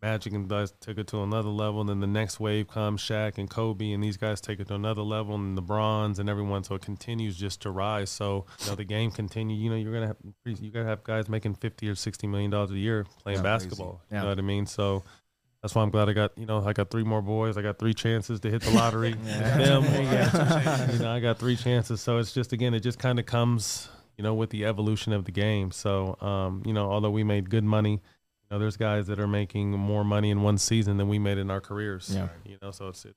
Magic 0.00 0.32
and 0.32 0.48
guys 0.48 0.74
took 0.80 0.98
it 0.98 1.06
to 1.08 1.22
another 1.22 1.50
level, 1.50 1.80
and 1.80 1.88
then 1.88 2.00
the 2.00 2.08
next 2.08 2.40
wave 2.40 2.66
comes 2.66 3.00
Shaq 3.00 3.38
and 3.38 3.48
Kobe, 3.48 3.92
and 3.92 4.02
these 4.02 4.16
guys 4.16 4.40
take 4.40 4.58
it 4.58 4.66
to 4.66 4.74
another 4.74 5.02
level, 5.02 5.36
and 5.36 5.56
the 5.56 5.62
Bronze 5.62 6.18
and 6.18 6.28
everyone. 6.28 6.64
So 6.64 6.74
it 6.74 6.82
continues 6.82 7.36
just 7.36 7.62
to 7.62 7.70
rise. 7.70 8.10
So 8.10 8.46
you 8.62 8.70
know 8.70 8.74
the 8.74 8.84
game 8.84 9.12
continue. 9.12 9.56
You 9.56 9.70
know 9.70 9.76
you're 9.76 9.92
gonna 9.92 10.08
have 10.08 10.16
you 10.44 10.72
gotta 10.72 10.86
have 10.86 11.04
guys 11.04 11.28
making 11.28 11.54
fifty 11.54 11.88
or 11.88 11.94
sixty 11.94 12.26
million 12.26 12.50
dollars 12.50 12.72
a 12.72 12.78
year 12.78 13.06
playing 13.22 13.38
Yeah, 13.38 13.42
basketball. 13.44 14.02
Yeah. 14.10 14.16
You 14.16 14.22
know 14.24 14.28
what 14.30 14.38
I 14.38 14.42
mean? 14.42 14.66
So 14.66 15.04
that's 15.62 15.74
why 15.74 15.82
I'm 15.82 15.90
glad 15.90 16.08
I 16.08 16.12
got 16.12 16.36
you 16.36 16.46
know 16.46 16.64
I 16.64 16.72
got 16.72 16.90
three 16.90 17.04
more 17.04 17.22
boys. 17.22 17.56
I 17.56 17.62
got 17.62 17.78
three 17.78 17.94
chances 17.94 18.40
to 18.40 18.50
hit 18.50 18.62
the 18.62 18.70
lottery. 18.72 19.14
Yeah. 19.24 19.58
Them, 19.58 19.82
There 19.84 20.88
you 20.92 20.98
know 20.98 21.12
I 21.12 21.20
got 21.20 21.38
three 21.38 21.56
chances. 21.56 22.00
So 22.00 22.18
it's 22.18 22.32
just 22.32 22.52
again 22.52 22.74
it 22.74 22.80
just 22.80 22.98
kind 22.98 23.18
of 23.18 23.26
comes 23.26 23.88
you 24.18 24.24
know 24.24 24.34
with 24.34 24.50
the 24.50 24.64
evolution 24.64 25.12
of 25.12 25.24
the 25.24 25.32
game. 25.32 25.70
So 25.70 26.16
um 26.20 26.62
you 26.66 26.72
know 26.72 26.90
although 26.90 27.10
we 27.10 27.24
made 27.24 27.48
good 27.48 27.64
money. 27.64 27.92
You 28.50 28.56
know, 28.56 28.58
there's 28.58 28.76
guys 28.76 29.06
that 29.06 29.18
are 29.18 29.28
making 29.28 29.70
more 29.70 30.04
money 30.04 30.30
in 30.30 30.42
one 30.42 30.58
season 30.58 30.98
than 30.98 31.08
we 31.08 31.18
made 31.18 31.38
in 31.38 31.50
our 31.50 31.60
careers. 31.62 32.10
Yeah. 32.14 32.28
You 32.44 32.58
know, 32.60 32.70
so 32.70 32.88
it's, 32.88 33.02
it's 33.06 33.16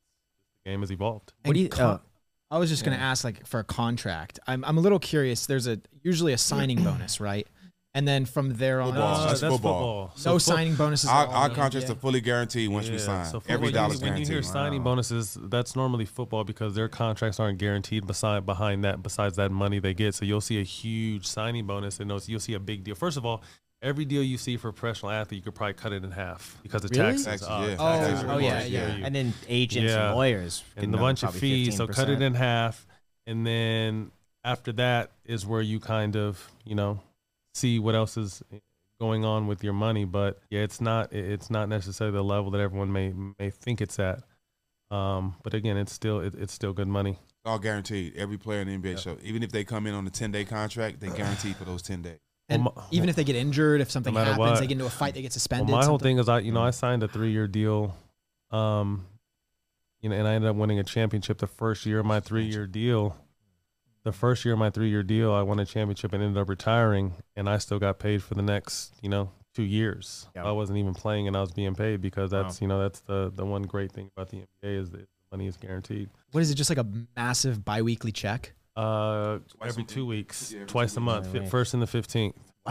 the 0.63 0.69
game 0.69 0.79
has 0.79 0.91
evolved. 0.91 1.33
What 1.43 1.55
do 1.55 1.59
you? 1.59 1.65
And 1.65 1.73
con- 1.73 1.99
oh, 2.01 2.55
I 2.55 2.57
was 2.57 2.69
just 2.69 2.85
gonna 2.85 2.95
ask, 2.95 3.25
like, 3.25 3.45
for 3.45 3.59
a 3.59 3.63
contract. 3.63 4.39
I'm 4.47 4.63
I'm 4.63 4.77
a 4.77 4.81
little 4.81 4.99
curious. 4.99 5.45
There's 5.45 5.67
a 5.67 5.81
usually 6.03 6.31
a 6.31 6.37
signing 6.37 6.83
bonus, 6.85 7.19
right? 7.19 7.47
And 7.95 8.05
then 8.05 8.25
from 8.25 8.53
there 8.55 8.81
on, 8.81 8.89
Football. 8.91 9.13
it's 9.13 9.23
That's 9.23 9.41
just 9.41 9.51
football. 9.53 10.11
So 10.15 10.29
no 10.31 10.35
fo- 10.35 10.37
signing 10.39 10.75
bonuses. 10.75 11.09
Our, 11.09 11.23
at 11.23 11.29
all 11.29 11.33
our 11.43 11.49
contracts 11.49 11.89
NBA. 11.89 11.93
are 11.95 11.99
fully 11.99 12.19
guaranteed 12.21 12.69
once 12.69 12.89
we 12.89 12.97
sign. 12.99 13.25
so 13.25 13.41
Every 13.47 13.71
dollar 13.71 13.87
dollar's 13.87 14.01
when 14.01 14.07
you, 14.07 14.11
when 14.13 14.19
you 14.19 14.25
hear 14.25 14.33
guaranteed. 14.41 14.51
signing 14.51 14.83
bonuses, 14.83 15.37
that's 15.43 15.75
normally 15.77 16.05
football 16.05 16.43
because 16.43 16.75
their 16.75 16.89
contracts 16.89 17.39
aren't 17.39 17.57
guaranteed 17.57 18.05
beside 18.05 18.45
behind 18.45 18.83
that 18.83 19.01
besides 19.01 19.37
that 19.37 19.49
money 19.49 19.79
they 19.79 19.93
get. 19.93 20.13
So 20.13 20.25
you'll 20.25 20.41
see 20.41 20.59
a 20.59 20.63
huge 20.63 21.25
signing 21.25 21.65
bonus 21.65 21.99
and 22.01 22.11
those- 22.11 22.27
you'll 22.27 22.41
see 22.41 22.53
a 22.53 22.59
big 22.59 22.83
deal. 22.83 22.95
First 22.95 23.15
of 23.15 23.25
all, 23.25 23.41
every 23.81 24.03
deal 24.03 24.21
you 24.23 24.37
see 24.37 24.57
for 24.57 24.67
a 24.69 24.73
professional 24.73 25.11
athlete, 25.13 25.37
you 25.37 25.43
could 25.43 25.55
probably 25.55 25.73
cut 25.75 25.93
it 25.93 26.03
in 26.03 26.11
half 26.11 26.57
because 26.63 26.83
of 26.83 26.91
Really? 26.91 27.03
taxes. 27.11 27.25
Taxes, 27.25 27.47
uh, 27.47 27.65
yeah. 27.69 27.75
Oh, 27.79 27.97
taxes 27.99 28.25
oh, 28.25 28.29
are 28.33 28.41
yeah, 28.41 28.59
more 28.59 28.67
yeah. 28.67 29.05
and 29.05 29.15
then 29.15 29.33
agents 29.47 29.93
Yeah. 29.93 30.07
and 30.07 30.15
lawyers 30.17 30.63
and 30.75 30.83
can 30.85 30.93
a 30.93 30.97
bunch 30.97 31.23
of 31.23 31.29
probably 31.29 31.39
fees. 31.39 31.77
So 31.77 31.87
cut 31.87 32.09
it 32.09 32.21
in 32.21 32.33
half, 32.33 32.85
and 33.25 33.47
then 33.47 34.11
after 34.43 34.73
that 34.73 35.11
is 35.23 35.45
where 35.45 35.61
you 35.61 35.79
kind 35.79 36.17
of 36.17 36.51
you 36.65 36.75
know 36.75 36.99
see 37.55 37.79
what 37.79 37.95
else 37.95 38.17
is 38.17 38.43
going 38.99 39.25
on 39.25 39.47
with 39.47 39.63
your 39.63 39.73
money. 39.73 40.05
But 40.05 40.39
yeah, 40.49 40.61
it's 40.61 40.81
not 40.81 41.11
it's 41.13 41.49
not 41.49 41.69
necessarily 41.69 42.13
the 42.15 42.23
level 42.23 42.51
that 42.51 42.61
everyone 42.61 42.91
may 42.91 43.13
may 43.39 43.49
think 43.49 43.81
it's 43.81 43.97
at. 43.99 44.21
Um, 44.91 45.35
but 45.43 45.53
again, 45.53 45.77
it's 45.77 45.91
still 45.93 46.19
it, 46.19 46.35
it's 46.35 46.53
still 46.53 46.73
good 46.73 46.87
money. 46.87 47.11
It's 47.11 47.45
all 47.51 47.59
guaranteed. 47.59 48.15
Every 48.15 48.37
player 48.37 48.61
in 48.61 48.67
the 48.67 48.77
NBA 48.77 48.91
Yeah. 48.91 48.95
show, 48.97 49.17
even 49.23 49.41
if 49.43 49.51
they 49.51 49.63
come 49.63 49.87
in 49.87 49.93
on 49.93 50.05
a 50.05 50.09
ten 50.11 50.31
day 50.31 50.45
contract, 50.45 50.99
they 50.99 51.09
guaranteed 51.09 51.55
for 51.55 51.65
those 51.65 51.81
ten 51.81 52.01
days. 52.01 52.19
And 52.47 52.63
Well, 52.65 52.73
my- 52.75 52.83
even 52.91 53.09
if 53.09 53.15
they 53.15 53.23
get 53.23 53.35
injured, 53.35 53.81
if 53.81 53.89
something 53.89 54.13
matter 54.13 54.31
happens, 54.31 54.39
what. 54.51 54.59
they 54.59 54.67
get 54.67 54.73
into 54.73 54.85
a 54.85 54.89
fight, 54.89 55.15
they 55.15 55.21
get 55.23 55.29
Well, 55.29 55.33
suspended. 55.33 55.69
my 55.71 55.83
whole 55.85 55.97
thing 55.97 56.19
is 56.19 56.29
I 56.29 56.39
you 56.39 56.51
know 56.51 56.61
I 56.61 56.69
signed 56.69 57.01
a 57.01 57.07
three 57.07 57.31
year 57.31 57.47
deal, 57.47 57.95
um, 58.51 59.07
you 60.01 60.09
know, 60.09 60.15
and 60.15 60.27
I 60.27 60.35
ended 60.35 60.49
up 60.51 60.55
winning 60.55 60.77
a 60.77 60.83
championship 60.83 61.39
the 61.39 61.47
first 61.47 61.85
year 61.87 61.99
of 61.99 62.05
my 62.05 62.19
three 62.19 62.45
year 62.45 62.67
deal. 62.67 63.17
The 64.05 64.11
first 64.13 64.45
year 64.45 64.53
of 64.53 64.59
my 64.59 64.69
three 64.69 64.89
year 64.89 65.03
deal, 65.03 65.33
I 65.33 65.41
won 65.41 65.59
a 65.59 65.65
championship 65.65 66.13
and 66.13 66.21
ended 66.23 66.39
up 66.41 66.47
retiring, 66.47 67.15
and 67.35 67.49
I 67.49 67.57
still 67.57 67.79
got 67.79 67.99
paid 67.99 68.21
for 68.23 68.35
the 68.35 68.41
next 68.43 68.93
you 69.01 69.09
know 69.09 69.31
two 69.55 69.63
years. 69.63 70.27
Yeah. 70.35 70.45
I 70.45 70.51
wasn't 70.51 70.77
even 70.77 70.93
playing, 70.93 71.27
and 71.27 71.35
I 71.35 71.41
was 71.41 71.51
being 71.51 71.73
paid 71.75 72.01
because 72.01 72.31
Wow. 72.31 72.43
that's 72.43 72.61
you 72.61 72.67
know 72.67 72.79
that's 72.79 72.99
the 73.01 73.31
the 73.35 73.43
one 73.45 73.63
great 73.63 73.91
thing 73.91 74.09
about 74.15 74.29
the 74.29 74.37
NBA 74.63 74.79
is 74.79 74.91
that 74.91 74.99
the 75.01 75.07
money 75.31 75.47
is 75.47 75.57
guaranteed. 75.57 76.09
What 76.31 76.41
is 76.41 76.51
it? 76.51 76.55
Just 76.55 76.69
like 76.69 76.77
a 76.77 76.85
massive 77.17 77.65
biweekly 77.65 78.11
check? 78.11 78.53
Uh, 78.75 79.39
Twice 79.57 79.69
every 79.71 79.83
two 79.85 80.05
week. 80.05 80.17
weeks, 80.27 80.51
Yeah, 80.51 80.57
every 80.57 80.67
twice 80.67 80.93
two 80.93 80.99
a 80.99 81.01
weeks. 81.01 81.05
month, 81.05 81.25
Every 81.27 81.39
fi- 81.39 81.43
week. 81.45 81.51
first 81.51 81.73
and 81.73 81.81
the 81.81 81.87
fifteenth. 81.87 82.35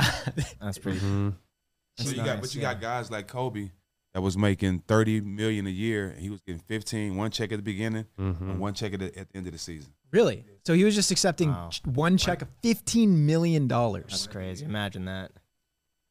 That's 0.61 0.79
pretty. 0.79 0.99
Mm-hmm. 0.99 1.31
So 1.31 2.05
That's 2.05 2.13
you 2.17 2.25
got, 2.25 2.41
but 2.43 2.55
you 2.55 2.61
yeah. 2.61 2.75
got 2.75 2.81
guys 2.81 3.11
like 3.11 3.27
Kobe 3.27 3.71
that 4.15 4.21
was 4.23 4.39
making 4.39 4.79
thirty 4.87 5.21
million 5.21 5.67
a 5.67 5.71
year, 5.71 6.09
and 6.09 6.21
he 6.21 6.31
was 6.31 6.41
getting 6.41 6.61
15 6.61 7.17
one 7.17 7.31
check 7.31 7.53
at 7.53 7.57
the 7.57 7.63
beginning, 7.63 8.07
Mm-hmm. 8.19 8.51
and 8.51 8.59
one 8.61 8.73
check 8.73 8.95
at 8.95 9.01
the, 9.01 9.07
at 9.19 9.29
the 9.31 9.37
end 9.37 9.47
of 9.47 9.53
the 9.53 9.59
season. 9.59 9.93
Really? 10.13 10.45
So 10.65 10.73
he 10.73 10.85
was 10.85 10.95
just 10.95 11.11
accepting 11.11 11.51
Wow. 11.51 11.71
one 11.85 12.17
check 12.17 12.41
of 12.41 12.49
fifteen 12.63 13.27
million 13.27 13.67
dollars 13.69 14.07
That's 14.11 14.27
crazy. 14.29 14.65
Imagine 14.65 15.05
that. 15.07 15.33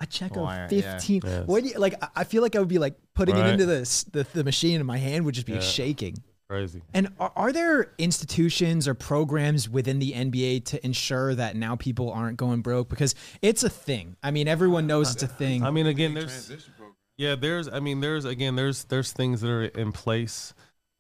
A 0.02 0.06
check 0.06 0.36
Wire, 0.36 0.66
of 0.66 0.72
yeah. 0.74 0.98
fifteen. 0.98 1.22
Yes. 1.24 1.48
What 1.48 1.64
do 1.64 1.70
you 1.70 1.80
like? 1.80 1.96
I- 2.04 2.10
I 2.18 2.24
feel 2.26 2.42
like 2.42 2.56
I 2.56 2.60
would 2.60 2.68
be 2.68 2.78
like 2.80 2.96
putting 3.16 3.38
it 3.38 3.46
into 3.48 3.66
the, 3.66 4.06
the 4.12 4.28
the 4.34 4.44
machine, 4.44 4.76
and 4.78 4.86
my 4.86 4.98
hand 4.98 5.24
would 5.26 5.34
just 5.36 5.48
be 5.48 5.54
Yeah. 5.54 5.60
shaking. 5.62 6.16
crazy. 6.50 6.82
And 6.94 7.08
are, 7.20 7.32
are 7.38 7.52
there 7.54 7.94
institutions 7.98 8.88
or 8.88 8.94
programs 8.94 9.70
within 9.70 9.98
the 10.00 10.12
NBA 10.12 10.66
to 10.66 10.86
ensure 10.86 11.34
that 11.36 11.56
now 11.56 11.76
people 11.78 12.12
aren't 12.12 12.38
going 12.38 12.62
broke? 12.62 12.90
Because 12.90 13.16
it's 13.42 13.64
a 13.64 13.70
thing. 13.70 14.18
I 14.22 14.30
mean, 14.32 14.48
everyone 14.50 14.86
knows 14.86 15.14
it's 15.14 15.24
a 15.24 15.28
thing. 15.28 15.64
I 15.64 15.72
mean, 15.72 15.88
again, 15.88 16.14
there's 16.14 16.26
Transition 16.48 16.74
program. 16.78 16.83
Yeah, 17.24 17.36
there's 17.36 17.70
I 17.70 17.80
mean, 17.80 18.02
there's 18.02 18.26
again, 18.26 18.56
there's 18.56 18.84
there's 18.86 19.14
things 19.14 19.40
that 19.42 19.50
are 19.50 19.64
in 19.64 19.94
place 19.94 20.54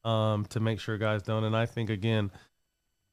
um, 0.05 0.45
to 0.45 0.61
make 0.61 0.79
sure 0.79 0.97
guys 0.97 1.21
don't. 1.21 1.43
And 1.43 1.55
I 1.55 1.65
think 1.65 1.89
again, 1.89 2.31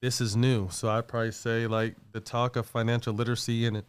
this 0.00 0.20
is 0.20 0.36
new, 0.36 0.68
so 0.70 0.88
I'd 0.88 1.08
probably 1.08 1.32
say 1.32 1.66
like 1.66 1.96
the 2.12 2.20
talk 2.20 2.54
of 2.54 2.66
financial 2.66 3.12
literacy 3.12 3.66
and 3.66 3.78
it 3.78 3.84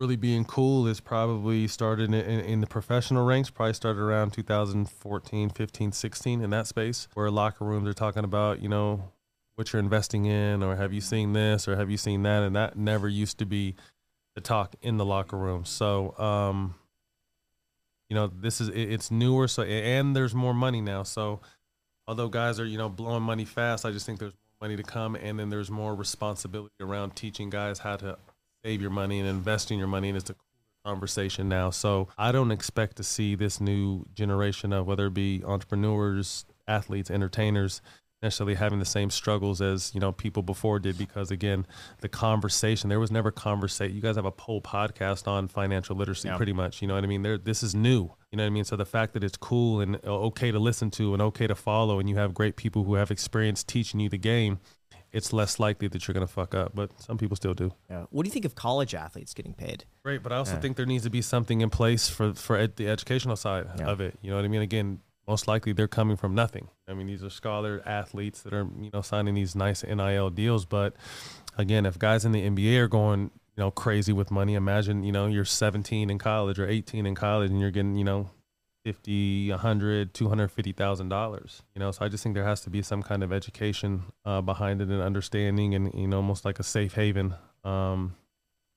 really 0.00 0.16
being 0.16 0.46
cool 0.46 0.86
is 0.86 1.00
probably 1.00 1.68
started 1.68 2.04
in, 2.04 2.14
in, 2.14 2.40
in 2.40 2.60
the 2.62 2.66
professional 2.66 3.26
ranks. 3.26 3.50
Probably 3.50 3.74
started 3.74 4.00
around 4.00 4.32
2014, 4.32 5.50
15, 5.50 5.92
16 5.92 6.40
in 6.40 6.50
that 6.50 6.66
space 6.66 7.06
where 7.12 7.30
locker 7.30 7.66
rooms 7.66 7.86
are 7.86 7.94
talking 7.94 8.24
about 8.24 8.62
you 8.62 8.68
know 8.70 9.12
what 9.56 9.72
you're 9.72 9.80
investing 9.80 10.24
in 10.24 10.62
or 10.62 10.76
have 10.76 10.94
you 10.94 11.02
seen 11.02 11.34
this 11.34 11.68
or 11.68 11.76
have 11.76 11.90
you 11.90 11.98
seen 11.98 12.22
that 12.22 12.44
and 12.44 12.56
that 12.56 12.78
never 12.78 13.08
used 13.08 13.38
to 13.38 13.44
be 13.44 13.74
the 14.36 14.40
talk 14.40 14.74
in 14.80 14.96
the 14.98 15.04
locker 15.04 15.36
room 15.36 15.64
so 15.64 16.16
um 16.16 16.76
you 18.08 18.14
know 18.14 18.26
this 18.26 18.60
is 18.60 18.68
it, 18.68 18.92
it's 18.92 19.10
newer 19.10 19.48
so 19.48 19.62
and 19.62 20.14
there's 20.14 20.34
more 20.34 20.54
money 20.54 20.80
now 20.80 21.02
so 21.02 21.40
although 22.06 22.28
guys 22.28 22.58
are 22.58 22.66
you 22.66 22.78
know 22.78 22.88
blowing 22.88 23.22
money 23.22 23.44
fast 23.44 23.84
i 23.84 23.90
just 23.90 24.06
think 24.06 24.18
there's 24.18 24.32
more 24.32 24.68
money 24.68 24.76
to 24.76 24.82
come 24.82 25.14
and 25.14 25.38
then 25.38 25.50
there's 25.50 25.70
more 25.70 25.94
responsibility 25.94 26.74
around 26.80 27.14
teaching 27.14 27.50
guys 27.50 27.78
how 27.80 27.96
to 27.96 28.16
save 28.64 28.80
your 28.80 28.90
money 28.90 29.20
and 29.20 29.28
invest 29.28 29.70
in 29.70 29.78
your 29.78 29.88
money 29.88 30.08
and 30.08 30.16
it's 30.16 30.30
a 30.30 30.36
conversation 30.84 31.48
now. 31.48 31.70
So 31.70 32.08
i 32.16 32.32
don't 32.32 32.50
expect 32.50 32.96
to 32.96 33.02
see 33.02 33.34
this 33.34 33.60
new 33.60 34.06
generation 34.14 34.72
of 34.72 34.86
whether 34.86 35.06
it 35.06 35.14
be 35.14 35.42
entrepreneurs 35.44 36.46
athletes 36.66 37.10
entertainers 37.10 37.82
necessarily 38.22 38.54
having 38.54 38.78
the 38.78 38.84
same 38.84 39.10
struggles 39.10 39.60
as 39.60 39.94
you 39.94 40.00
know 40.00 40.10
people 40.10 40.42
before 40.42 40.78
did 40.78 40.98
because 40.98 41.30
again 41.30 41.64
the 42.00 42.08
conversation 42.08 42.88
there 42.88 42.98
was 42.98 43.10
never 43.12 43.30
conversation 43.30 43.94
you 43.94 44.02
guys 44.02 44.16
have 44.16 44.24
a 44.26 44.32
whole 44.40 44.60
podcast 44.60 45.28
on 45.28 45.46
financial 45.46 45.94
literacy 45.94 46.28
Yeah. 46.28 46.36
pretty 46.36 46.52
much 46.52 46.82
you 46.82 46.88
know 46.88 46.94
what 46.94 47.04
i 47.04 47.06
mean 47.06 47.22
there 47.22 47.38
this 47.38 47.62
is 47.62 47.74
new 47.74 48.10
you 48.32 48.36
know 48.36 48.42
what 48.42 48.48
i 48.48 48.50
mean 48.50 48.64
so 48.64 48.74
the 48.76 48.84
fact 48.84 49.12
that 49.14 49.22
it's 49.22 49.36
cool 49.36 49.80
and 49.80 49.96
uh, 50.04 50.18
okay 50.26 50.50
to 50.50 50.58
listen 50.58 50.90
to 50.92 51.12
and 51.12 51.22
okay 51.22 51.46
to 51.46 51.54
follow 51.54 52.00
and 52.00 52.08
you 52.08 52.16
have 52.16 52.34
great 52.34 52.56
people 52.56 52.82
who 52.84 52.94
have 52.94 53.10
experience 53.12 53.62
teaching 53.62 54.00
you 54.00 54.08
the 54.08 54.18
game 54.18 54.58
it's 55.12 55.32
less 55.32 55.58
likely 55.58 55.88
that 55.88 56.06
you're 56.06 56.12
going 56.12 56.26
to 56.26 56.32
fuck 56.32 56.54
up 56.54 56.72
but 56.74 56.90
some 57.00 57.16
people 57.16 57.34
still 57.36 57.54
do 57.54 57.72
Yeah. 57.88 58.04
What 58.10 58.24
do 58.24 58.28
you 58.28 58.32
think 58.32 58.44
of 58.44 58.54
college 58.54 58.94
athletes 58.94 59.32
getting 59.32 59.54
paid? 59.54 59.84
Great, 60.04 60.22
but 60.22 60.32
I 60.32 60.36
also 60.36 60.52
Yeah. 60.54 60.60
think 60.60 60.76
there 60.76 60.84
needs 60.84 61.04
to 61.04 61.10
be 61.10 61.22
something 61.22 61.62
in 61.62 61.70
place 61.70 62.10
for 62.10 62.34
for 62.34 62.56
ed- 62.58 62.76
the 62.76 62.88
educational 62.88 63.34
side 63.36 63.66
Yeah. 63.78 63.86
of 63.88 64.02
it. 64.02 64.18
You 64.20 64.28
know 64.30 64.36
what 64.36 64.44
I 64.44 64.48
mean? 64.48 64.60
Again, 64.60 65.00
most 65.28 65.46
likely 65.46 65.72
they're 65.72 65.86
coming 65.86 66.16
from 66.16 66.34
nothing. 66.34 66.68
I 66.88 66.94
mean, 66.94 67.06
these 67.06 67.22
are 67.22 67.28
scholar 67.28 67.82
athletes 67.84 68.40
that 68.42 68.54
are 68.54 68.66
you 68.80 68.90
know 68.92 69.02
signing 69.02 69.34
these 69.34 69.54
nice 69.54 69.84
NIL 69.84 70.30
deals. 70.30 70.64
But 70.64 70.94
again, 71.56 71.84
if 71.84 71.98
guys 71.98 72.24
in 72.24 72.32
the 72.32 72.42
NBA 72.42 72.78
are 72.78 72.88
going 72.88 73.30
you 73.56 73.62
know 73.62 73.70
crazy 73.70 74.12
with 74.12 74.30
money, 74.30 74.54
imagine 74.54 75.04
you 75.04 75.12
know 75.12 75.26
you're 75.26 75.44
17 75.44 76.08
in 76.08 76.18
college 76.18 76.58
or 76.58 76.66
18 76.66 77.04
in 77.04 77.14
college 77.14 77.50
and 77.50 77.60
you're 77.60 77.70
getting 77.70 77.94
you 77.94 78.04
know 78.04 78.30
50 78.84 79.50
100 79.50 80.14
250,000 80.14 81.08
dollars 81.08 81.62
you 81.74 81.80
know 81.80 81.90
so 81.90 82.04
i 82.04 82.08
just 82.08 82.22
think 82.22 82.34
there 82.34 82.44
has 82.44 82.60
to 82.62 82.70
be 82.70 82.80
some 82.80 83.02
kind 83.02 83.22
of 83.22 83.32
education 83.32 84.04
uh, 84.24 84.40
behind 84.40 84.80
it 84.80 84.88
and 84.88 85.02
understanding 85.02 85.74
and 85.74 85.92
you 85.92 86.06
know 86.06 86.18
almost 86.18 86.44
like 86.44 86.58
a 86.58 86.62
safe 86.62 86.94
haven 86.94 87.34
um, 87.64 88.14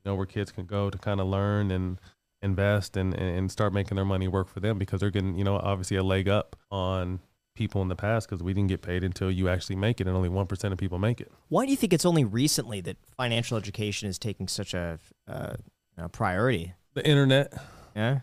you 0.03 0.09
know 0.09 0.15
where 0.15 0.25
kids 0.25 0.51
can 0.51 0.65
go 0.65 0.89
to 0.89 0.97
kind 0.97 1.21
of 1.21 1.27
learn 1.27 1.71
and 1.71 1.99
invest 2.41 2.97
and, 2.97 3.13
and 3.13 3.51
start 3.51 3.73
making 3.73 3.95
their 3.95 4.05
money 4.05 4.27
work 4.27 4.47
for 4.49 4.59
them 4.59 4.77
because 4.77 4.99
they're 4.99 5.11
getting 5.11 5.37
you 5.37 5.43
know 5.43 5.57
obviously 5.57 5.97
a 5.97 6.03
leg 6.03 6.27
up 6.27 6.55
on 6.71 7.19
people 7.55 7.81
in 7.81 7.87
the 7.87 7.95
past 7.95 8.27
because 8.29 8.41
we 8.41 8.53
didn't 8.53 8.69
get 8.69 8.81
paid 8.81 9.03
until 9.03 9.29
you 9.29 9.47
actually 9.49 9.75
make 9.75 9.99
it 10.01 10.07
and 10.07 10.15
only 10.15 10.29
1% 10.29 10.71
of 10.71 10.77
people 10.77 10.97
make 10.97 11.19
it 11.21 11.31
Why 11.49 11.65
do 11.65 11.71
you 11.71 11.77
think 11.77 11.93
it's 11.93 12.05
only 12.05 12.23
recently 12.23 12.81
that 12.81 12.97
financial 13.17 13.57
education 13.57 14.09
is 14.09 14.17
taking 14.17 14.47
such 14.47 14.73
a, 14.73 14.97
uh, 15.27 15.53
a 15.97 16.09
priority? 16.09 16.73
the 16.93 17.05
internet 17.07 17.53
Yeah. 17.95 18.19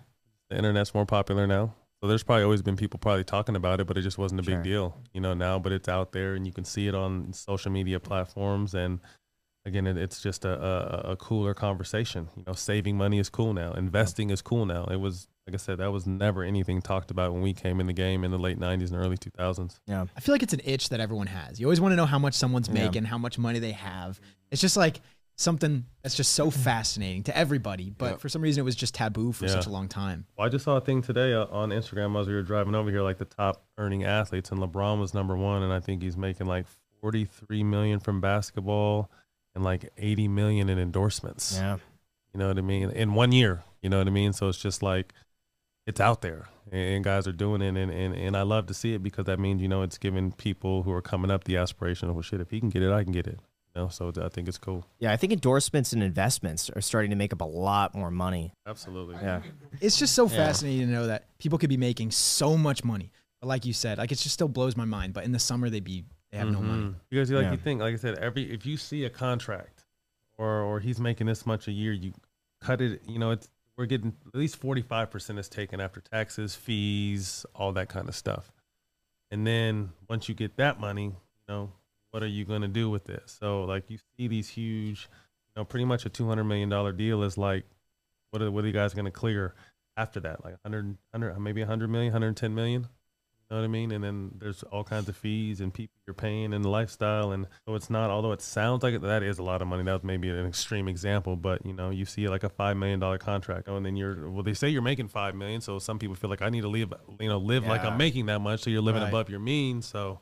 the 0.51 0.57
internet's 0.57 0.95
more 0.95 1.07
popular 1.07 1.47
now 1.47 1.75
so 2.01 2.09
there's 2.09 2.23
probably 2.23 2.45
always 2.45 2.63
been 2.63 2.77
people 2.77 2.99
probably 2.99 3.25
talking 3.25 3.55
about 3.55 3.81
it 3.81 3.87
but 3.87 3.97
it 3.99 4.03
just 4.03 4.19
wasn't 4.19 4.41
a 4.41 4.45
Sure. 4.45 4.57
big 4.57 4.65
deal 4.65 4.97
you 5.13 5.21
know 5.21 5.35
now 5.35 5.59
but 5.61 5.73
it's 5.73 5.89
out 5.89 6.11
there 6.13 6.35
and 6.35 6.45
you 6.47 6.53
can 6.53 6.65
see 6.65 6.89
it 6.89 6.95
on 6.95 7.33
social 7.33 7.71
media 7.71 8.01
platforms 8.01 8.75
and 8.75 8.99
again 9.69 9.87
it, 9.87 9.97
it's 9.97 10.21
just 10.21 10.45
a, 10.45 10.55
a, 11.07 11.13
a 11.13 11.17
cooler 11.17 11.55
conversation 11.55 12.29
you 12.37 12.43
know 12.47 12.53
saving 12.55 12.97
money 12.97 13.19
is 13.19 13.29
cool 13.29 13.53
now 13.55 13.73
investing 13.73 14.31
is 14.31 14.43
cool 14.43 14.67
now 14.67 14.85
it 14.87 14.97
was 14.97 15.29
like 15.47 15.55
i 15.55 15.57
said 15.57 15.79
that 15.79 15.93
was 15.93 16.07
never 16.07 16.43
anything 16.43 16.81
talked 16.83 17.11
about 17.11 17.33
when 17.33 17.43
we 17.43 17.53
came 17.53 17.79
in 17.81 17.87
the 17.87 17.93
game 17.93 18.25
in 18.25 18.31
the 18.31 18.39
late 18.39 18.59
90s 18.59 18.91
and 18.93 18.97
early 18.97 19.17
2000s 19.17 19.79
Yeah. 19.87 20.07
I 20.17 20.21
feel 20.21 20.35
like 20.35 20.43
it's 20.43 20.53
an 20.53 20.61
itch 20.65 20.89
that 20.91 21.01
everyone 21.01 21.27
has. 21.29 21.59
You 21.61 21.67
always 21.67 21.81
want 21.81 21.93
to 21.93 21.97
know 21.97 22.07
how 22.07 22.19
much 22.19 22.35
someone's 22.35 22.69
Yeah. 22.69 22.85
making, 22.85 23.05
how 23.05 23.19
much 23.19 23.39
money 23.39 23.59
they 23.59 23.73
have. 23.73 24.21
It's 24.51 24.61
just 24.61 24.77
like 24.77 25.01
something 25.37 25.85
that's 26.03 26.17
just 26.17 26.33
so 26.33 26.51
fascinating 26.51 27.23
to 27.23 27.37
everybody, 27.37 27.91
but 27.91 28.11
Yeah. 28.13 28.17
for 28.17 28.29
some 28.29 28.43
reason 28.43 28.61
it 28.63 28.65
was 28.65 28.75
just 28.77 28.93
taboo 28.95 29.31
for 29.33 29.45
Yeah. 29.47 29.53
such 29.53 29.67
a 29.67 29.71
long 29.71 29.89
time. 29.89 30.27
Well, 30.37 30.47
I 30.47 30.51
just 30.51 30.65
saw 30.65 30.77
a 30.77 30.81
thing 30.81 31.01
today 31.01 31.33
uh, 31.33 31.47
on 31.47 31.71
Instagram 31.71 32.19
as 32.21 32.27
we 32.27 32.35
were 32.35 32.43
driving 32.43 32.75
over 32.75 32.91
here, 32.91 33.03
like 33.03 33.19
the 33.19 33.25
top 33.25 33.65
earning 33.79 34.05
athletes, 34.05 34.51
and 34.51 34.61
LeBron 34.61 34.99
was 35.01 35.15
number 35.15 35.37
one, 35.37 35.63
and 35.63 35.73
I 35.73 35.79
think 35.81 36.03
he's 36.03 36.17
making 36.17 36.47
like 36.49 36.67
forty-three 37.01 37.63
million 37.63 38.01
from 38.01 38.21
basketball 38.21 39.11
and 39.59 39.65
like 39.65 39.91
eighty 39.99 40.29
million 40.29 40.69
in 40.69 40.79
endorsements. 40.79 41.55
Yeah. 41.57 41.77
You 42.33 42.39
know 42.41 42.49
what 42.49 42.59
I 42.59 42.63
mean? 42.63 42.91
In 42.91 43.15
one 43.15 43.33
year, 43.33 43.65
you 43.83 43.91
know 43.91 43.99
what 43.99 44.07
I 44.07 44.11
mean? 44.11 44.33
So 44.33 44.49
it's 44.49 44.59
just 44.59 44.83
like 44.83 45.13
it's 45.87 46.01
out 46.01 46.23
there, 46.23 46.49
and 46.71 47.03
guys 47.03 47.27
are 47.27 47.33
doing 47.33 47.61
it, 47.61 47.77
and 47.77 47.91
and, 47.91 48.15
and 48.15 48.37
I 48.37 48.43
love 48.43 48.67
to 48.67 48.75
see 48.75 48.95
it 48.95 49.03
because 49.03 49.25
that 49.27 49.39
means 49.39 49.61
you 49.61 49.69
know 49.69 49.83
it's 49.83 49.99
giving 49.99 50.33
people 50.33 50.85
who 50.85 50.93
are 50.93 51.03
coming 51.03 51.31
up 51.31 51.45
the 51.45 51.57
aspiration 51.57 52.09
of 52.09 52.15
well, 52.15 52.23
shit, 52.23 52.41
if 52.41 52.51
he 52.51 52.61
can 52.61 52.69
get 52.69 52.83
it, 52.83 52.93
I 52.93 53.03
can 53.03 53.13
get 53.13 53.27
it. 53.27 53.41
You 53.75 53.83
know, 53.83 53.89
so 53.89 54.13
I 54.23 54.29
think 54.29 54.49
it's 54.49 54.59
cool. 54.59 54.87
Yeah. 54.99 55.13
I 55.13 55.17
think 55.17 55.33
endorsements 55.33 55.93
and 55.93 56.03
investments 56.03 56.71
are 56.71 56.81
starting 56.81 57.11
to 57.11 57.17
make 57.17 57.33
up 57.33 57.41
a 57.43 57.45
lot 57.45 57.95
more 57.95 58.11
money. 58.11 58.53
Absolutely. 58.67 59.17
Yeah. 59.17 59.43
It's 59.81 59.99
just 59.99 60.15
so 60.15 60.25
Yeah. 60.27 60.37
fascinating 60.37 60.87
to 60.87 60.93
know 60.93 61.07
that 61.07 61.27
people 61.39 61.59
could 61.59 61.69
be 61.69 61.77
making 61.77 62.11
so 62.13 62.57
much 62.57 62.83
money. 62.83 63.13
But 63.41 63.49
like 63.49 63.67
you 63.67 63.75
said, 63.75 63.99
like 63.99 64.11
it 64.11 64.17
just 64.17 64.33
still 64.33 64.49
blows 64.49 64.75
my 64.77 64.87
mind. 64.87 65.13
But 65.13 65.25
in 65.25 65.33
the 65.33 65.39
summer 65.39 65.69
they'd 65.69 65.85
be 65.85 66.05
they 66.31 66.39
have 66.39 66.49
no 66.49 66.61
money. 66.61 66.83
Mhm. 66.85 66.95
Because 67.11 67.31
like 67.31 67.45
Yeah. 67.45 67.53
you 67.53 67.59
think, 67.59 67.81
like 67.81 67.95
I 67.95 67.97
said, 67.97 68.19
every 68.19 68.51
if 68.53 68.67
you 68.67 68.77
see 68.77 69.05
a 69.05 69.11
contract 69.11 69.85
or 70.37 70.61
or 70.61 70.81
he's 70.81 71.01
making 71.01 71.27
this 71.27 71.47
much 71.47 71.69
a 71.69 71.73
year, 71.73 71.93
you 71.93 72.13
cut 72.61 72.81
it. 72.81 73.03
You 73.09 73.19
know, 73.19 73.31
it's 73.31 73.49
we're 73.77 73.87
getting 73.87 74.15
at 74.27 74.35
least 74.35 74.57
forty 74.57 74.83
five 74.83 75.11
percent 75.11 75.39
is 75.39 75.49
taken 75.49 75.81
after 75.81 76.01
taxes, 76.01 76.55
fees, 76.55 77.47
all 77.55 77.73
that 77.73 77.89
kind 77.89 78.09
of 78.09 78.15
stuff. 78.15 78.53
And 79.31 79.47
then 79.47 79.93
once 80.09 80.29
you 80.29 80.35
get 80.35 80.57
that 80.57 80.81
money, 80.81 81.05
you 81.07 81.15
know, 81.49 81.73
what 82.11 82.23
are 82.23 82.27
you 82.29 82.45
going 82.45 82.63
to 82.63 82.69
do 82.69 82.89
with 82.91 83.09
it? 83.11 83.23
So 83.27 83.65
like 83.65 83.91
you 83.91 83.99
see 84.17 84.27
these 84.29 84.49
huge, 84.49 85.09
you 85.49 85.61
know, 85.61 85.65
pretty 85.65 85.85
much 85.85 86.05
a 86.07 86.09
two 86.09 86.27
hundred 86.29 86.45
million 86.45 86.69
dollar 86.69 86.93
deal 86.93 87.23
is 87.23 87.39
like, 87.39 87.65
what 88.31 88.43
are 88.43 88.51
what 88.51 88.65
are 88.65 88.67
you 88.67 88.73
guys 88.73 88.95
going 88.95 89.05
to 89.05 89.11
clear 89.11 89.55
after 89.97 90.21
that? 90.21 90.45
Like 90.45 90.55
100, 90.63 90.97
100 91.13 91.39
maybe 91.41 91.61
100 91.63 91.89
million, 91.89 92.13
110 92.13 92.55
million. 92.55 92.87
You 93.51 93.57
know 93.57 93.63
what 93.63 93.65
I 93.67 93.69
mean? 93.69 93.93
And 93.93 94.05
then 94.05 94.31
there's 94.39 94.63
all 94.65 94.85
kinds 94.85 95.09
of 95.09 95.17
fees 95.17 95.63
and 95.63 95.73
people 95.73 95.95
you're 96.07 96.13
paying 96.13 96.53
and 96.53 96.63
the 96.63 96.69
lifestyle. 96.69 97.33
And 97.33 97.47
so 97.67 97.75
it's 97.77 97.89
not, 97.89 98.11
although 98.11 98.33
it 98.33 98.43
sounds 98.43 98.83
like 98.83 98.93
it, 98.93 99.01
that 99.01 99.23
is 99.23 99.39
a 99.39 99.43
lot 99.43 99.63
of 99.63 99.69
money. 99.69 99.83
That 99.85 99.93
was 99.95 100.05
maybe 100.05 100.29
an 100.29 100.45
extreme 100.47 100.87
example, 100.87 101.35
but 101.35 101.65
you 101.65 101.73
know, 101.73 101.89
you 101.89 102.05
see 102.05 102.29
like 102.29 102.45
a 102.45 102.51
$5 102.51 102.77
million 102.77 103.01
contract 103.19 103.67
oh, 103.71 103.77
and 103.77 103.87
then 103.87 103.97
you're, 103.97 104.29
well, 104.29 104.43
they 104.43 104.53
say 104.53 104.69
you're 104.69 104.83
making 104.83 105.09
5 105.09 105.35
million. 105.35 105.63
So 105.63 105.79
some 105.79 105.99
people 105.99 106.15
feel 106.15 106.29
like 106.29 106.43
I 106.43 106.51
need 106.51 106.61
to 106.61 106.69
live, 106.69 106.93
you 107.21 107.29
know, 107.31 107.39
live 107.39 107.67
like 107.67 107.83
I'm 107.85 107.97
making 107.97 108.27
that 108.27 108.41
much. 108.41 108.61
So 108.61 108.69
you're 108.71 108.83
living 108.83 109.01
Right. 109.01 109.09
above 109.09 109.31
your 109.31 109.41
means. 109.41 109.87
So 109.87 110.21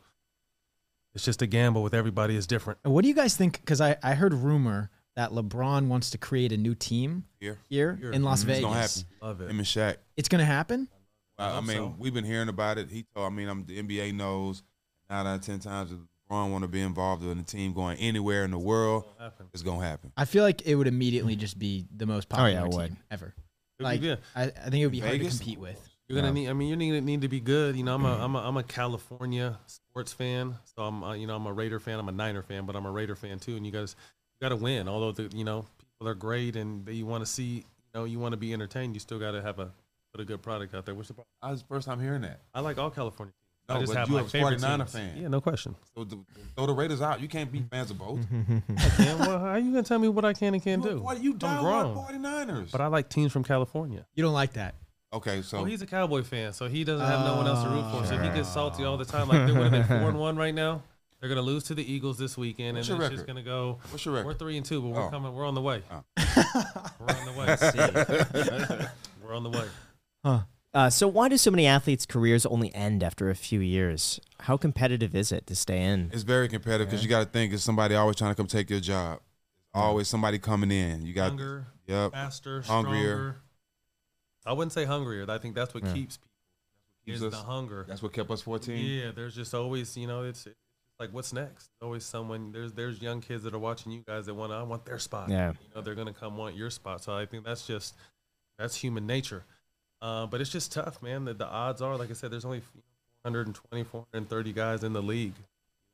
it's 1.16 1.24
just 1.24 1.42
a 1.42 1.46
gamble 1.48 1.82
with 1.82 1.94
everybody 1.94 2.36
is 2.36 2.46
different. 2.46 2.78
What 2.84 3.02
do 3.02 3.08
you 3.08 3.14
guys 3.14 3.36
think? 3.36 3.58
Because 3.58 3.80
I, 3.80 3.96
I 4.04 4.14
heard 4.14 4.34
rumor 4.34 4.90
that 5.16 5.30
LeBron 5.30 5.88
wants 5.88 6.10
to 6.10 6.18
create 6.18 6.52
a 6.52 6.56
new 6.58 6.74
team 6.76 7.24
Here. 7.40 7.58
here 7.68 7.96
Here. 7.96 8.12
in 8.12 8.22
Las 8.22 8.44
Mhm. 8.44 8.48
It's 8.50 8.58
Vegas. 8.60 8.62
gonna 8.62 8.76
happen. 8.80 9.02
Love 9.22 9.40
it. 9.40 9.50
Him 9.50 9.58
and 9.58 9.66
Shaq. 9.66 9.96
It's 10.16 10.28
gonna 10.28 10.44
happen. 10.44 10.88
I, 11.38 11.58
I 11.58 11.60
mean, 11.60 11.76
so. 11.76 11.94
we've 11.98 12.14
been 12.14 12.24
hearing 12.24 12.48
about 12.48 12.78
it. 12.78 12.90
He 12.90 13.04
told. 13.14 13.30
I 13.30 13.34
mean, 13.34 13.48
I'm 13.48 13.64
the 13.66 13.82
NBA 13.82 14.14
knows 14.14 14.62
nine 15.10 15.26
out 15.26 15.36
of 15.36 15.42
ten 15.42 15.58
times 15.58 15.92
if 15.92 15.98
LeBron 16.30 16.50
want 16.50 16.62
to 16.62 16.68
be 16.68 16.80
involved 16.80 17.22
in 17.24 17.36
the 17.38 17.44
team 17.44 17.72
going 17.72 17.98
anywhere 17.98 18.44
in 18.44 18.50
the 18.50 18.58
world, 18.58 19.04
Happen. 19.18 19.46
it's 19.52 19.62
gonna 19.62 19.84
happen. 19.84 20.12
I 20.16 20.24
feel 20.24 20.42
like 20.44 20.66
it 20.66 20.74
would 20.74 20.88
immediately 20.88 21.36
just 21.36 21.58
be 21.58 21.86
the 21.94 22.06
most 22.06 22.28
Oh, 22.32 22.36
popular 22.36 22.68
yeah, 22.68 22.86
team 22.88 22.96
ever. 23.10 23.34
It'd 23.78 24.00
be 24.00 24.08
Like. 24.08 24.18
I, 24.34 24.42
I 24.44 24.46
think 24.70 24.76
it 24.76 24.86
would 24.86 24.92
be 24.92 25.00
hard 25.00 25.20
to 25.20 25.28
compete 25.28 25.58
with. 25.58 25.78
You're 26.08 26.16
gonna 26.16 26.28
Yeah. 26.28 26.32
need. 26.44 26.48
I 26.48 26.52
mean, 26.54 26.68
you 26.68 26.76
need 26.76 27.02
need 27.04 27.20
to 27.22 27.28
be 27.28 27.40
good. 27.40 27.76
You 27.76 27.82
know, 27.84 27.94
I'm 27.94 28.04
a 28.04 28.14
I'm 28.24 28.34
a 28.36 28.38
I'm 28.38 28.56
a 28.56 28.62
California 28.62 29.58
sports 29.66 30.12
fan, 30.12 30.54
so 30.64 30.82
I'm 30.82 31.02
uh, 31.04 31.12
you 31.14 31.26
know 31.26 31.36
I'm 31.36 31.46
a 31.46 31.52
Raider 31.52 31.80
fan. 31.80 31.98
I'm 31.98 32.08
a 32.08 32.12
Niner 32.12 32.42
fan, 32.42 32.64
but 32.64 32.76
I'm 32.76 32.86
a 32.86 32.90
Raider 32.90 33.14
fan 33.16 33.38
too. 33.38 33.56
And 33.56 33.66
you 33.66 33.72
guys 33.72 33.94
you 34.40 34.44
got 34.44 34.50
to 34.50 34.56
win. 34.56 34.88
Although 34.88 35.12
the 35.12 35.36
you 35.36 35.44
know 35.44 35.66
people 35.78 36.08
are 36.08 36.14
great 36.14 36.56
and 36.56 36.86
they, 36.86 36.92
you 36.92 37.06
want 37.06 37.22
to 37.22 37.26
see 37.30 37.44
you 37.44 37.64
know 37.94 38.04
you 38.04 38.18
want 38.18 38.32
to 38.32 38.36
be 38.36 38.52
entertained, 38.52 38.94
you 38.94 39.00
still 39.00 39.18
got 39.18 39.32
to 39.32 39.42
have 39.42 39.58
a 39.58 39.72
put 40.16 40.22
a 40.22 40.26
good 40.26 40.42
product 40.42 40.74
out 40.74 40.86
there. 40.86 40.94
What's 40.94 41.08
the 41.08 41.14
problem? 41.14 41.28
I 41.42 41.50
was 41.50 41.60
the 41.62 41.68
first 41.68 41.86
time 41.86 42.00
hearing 42.00 42.22
that. 42.22 42.40
I 42.54 42.60
like 42.60 42.78
all 42.78 42.90
California 42.90 43.32
teams. 43.32 43.68
No, 43.68 43.74
I 43.74 43.80
just 43.80 43.92
but 43.92 43.98
have 43.98 44.08
you 44.08 44.14
my 44.14 44.18
have 44.20 44.26
a 44.26 44.30
favorite 44.30 44.60
49er 44.60 44.76
teams. 44.78 44.92
fan. 44.92 45.16
Yeah, 45.20 45.28
no 45.28 45.40
question. 45.40 45.74
So 45.94 46.04
the, 46.04 46.18
throw 46.54 46.66
the 46.66 46.72
Raiders 46.72 47.02
out. 47.02 47.20
You 47.20 47.28
can't 47.28 47.50
be 47.52 47.62
fans 47.70 47.90
of 47.90 47.98
both. 47.98 48.20
Man, 48.30 48.62
well, 49.18 49.38
how 49.40 49.46
are 49.46 49.58
you 49.58 49.72
gonna 49.72 49.82
tell 49.82 49.98
me 49.98 50.08
what 50.08 50.24
I 50.24 50.32
can 50.32 50.54
and 50.54 50.62
can't 50.62 50.82
do? 50.82 51.00
What 51.00 51.22
you 51.22 51.32
I'm 51.32 51.38
down 51.38 51.64
grown. 51.64 51.96
49ers? 51.96 52.70
But 52.72 52.80
I 52.80 52.86
like 52.86 53.08
teams 53.10 53.32
from 53.32 53.44
California. 53.44 54.06
You 54.14 54.22
don't 54.22 54.32
like 54.32 54.54
that. 54.54 54.74
Okay, 55.12 55.42
so 55.42 55.58
Well, 55.58 55.66
he's 55.66 55.82
a 55.82 55.86
Cowboy 55.86 56.22
fan, 56.22 56.52
so 56.52 56.68
he 56.68 56.84
doesn't 56.84 57.06
have 57.06 57.24
no 57.26 57.36
one 57.36 57.46
else 57.46 57.62
to 57.62 57.68
root 57.68 57.90
for. 57.90 58.06
So 58.06 58.16
he 58.18 58.28
gets 58.28 58.48
oh, 58.50 58.54
salty 58.54 58.84
all 58.84 58.96
the 58.96 59.04
time. 59.04 59.28
Like 59.28 59.46
they 59.46 59.52
would 59.52 59.70
have 59.72 59.72
been 59.72 59.84
four 60.00 60.08
and 60.08 60.18
one 60.18 60.36
right 60.36 60.54
now. 60.54 60.82
They're 61.20 61.28
gonna 61.28 61.42
lose 61.42 61.64
to 61.64 61.74
the 61.74 61.92
Eagles 61.92 62.18
this 62.18 62.36
weekend, 62.36 62.76
What's 62.76 62.88
and 62.88 62.98
your 62.98 63.06
it's 63.06 63.14
just 63.16 63.26
gonna 63.26 63.42
go. 63.42 63.78
what's 63.90 64.04
your 64.04 64.14
record? 64.14 64.26
We're 64.26 64.34
three 64.34 64.56
and 64.58 64.64
two, 64.66 64.80
but 64.80 64.88
we're 64.88 65.06
Oh. 65.06 65.10
coming. 65.10 65.34
We're 65.34 65.46
on 65.46 65.54
the 65.54 65.62
way. 65.62 65.82
Oh. 65.90 66.04
we're 67.00 67.14
on 67.14 67.26
the 67.26 67.32
way. 67.36 68.88
we're 69.24 69.34
on 69.34 69.42
the 69.42 69.50
way. 69.50 69.66
Uh, 70.74 70.90
so 70.90 71.08
why 71.08 71.28
do 71.28 71.38
so 71.38 71.50
many 71.50 71.66
athletes' 71.66 72.04
careers 72.04 72.44
only 72.44 72.74
end 72.74 73.02
after 73.02 73.30
a 73.30 73.34
few 73.34 73.60
years? 73.60 74.20
How 74.40 74.56
competitive 74.58 75.14
is 75.14 75.32
it 75.32 75.46
to 75.46 75.54
stay 75.56 75.82
in? 75.82 76.10
It's 76.12 76.22
very 76.22 76.48
competitive 76.48 76.88
because 76.88 77.02
you 77.02 77.08
got 77.08 77.20
to 77.20 77.24
think 77.26 77.52
it's 77.54 77.62
somebody 77.62 77.94
always 77.94 78.16
trying 78.16 78.30
to 78.32 78.34
come 78.34 78.46
take 78.46 78.68
your 78.68 78.80
job. 78.80 79.20
Always 79.72 80.08
somebody 80.08 80.38
coming 80.38 80.70
in. 80.70 81.04
You 81.06 81.12
got 81.14 81.28
Younger, 81.28 81.66
yep. 81.86 82.12
faster, 82.12 82.62
Hungrier. 82.62 83.02
stronger. 83.02 83.36
I 84.46 84.52
wouldn't 84.52 84.72
say 84.72 84.84
hungrier. 84.84 85.26
I 85.30 85.38
think 85.38 85.54
that's 85.54 85.72
what 85.74 85.84
Yeah. 85.84 85.92
keeps 85.92 86.18
people. 87.04 87.26
Is 87.26 87.32
the 87.32 87.36
hunger. 87.36 87.84
That's 87.88 88.02
what 88.02 88.12
kept 88.12 88.30
us 88.30 88.42
14. 88.42 88.76
Yeah, 88.84 89.12
there's 89.14 89.34
just 89.34 89.54
always, 89.54 89.96
you 89.96 90.06
know, 90.06 90.24
it's, 90.24 90.46
it's 90.46 90.56
like 91.00 91.10
what's 91.12 91.32
next. 91.32 91.70
Always 91.82 92.04
someone. 92.04 92.52
There's 92.52 92.72
there's 92.72 93.00
young 93.02 93.20
kids 93.20 93.44
that 93.44 93.54
are 93.54 93.58
watching 93.58 93.92
you 93.92 94.02
guys 94.06 94.26
that 94.26 94.34
want. 94.34 94.52
I 94.52 94.62
want 94.62 94.84
their 94.84 94.98
spot. 94.98 95.28
Yeah. 95.30 95.50
you 95.52 95.56
know, 95.74 95.82
they're 95.82 95.94
gonna 95.94 96.12
come 96.14 96.36
want 96.36 96.54
your 96.56 96.70
spot. 96.70 97.02
So 97.02 97.14
I 97.14 97.26
think 97.26 97.44
that's 97.44 97.66
just 97.66 97.94
that's 98.58 98.76
human 98.76 99.06
nature. 99.06 99.44
Uh, 100.02 100.26
but 100.26 100.40
it's 100.40 100.50
just 100.50 100.72
tough, 100.72 101.02
man. 101.02 101.24
The, 101.24 101.34
the 101.34 101.46
odds 101.46 101.80
are, 101.82 101.96
like 101.96 102.10
I 102.10 102.14
said, 102.14 102.30
there's 102.30 102.44
only 102.44 102.62
420, 103.24 103.84
430 103.84 104.52
guys 104.52 104.84
in 104.84 104.92
the 104.92 105.02
league. 105.02 105.34
You 105.36 105.44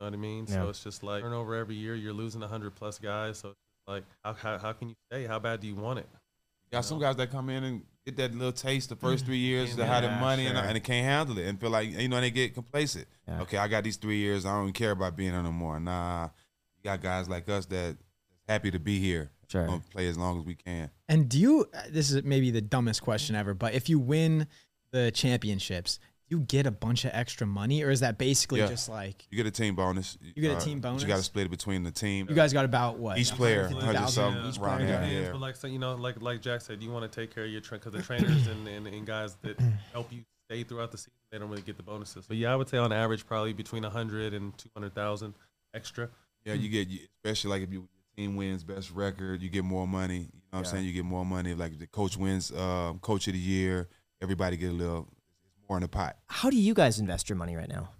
know 0.00 0.06
what 0.06 0.14
I 0.14 0.16
mean? 0.16 0.46
Yeah. 0.48 0.54
So 0.54 0.68
it's 0.70 0.82
just 0.82 1.02
like 1.02 1.22
turnover 1.22 1.54
every 1.54 1.76
year. 1.76 1.94
You're 1.94 2.12
losing 2.12 2.40
100 2.40 2.74
plus 2.74 2.98
guys. 2.98 3.38
So 3.38 3.50
it's 3.50 3.58
like, 3.86 4.04
how, 4.24 4.34
how, 4.34 4.58
how 4.58 4.72
can 4.72 4.88
you 4.88 4.94
stay? 5.10 5.24
How 5.26 5.38
bad 5.38 5.60
do 5.60 5.66
you 5.68 5.76
want 5.76 6.00
it? 6.00 6.06
You 6.12 6.76
got 6.78 6.84
some 6.84 6.98
guys 6.98 7.16
that 7.16 7.30
come 7.30 7.48
in 7.50 7.64
and 7.64 7.82
get 8.04 8.16
that 8.16 8.34
little 8.34 8.52
taste 8.52 8.88
the 8.88 8.96
first 8.96 9.24
three 9.26 9.36
years 9.36 9.76
to 9.76 9.84
have 9.84 10.02
the 10.02 10.08
Yeah, 10.08 10.20
money 10.20 10.46
and, 10.46 10.56
sure. 10.56 10.66
and 10.66 10.74
they 10.76 10.80
can't 10.80 11.04
handle 11.04 11.38
it 11.38 11.46
and 11.46 11.60
feel 11.60 11.70
like 11.70 11.88
you 11.90 12.08
know 12.08 12.16
and 12.16 12.24
they 12.24 12.30
get 12.30 12.54
complacent. 12.54 13.06
Yeah. 13.28 13.42
Okay, 13.42 13.58
I 13.58 13.68
got 13.68 13.84
these 13.84 13.96
three 13.96 14.16
years. 14.16 14.44
I 14.46 14.54
don't 14.54 14.62
even 14.64 14.72
care 14.72 14.90
about 14.90 15.16
being 15.16 15.32
here 15.32 15.42
no 15.42 15.52
more. 15.52 15.78
Nah, 15.78 16.30
you 16.76 16.82
got 16.82 17.00
guys 17.02 17.28
like 17.28 17.48
us 17.48 17.66
that 17.66 17.96
happy 18.48 18.70
to 18.70 18.78
be 18.80 18.98
here. 18.98 19.30
Sure. 19.52 19.66
Gonna 19.66 19.82
play 19.90 20.08
as 20.08 20.16
long 20.18 20.38
as 20.40 20.44
we 20.46 20.54
can. 20.54 20.90
And 21.08 21.28
do 21.28 21.38
you? 21.38 21.66
uh, 21.74 21.82
This 21.90 22.10
is 22.10 22.22
maybe 22.24 22.50
the 22.50 22.62
dumbest 22.62 23.02
question 23.02 23.36
ever, 23.36 23.52
but 23.54 23.74
if 23.74 23.88
you 23.88 23.98
win 23.98 24.46
the 24.92 25.10
championships, 25.10 25.98
you 26.28 26.40
get 26.40 26.66
a 26.66 26.70
bunch 26.70 27.04
of 27.04 27.10
extra 27.12 27.46
money, 27.46 27.82
or 27.82 27.90
is 27.90 28.00
that 28.00 28.16
basically 28.16 28.60
Yeah. 28.60 28.68
just 28.68 28.88
like 28.88 29.26
You 29.30 29.36
get 29.36 29.46
a 29.46 29.50
team 29.50 29.74
bonus. 29.74 30.16
You 30.22 30.40
get 30.40 30.56
a 30.56 30.64
team 30.64 30.80
but 30.80 30.88
bonus? 30.88 31.02
You 31.02 31.08
got 31.08 31.18
to 31.18 31.22
split 31.22 31.44
it 31.46 31.50
between 31.50 31.82
the 31.82 31.90
team. 31.90 32.26
you 32.28 32.34
guys 32.34 32.54
got 32.54 32.64
about 32.64 32.98
what 32.98 33.18
Each 33.18 33.32
player, 33.32 33.64
150,000 33.64 33.96
hundred 33.96 34.10
something, 34.10 34.50
each 34.50 34.58
around 34.58 34.78
player? 34.78 34.88
Yeah, 34.88 35.20
yeah. 35.24 35.32
But 35.32 35.40
like 35.42 35.56
so, 35.56 35.66
you 35.66 35.78
know, 35.78 35.94
like 35.96 36.20
like 36.22 36.40
Jack 36.40 36.62
said, 36.62 36.82
you 36.82 36.90
want 36.90 37.10
to 37.10 37.20
take 37.20 37.34
care 37.34 37.44
of 37.44 37.50
your 37.50 37.60
train 37.60 37.80
because 37.80 37.92
the 37.92 38.02
trainers 38.02 38.46
and, 38.46 38.66
and, 38.66 38.86
and 38.86 39.06
guys 39.06 39.36
that 39.42 39.60
help 39.92 40.10
you 40.10 40.22
stay 40.48 40.62
throughout 40.64 40.90
the 40.90 40.96
season, 40.98 41.12
they 41.30 41.38
don't 41.38 41.50
really 41.50 41.60
get 41.62 41.76
the 41.76 41.82
bonuses. 41.82 42.24
But 42.26 42.38
yeah, 42.38 42.50
I 42.52 42.56
would 42.56 42.68
say 42.70 42.78
on 42.78 42.92
average, 42.92 43.26
probably 43.26 43.52
between 43.52 43.82
100 43.82 44.32
and 44.32 44.56
200,000 44.56 45.34
extra. 45.74 46.08
Yeah, 46.46 46.54
you 46.54 46.70
get, 46.70 46.88
you- 46.88 47.00
especially 47.22 47.50
like 47.50 47.62
if 47.62 47.72
you, 47.72 47.80
your 47.80 48.01
team 48.16 48.36
wins 48.36 48.64
best 48.64 48.90
record, 48.90 49.42
you 49.42 49.48
get 49.48 49.64
more 49.64 49.86
money. 49.86 50.16
You 50.16 50.20
know 50.20 50.28
what 50.50 50.58
I'm 50.60 50.64
saying? 50.66 50.84
You 50.84 50.92
get 50.92 51.04
more 51.04 51.24
money. 51.24 51.54
Like 51.54 51.72
if 51.72 51.78
the 51.78 51.86
coach 51.86 52.16
wins 52.16 52.52
um, 52.52 52.98
coach 52.98 53.26
of 53.26 53.34
the 53.34 53.38
year, 53.38 53.88
everybody 54.20 54.56
get 54.56 54.70
a 54.70 54.74
little 54.74 55.08
it's 55.44 55.68
more 55.68 55.78
in 55.78 55.82
the 55.82 55.88
pot. 55.88 56.16
How 56.26 56.50
do 56.50 56.56
you 56.56 56.74
guys 56.74 56.98
invest 56.98 57.28
your 57.28 57.36
money 57.36 57.56
right 57.56 57.68
now? 57.68 57.90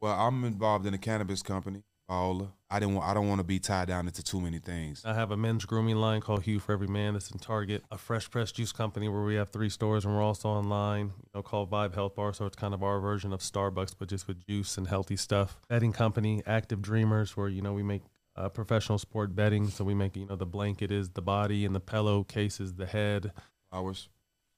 Well, 0.00 0.14
I'm 0.18 0.44
involved 0.44 0.86
in 0.86 0.94
a 0.94 0.98
cannabis 0.98 1.42
company, 1.42 1.82
Paola. 2.08 2.52
I 2.70 2.78
didn't 2.78 2.94
want, 2.94 3.08
I 3.08 3.14
don't 3.14 3.28
want 3.28 3.40
to 3.40 3.44
be 3.44 3.58
tied 3.58 3.88
down 3.88 4.06
into 4.06 4.22
too 4.22 4.40
many 4.40 4.58
things. 4.58 5.02
I 5.04 5.12
have 5.12 5.30
a 5.30 5.36
men's 5.36 5.64
grooming 5.64 5.96
line 5.96 6.20
called 6.20 6.44
Hue 6.44 6.58
for 6.58 6.72
Every 6.72 6.86
Man 6.86 7.14
that's 7.14 7.30
in 7.30 7.38
Target, 7.38 7.82
a 7.90 7.98
fresh 7.98 8.30
pressed 8.30 8.54
juice 8.54 8.72
company 8.72 9.08
where 9.08 9.22
we 9.22 9.34
have 9.34 9.50
three 9.50 9.68
stores 9.68 10.04
and 10.04 10.14
we're 10.14 10.22
also 10.22 10.48
online, 10.48 11.06
you 11.06 11.30
know, 11.34 11.42
called 11.42 11.70
Vibe 11.70 11.94
Health 11.94 12.14
Bar. 12.14 12.32
So 12.32 12.46
it's 12.46 12.56
kind 12.56 12.72
of 12.72 12.82
our 12.82 13.00
version 13.00 13.32
of 13.32 13.40
Starbucks, 13.40 13.94
but 13.98 14.08
just 14.08 14.28
with 14.28 14.46
juice 14.46 14.78
and 14.78 14.86
healthy 14.86 15.16
stuff. 15.16 15.58
Betting 15.68 15.92
company, 15.92 16.42
Active 16.46 16.80
Dreamers, 16.80 17.36
where, 17.36 17.48
you 17.48 17.60
know, 17.60 17.72
we 17.72 17.82
make 17.82 18.02
uh, 18.40 18.48
professional 18.48 18.98
sport 18.98 19.34
bedding. 19.34 19.68
So 19.68 19.84
we 19.84 19.94
make, 19.94 20.16
you 20.16 20.26
know, 20.26 20.36
the 20.36 20.46
blanket 20.46 20.90
is 20.90 21.10
the 21.10 21.22
body 21.22 21.64
and 21.64 21.74
the 21.74 21.80
pillow 21.80 22.24
case 22.24 22.60
is 22.60 22.74
the 22.74 22.86
head. 22.86 23.32
Flowers. 23.70 24.08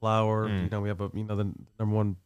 Flower, 0.00 0.48
Mm. 0.48 0.64
you 0.64 0.70
know, 0.70 0.80
we 0.80 0.88
have 0.88 1.00
a, 1.00 1.10
you 1.14 1.24
know, 1.24 1.36
the 1.36 1.52
number 1.78 1.94
one 1.94 2.16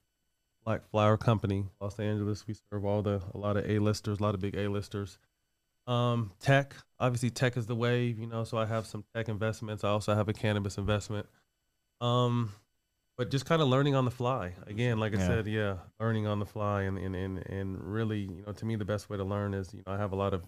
black 0.64 0.88
flower 0.90 1.16
company, 1.16 1.66
Los 1.80 1.98
Angeles. 1.98 2.46
We 2.46 2.54
serve 2.54 2.84
all 2.84 3.02
the, 3.02 3.22
a 3.34 3.38
lot 3.38 3.56
of 3.56 3.68
A-listers, 3.68 4.18
a 4.18 4.22
lot 4.22 4.34
of 4.34 4.40
big 4.40 4.56
A-listers. 4.56 5.18
Um, 5.86 6.32
tech, 6.40 6.74
obviously 6.98 7.30
tech 7.30 7.56
is 7.56 7.66
the 7.66 7.76
wave, 7.76 8.18
you 8.18 8.26
know, 8.26 8.44
so 8.44 8.58
I 8.58 8.66
have 8.66 8.86
some 8.86 9.04
tech 9.14 9.28
investments. 9.28 9.84
I 9.84 9.90
also 9.90 10.14
have 10.14 10.28
a 10.28 10.32
cannabis 10.32 10.78
investment. 10.78 11.26
Um, 12.00 12.52
but 13.16 13.30
just 13.30 13.46
kind 13.46 13.62
of 13.62 13.68
learning 13.68 13.94
on 13.94 14.04
the 14.04 14.10
fly. 14.10 14.54
Again, 14.66 14.98
like 14.98 15.14
I 15.14 15.18
Yeah. 15.18 15.26
said, 15.26 15.46
yeah, 15.46 15.76
learning 16.00 16.26
on 16.26 16.38
the 16.40 16.46
fly 16.46 16.82
and, 16.82 16.98
and, 16.98 17.14
and, 17.14 17.38
and 17.46 17.80
really, 17.82 18.20
you 18.20 18.42
know, 18.46 18.52
to 18.52 18.64
me, 18.66 18.76
the 18.76 18.84
best 18.84 19.08
way 19.08 19.16
to 19.16 19.24
learn 19.24 19.54
is, 19.54 19.72
you 19.72 19.82
know, 19.86 19.92
I 19.92 19.96
have 19.96 20.12
a 20.12 20.16
lot 20.16 20.34
of 20.34 20.42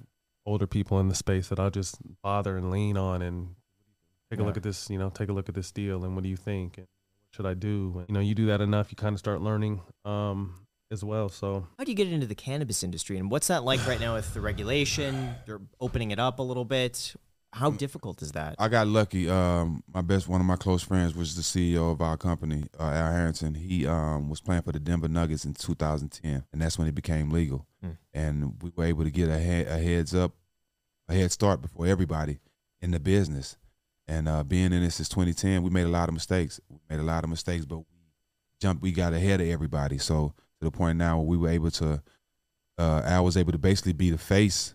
older 0.49 0.67
people 0.67 0.99
in 0.99 1.09
the 1.09 1.15
space 1.15 1.49
that 1.49 1.61
I 1.61 1.69
just 1.69 1.99
bother 2.23 2.57
and 2.57 2.71
lean 2.71 2.97
on 2.97 3.23
and 3.23 3.55
take 4.31 4.41
a 4.41 4.43
look 4.43 4.57
at 4.57 4.63
this, 4.63 4.89
you 4.91 4.99
know, 4.99 5.11
take 5.11 5.29
a 5.29 5.33
look 5.33 5.49
at 5.49 5.55
this 5.55 5.71
deal 5.71 6.05
and 6.05 6.15
what 6.15 6.25
do 6.25 6.31
you 6.31 6.37
think? 6.37 6.79
And 6.79 6.87
what 6.87 7.37
should 7.37 7.47
I 7.47 7.55
do? 7.55 7.97
And, 7.99 8.09
you 8.09 8.15
know, 8.15 8.21
you 8.21 8.35
do 8.35 8.47
that 8.47 8.61
enough, 8.61 8.91
you 8.91 8.97
kind 8.97 9.13
of 9.13 9.19
start 9.19 9.41
learning, 9.43 9.81
um, 10.05 10.55
as 10.91 11.05
well. 11.05 11.29
So, 11.29 11.67
How 11.77 11.85
do 11.85 11.91
you 11.91 11.97
get 11.97 12.09
into 12.09 12.27
the 12.27 12.35
cannabis 12.35 12.83
industry, 12.83 13.19
and 13.19 13.31
what's 13.31 13.49
that 13.49 13.65
like 13.65 13.87
right 13.87 14.01
now 14.01 14.15
with 14.15 14.33
the 14.33 14.41
regulation? 14.41 15.35
You're 15.47 15.61
opening 15.81 16.11
it 16.13 16.19
up 16.19 16.39
a 16.39 16.43
little 16.43 16.65
bit. 16.65 17.15
How 17.53 17.71
difficult 17.71 18.21
is 18.21 18.33
that? 18.33 18.57
I 18.59 18.69
got 18.69 18.87
lucky. 18.87 19.29
Um, 19.29 19.83
my 19.93 20.03
best 20.03 20.29
one 20.29 20.41
of 20.41 20.47
my 20.47 20.57
close 20.57 20.83
friends 20.83 21.15
was 21.15 21.35
the 21.35 21.43
CEO 21.43 21.91
of 21.91 22.03
our 22.03 22.19
company, 22.19 22.65
uh, 22.79 22.83
Al 22.83 23.13
Harrington. 23.13 23.55
He 23.55 23.87
um, 23.87 24.29
was 24.29 24.41
playing 24.41 24.63
for 24.63 24.73
the 24.73 24.79
Denver 24.79 25.09
Nuggets 25.09 25.47
in 25.47 25.55
2010, 25.55 26.45
and 26.53 26.63
that's 26.63 26.79
when 26.79 26.89
it 26.89 26.95
became 26.95 27.31
legal. 27.31 27.67
Hmm. 27.83 27.93
And 28.13 28.63
we 28.63 28.71
were 28.77 28.85
able 28.85 29.05
to 29.05 29.11
get 29.11 29.31
a, 29.31 29.39
head, 29.39 29.67
a 29.67 29.79
heads 29.79 30.15
up, 30.15 30.33
a 31.09 31.15
head 31.15 31.33
start 31.33 31.63
before 31.63 31.87
everybody 31.87 32.39
in 32.81 32.91
the 32.91 33.01
business. 33.01 33.57
And 34.07 34.29
uh, 34.29 34.43
being 34.45 34.73
in 34.73 34.83
this 34.83 34.97
since 34.97 35.09
2010, 35.09 35.63
we 35.63 35.71
made 35.71 35.87
a 35.87 35.91
lot 35.91 36.09
of 36.09 36.15
mistakes. 36.15 36.61
We 36.69 36.79
made 36.89 37.01
a 37.01 37.05
lot 37.05 37.25
of 37.25 37.31
mistakes, 37.31 37.65
but 37.67 37.79
we 37.79 37.85
jumped. 38.61 38.83
We 38.83 38.93
got 38.93 39.13
ahead 39.13 39.41
of 39.41 39.49
everybody. 39.49 39.99
So 39.99 40.35
to 40.59 40.65
the 40.65 40.71
point 40.71 40.99
now 40.99 41.19
where 41.19 41.27
we 41.27 41.37
were 41.37 41.51
able 41.51 41.71
to, 41.73 42.03
uh, 42.79 43.03
Al 43.05 43.25
was 43.25 43.37
able 43.37 43.53
to 43.53 43.59
basically 43.59 43.93
be 43.93 44.11
the 44.11 44.19
face 44.19 44.75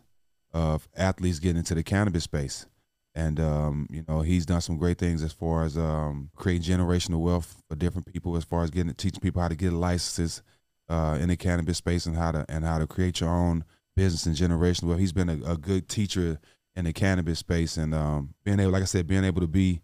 of 0.52 0.88
athletes 0.96 1.40
getting 1.40 1.58
into 1.58 1.74
the 1.74 1.84
cannabis 1.84 2.24
space 2.24 2.68
and 3.16 3.40
um, 3.40 3.88
you 3.90 4.04
know 4.08 4.22
he's 4.22 4.46
done 4.46 4.62
some 4.62 4.78
great 4.78 4.98
things 4.98 5.24
as 5.24 5.32
far 5.32 5.64
as 5.64 5.78
um, 5.78 6.30
creating 6.36 6.76
generational 6.76 7.20
wealth 7.20 7.62
for 7.68 7.76
different 7.76 8.12
people, 8.12 8.36
as 8.36 8.44
far 8.44 8.64
as 8.64 8.70
getting 8.70 8.94
teaching 8.94 9.22
people 9.22 9.42
how 9.42 9.48
to 9.48 9.56
get 9.56 9.74
licenses 9.74 10.42
uh, 10.90 11.18
in 11.20 11.30
the 11.30 11.38
cannabis 11.38 11.78
space 11.78 12.06
and 12.06 12.16
how 12.16 12.32
to 12.32 12.46
and 12.50 12.64
how 12.64 12.80
to 12.80 12.88
create 12.88 13.20
your 13.20 13.30
own 13.30 13.64
business 13.96 14.26
and 14.26 14.36
generational 14.36 14.86
wealth. 14.90 15.00
He's 15.00 15.14
been 15.14 15.30
a, 15.30 15.52
a 15.54 15.58
good 15.58 15.88
teacher 15.88 16.40
in 16.76 16.86
the 16.86 16.94
cannabis 16.94 17.40
space, 17.40 17.78
and 17.78 17.94
um, 17.94 18.34
being 18.44 18.60
able, 18.60 18.72
like 18.72 18.82
I 18.82 18.86
said, 18.86 19.08
being 19.08 19.24
able 19.24 19.42
to 19.42 19.48
be 19.48 19.82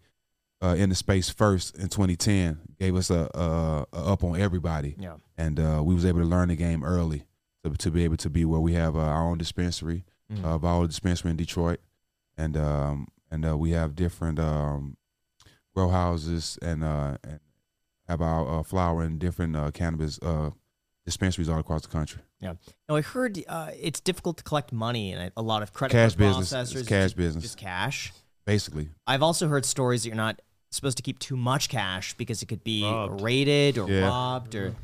uh, 0.62 0.76
in 0.78 0.90
the 0.90 0.96
space 0.96 1.30
first 1.30 1.76
in 1.78 1.88
2010 1.88 2.60
gave 2.80 2.96
us 2.96 3.10
a, 3.10 3.30
a, 3.34 3.86
a 3.94 4.00
up 4.12 4.24
on 4.24 4.40
everybody, 4.40 4.96
Yeah. 5.00 5.16
and 5.38 5.60
uh, 5.60 5.82
we 5.86 5.94
was 5.94 6.06
able 6.06 6.20
to 6.20 6.26
learn 6.26 6.50
the 6.50 6.56
game 6.56 6.84
early 6.84 7.26
to, 7.64 7.70
to 7.72 7.92
be 7.92 8.04
able 8.04 8.18
to 8.18 8.30
be 8.30 8.44
where 8.46 8.60
we 8.60 8.74
have 8.74 8.96
uh, 8.96 9.00
our 9.00 9.24
own 9.30 9.38
dispensary 9.38 10.06
Mhm. 10.32 10.44
uh, 10.44 10.58
Viola 10.60 10.88
dispensary 10.88 11.32
in 11.32 11.38
Detroit, 11.38 11.80
and 12.38 12.56
um, 12.56 13.08
and 13.32 13.44
uh, 13.48 13.58
we 13.58 13.72
have 13.72 13.96
different 13.96 14.38
um, 14.40 14.96
grow 15.74 15.90
houses 15.90 16.60
and 16.62 16.84
uh, 16.84 17.18
and 17.24 17.40
have 18.08 18.22
our 18.22 18.60
uh, 18.60 18.64
flower 18.64 19.02
and 19.02 19.18
different 19.20 19.56
uh, 19.56 19.72
cannabis 19.72 20.20
uh, 20.22 20.52
dispensaries 21.10 21.50
all 21.50 21.60
across 21.60 21.82
the 21.82 21.88
country. 21.88 22.22
Yeah. 22.40 22.54
Now 22.88 22.96
I 22.96 23.02
heard 23.02 23.44
uh, 23.48 23.72
it's 23.80 24.00
difficult 24.00 24.38
to 24.38 24.44
collect 24.44 24.72
money, 24.72 25.12
and 25.14 25.32
a 25.36 25.42
lot 25.42 25.62
of 25.64 25.74
credit 25.74 25.94
Cash 25.94 26.16
card 26.16 26.20
business. 26.20 26.54
processors 26.54 26.80
It's 26.80 26.88
cash 26.90 27.04
just, 27.06 27.18
business. 27.18 27.44
just 27.44 27.58
cash. 27.58 28.14
Basically, 28.46 28.90
I've 29.08 29.22
also 29.24 29.48
heard 29.48 29.66
stories 29.66 30.04
that 30.04 30.10
you're 30.10 30.16
not 30.16 30.42
supposed 30.72 30.98
to 30.98 31.04
keep 31.04 31.20
too 31.20 31.36
much 31.38 31.70
cash 31.70 32.14
because 32.16 32.42
it 32.44 32.46
could 32.48 32.64
be 32.64 32.84
Robbed. 32.84 33.22
raided 33.22 33.78
or 33.78 33.90
Yeah. 33.90 34.08
robbed 34.08 34.56
or. 34.56 34.76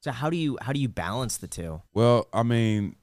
So 0.00 0.10
how 0.10 0.28
do 0.30 0.36
you 0.36 0.58
how 0.60 0.72
do 0.72 0.80
you 0.80 0.88
balance 0.88 1.36
the 1.38 1.46
two? 1.48 1.80
well, 1.94 2.26
I 2.32 2.42
mean, 2.42 2.96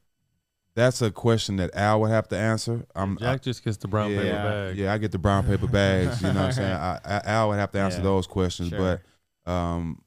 that's 0.76 1.02
a 1.02 1.10
question 1.12 1.56
that 1.58 1.74
Al 1.76 2.00
would 2.02 2.12
have 2.12 2.28
to 2.30 2.38
answer. 2.38 2.86
I'm 2.96 3.18
Jack 3.18 3.42
just 3.42 3.64
gets 3.64 3.78
the 3.78 3.88
brown 3.88 4.12
yeah, 4.12 4.18
paper 4.22 4.32
bag. 4.38 4.78
Yeah, 4.78 4.94
I 4.94 4.98
get 5.00 5.12
the 5.12 5.18
brown 5.18 5.46
paper 5.46 5.68
bags. 5.68 6.22
You 6.22 6.28
know 6.34 6.42
what 6.42 6.46
I'm 6.48 6.52
saying? 6.54 6.72
I, 6.90 7.00
I, 7.04 7.22
Al 7.26 7.50
would 7.50 7.58
have 7.60 7.72
to 7.72 7.80
answer 7.80 7.98
Yeah. 8.00 8.04
those 8.04 8.28
questions, 8.28 8.70
Sure. 8.70 9.02
but 9.46 9.52
um, 9.52 10.04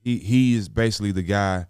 he 0.00 0.18
he 0.18 0.54
is 0.54 0.68
basically 0.68 1.12
the 1.12 1.22
guy. 1.22 1.66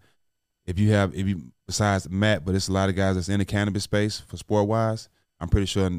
If 0.67 0.79
you 0.79 0.91
have 0.91 1.15
if 1.15 1.27
you 1.27 1.53
besides 1.67 2.09
Matt, 2.11 2.45
but 2.45 2.55
it's 2.55 2.69
a 2.69 2.73
lot 2.73 2.89
of 2.89 2.97
guys 2.97 3.15
that's 3.15 3.29
in 3.29 3.39
the 3.39 3.45
cannabis 3.45 3.85
space 3.85 4.21
for 4.21 4.37
sport 4.37 4.67
wise. 4.67 5.09
I'm 5.41 5.49
pretty 5.49 5.67
sure 5.67 5.91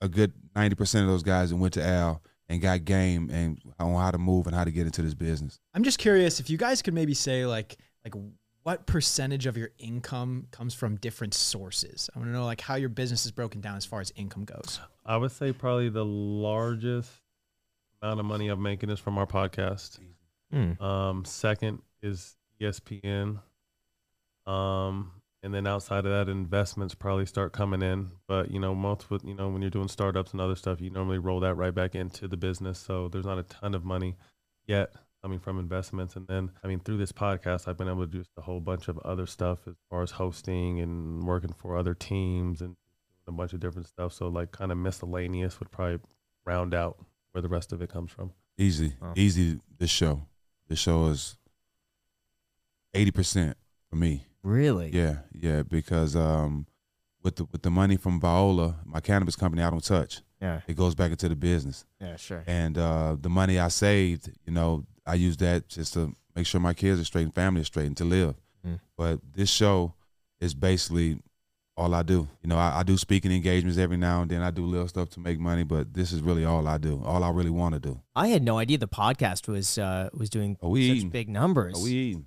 a 0.00 0.08
good 0.08 0.32
ninety 0.54 0.74
percent 0.74 1.04
of 1.04 1.10
those 1.10 1.22
guys 1.22 1.50
that 1.50 1.56
went 1.56 1.74
to 1.74 1.86
Al 1.86 2.22
and 2.48 2.60
got 2.60 2.84
game 2.84 3.30
and 3.30 3.60
on 3.78 3.94
how 3.94 4.10
to 4.10 4.18
move 4.18 4.46
and 4.46 4.54
how 4.54 4.64
to 4.64 4.70
get 4.70 4.86
into 4.86 5.02
this 5.02 5.14
business. 5.14 5.60
I'm 5.74 5.84
just 5.84 5.98
curious 5.98 6.40
if 6.40 6.50
you 6.50 6.58
guys 6.58 6.82
could 6.82 6.94
maybe 6.94 7.14
say 7.14 7.46
like 7.46 7.76
like 8.04 8.14
what 8.62 8.84
percentage 8.86 9.46
of 9.46 9.56
your 9.56 9.70
income 9.78 10.48
comes 10.50 10.74
from 10.74 10.96
different 10.96 11.34
sources. 11.34 12.10
I 12.14 12.18
want 12.18 12.30
to 12.30 12.32
know 12.32 12.44
like 12.44 12.60
how 12.60 12.74
your 12.74 12.88
business 12.88 13.24
is 13.24 13.30
broken 13.30 13.60
down 13.60 13.76
as 13.76 13.84
far 13.84 14.00
as 14.00 14.12
income 14.16 14.44
goes. 14.44 14.80
I 15.04 15.16
would 15.16 15.30
say 15.30 15.52
probably 15.52 15.88
the 15.88 16.04
largest 16.04 17.12
amount 18.02 18.18
of 18.18 18.26
money 18.26 18.48
I'm 18.48 18.60
making 18.60 18.90
is 18.90 18.98
from 18.98 19.18
our 19.18 19.26
podcast. 19.26 20.00
Hmm. 20.52 20.82
Um, 20.82 21.24
second 21.24 21.80
is 22.02 22.36
ESPN. 22.60 23.40
Um, 24.46 25.12
and 25.42 25.54
then 25.54 25.66
outside 25.66 26.06
of 26.06 26.12
that, 26.12 26.28
investments 26.30 26.94
probably 26.94 27.26
start 27.26 27.52
coming 27.52 27.82
in. 27.82 28.10
But 28.26 28.50
you 28.50 28.58
know, 28.60 28.74
most 28.74 29.10
with 29.10 29.24
you 29.24 29.34
know 29.34 29.48
when 29.48 29.62
you're 29.62 29.70
doing 29.70 29.88
startups 29.88 30.32
and 30.32 30.40
other 30.40 30.56
stuff, 30.56 30.80
you 30.80 30.90
normally 30.90 31.18
roll 31.18 31.40
that 31.40 31.54
right 31.54 31.74
back 31.74 31.94
into 31.94 32.26
the 32.28 32.36
business. 32.36 32.78
So 32.78 33.08
there's 33.08 33.26
not 33.26 33.38
a 33.38 33.42
ton 33.44 33.74
of 33.74 33.84
money 33.84 34.16
yet 34.66 34.92
coming 35.22 35.38
from 35.38 35.58
investments. 35.58 36.16
And 36.16 36.26
then 36.26 36.50
I 36.64 36.66
mean, 36.68 36.80
through 36.80 36.98
this 36.98 37.12
podcast, 37.12 37.68
I've 37.68 37.76
been 37.78 37.88
able 37.88 38.06
to 38.06 38.10
do 38.10 38.24
a 38.36 38.42
whole 38.42 38.60
bunch 38.60 38.88
of 38.88 38.98
other 38.98 39.26
stuff 39.26 39.60
as 39.68 39.74
far 39.90 40.02
as 40.02 40.12
hosting 40.12 40.80
and 40.80 41.22
working 41.24 41.52
for 41.56 41.76
other 41.76 41.94
teams 41.94 42.60
and 42.60 42.76
a 43.28 43.32
bunch 43.32 43.52
of 43.52 43.60
different 43.60 43.88
stuff. 43.88 44.12
So 44.12 44.28
like 44.28 44.52
kind 44.52 44.70
of 44.72 44.78
miscellaneous 44.78 45.58
would 45.58 45.70
probably 45.70 45.98
round 46.44 46.74
out 46.74 46.96
where 47.32 47.42
the 47.42 47.48
rest 47.48 47.72
of 47.72 47.82
it 47.82 47.90
comes 47.90 48.10
from. 48.12 48.32
Easy, 48.58 48.94
Wow. 49.02 49.12
easy. 49.16 49.60
This 49.78 49.90
show, 49.90 50.22
this 50.68 50.78
show 50.78 51.06
is 51.06 51.36
eighty 52.94 53.10
percent 53.10 53.56
for 53.90 53.96
me. 53.96 54.24
Yeah, 54.96 55.16
yeah. 55.32 55.62
Because 55.62 56.16
um, 56.16 56.66
with 57.22 57.36
the 57.36 57.44
with 57.52 57.62
the 57.62 57.70
money 57.70 57.96
from 57.96 58.20
Viola, 58.20 58.76
my 58.84 59.00
cannabis 59.00 59.36
company, 59.36 59.62
I 59.62 59.70
don't 59.70 59.84
touch. 59.84 60.22
Yeah. 60.40 60.60
It 60.66 60.76
goes 60.76 60.94
back 60.94 61.10
into 61.10 61.28
the 61.28 61.36
business, 61.36 61.84
Yeah. 62.00 62.16
Sure. 62.16 62.44
and 62.46 62.76
uh, 62.76 63.16
the 63.18 63.30
money 63.30 63.58
I 63.58 63.68
saved, 63.68 64.30
you 64.46 64.52
know, 64.52 64.84
I 65.06 65.14
use 65.14 65.36
that 65.38 65.68
just 65.68 65.94
to 65.94 66.12
make 66.34 66.46
sure 66.46 66.60
my 66.60 66.74
kids 66.74 67.00
are 67.00 67.04
straight 67.04 67.22
and 67.24 67.34
family 67.34 67.62
is 67.62 67.68
straight 67.68 67.86
and 67.86 67.96
to 67.96 68.04
live. 68.04 68.34
Mm. 68.66 68.80
But 68.98 69.20
this 69.34 69.48
show 69.50 69.94
is 70.40 70.52
basically 70.54 71.18
all 71.74 71.94
I 71.94 72.02
do. 72.02 72.28
You 72.42 72.48
know, 72.50 72.58
I, 72.58 72.80
I 72.80 72.82
do 72.82 72.96
speaking 72.98 73.32
engagements 73.32 73.78
every 73.78 73.96
now 73.96 74.20
and 74.22 74.30
then. 74.30 74.42
I 74.42 74.50
do 74.50 74.64
little 74.66 74.88
stuff 74.88 75.08
to 75.10 75.20
make 75.20 75.38
money, 75.38 75.64
but 75.64 75.94
this 75.94 76.12
is 76.12 76.20
really 76.20 76.44
all 76.44 76.66
I 76.68 76.76
do. 76.78 77.02
All 77.04 77.24
I 77.24 77.30
really 77.30 77.50
want 77.50 77.74
to 77.74 77.80
do. 77.80 78.00
I 78.14 78.28
had 78.28 78.42
no 78.42 78.58
idea 78.58 78.76
the 78.78 78.88
podcast 78.88 79.48
was 79.48 79.78
uh, 79.78 80.10
was 80.12 80.28
doing 80.28 80.56
such 80.60 80.70
eating? 80.76 81.10
big 81.10 81.28
numbers. 81.30 81.80
We 81.82 81.90
eating? 81.92 82.26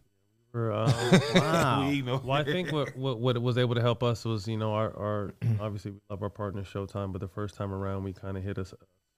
Um, 0.54 1.22
Wow. 1.36 1.82
we 1.88 1.94
eating 1.96 2.10
over 2.10 2.26
Well, 2.28 2.38
I 2.38 2.44
think 2.44 2.72
what, 2.72 2.96
what 2.98 3.20
what 3.20 3.42
was 3.42 3.58
able 3.58 3.76
to 3.76 3.82
help 3.82 4.04
us 4.04 4.26
was 4.26 4.48
you 4.48 4.58
know 4.58 4.74
our 4.74 4.96
our 4.98 5.34
obviously 5.60 5.92
we 5.92 6.00
love 6.10 6.24
our 6.24 6.30
partner 6.30 6.64
Showtime, 6.64 7.12
but 7.12 7.22
the 7.22 7.28
first 7.28 7.56
time 7.56 7.72
around 7.74 8.04
we 8.04 8.14
kind 8.14 8.38
of 8.38 8.44
hit 8.44 8.58
us 8.58 8.74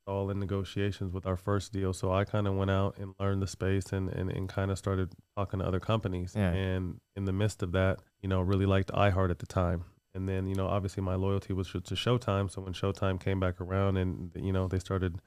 all 0.07 0.29
in 0.31 0.39
negotiations 0.39 1.13
with 1.13 1.25
our 1.25 1.37
first 1.37 1.71
deal. 1.71 1.93
So 1.93 2.11
I 2.11 2.25
kind 2.25 2.47
of 2.47 2.55
went 2.55 2.71
out 2.71 2.97
and 2.97 3.13
learned 3.19 3.41
the 3.41 3.47
space 3.47 3.93
and 3.93 4.09
and, 4.09 4.29
and 4.29 4.49
kind 4.49 4.71
of 4.71 4.77
started 4.77 5.13
talking 5.37 5.59
to 5.59 5.65
other 5.65 5.79
companies. 5.79 6.33
Yeah. 6.35 6.51
And 6.51 6.99
in 7.15 7.25
the 7.25 7.33
midst 7.33 7.63
of 7.63 7.71
that, 7.73 7.99
you 8.21 8.27
know, 8.29 8.41
really 8.41 8.65
liked 8.65 8.91
iHeart 8.91 9.29
at 9.29 9.39
the 9.39 9.45
time. 9.47 9.85
And 10.13 10.27
then 10.27 10.47
you 10.47 10.55
know 10.55 10.67
obviously 10.67 11.01
my 11.03 11.15
loyalty 11.15 11.53
was 11.53 11.69
to 11.71 11.81
to 11.81 11.95
Showtime. 11.95 12.51
So 12.51 12.61
when 12.61 12.73
Showtime 12.73 13.19
came 13.19 13.39
back 13.39 13.61
around 13.61 13.97
and 13.97 14.31
you 14.35 14.51
know 14.51 14.67
they 14.67 14.79
started 14.79 15.19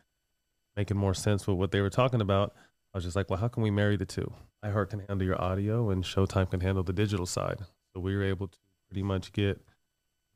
making 0.76 0.96
more 0.96 1.14
sense 1.14 1.46
with 1.46 1.57
what 1.57 1.70
they 1.70 1.80
were 1.80 1.90
talking 1.90 2.20
about. 2.20 2.52
I 2.92 2.98
was 2.98 3.05
just 3.05 3.16
like, 3.16 3.28
well, 3.30 3.38
how 3.40 3.48
can 3.48 3.62
we 3.62 3.70
marry 3.70 3.96
the 3.96 4.05
two? 4.05 4.32
iHeart 4.64 4.90
can 4.90 5.00
handle 5.00 5.22
your 5.26 5.40
audio, 5.40 5.90
and 5.90 6.02
Showtime 6.04 6.50
can 6.50 6.60
handle 6.60 6.82
the 6.82 6.92
digital 6.92 7.26
side. 7.26 7.60
So 7.92 8.00
we 8.00 8.16
were 8.16 8.24
able 8.24 8.48
to 8.48 8.58
pretty 8.88 9.02
much 9.02 9.32
get 9.32 9.60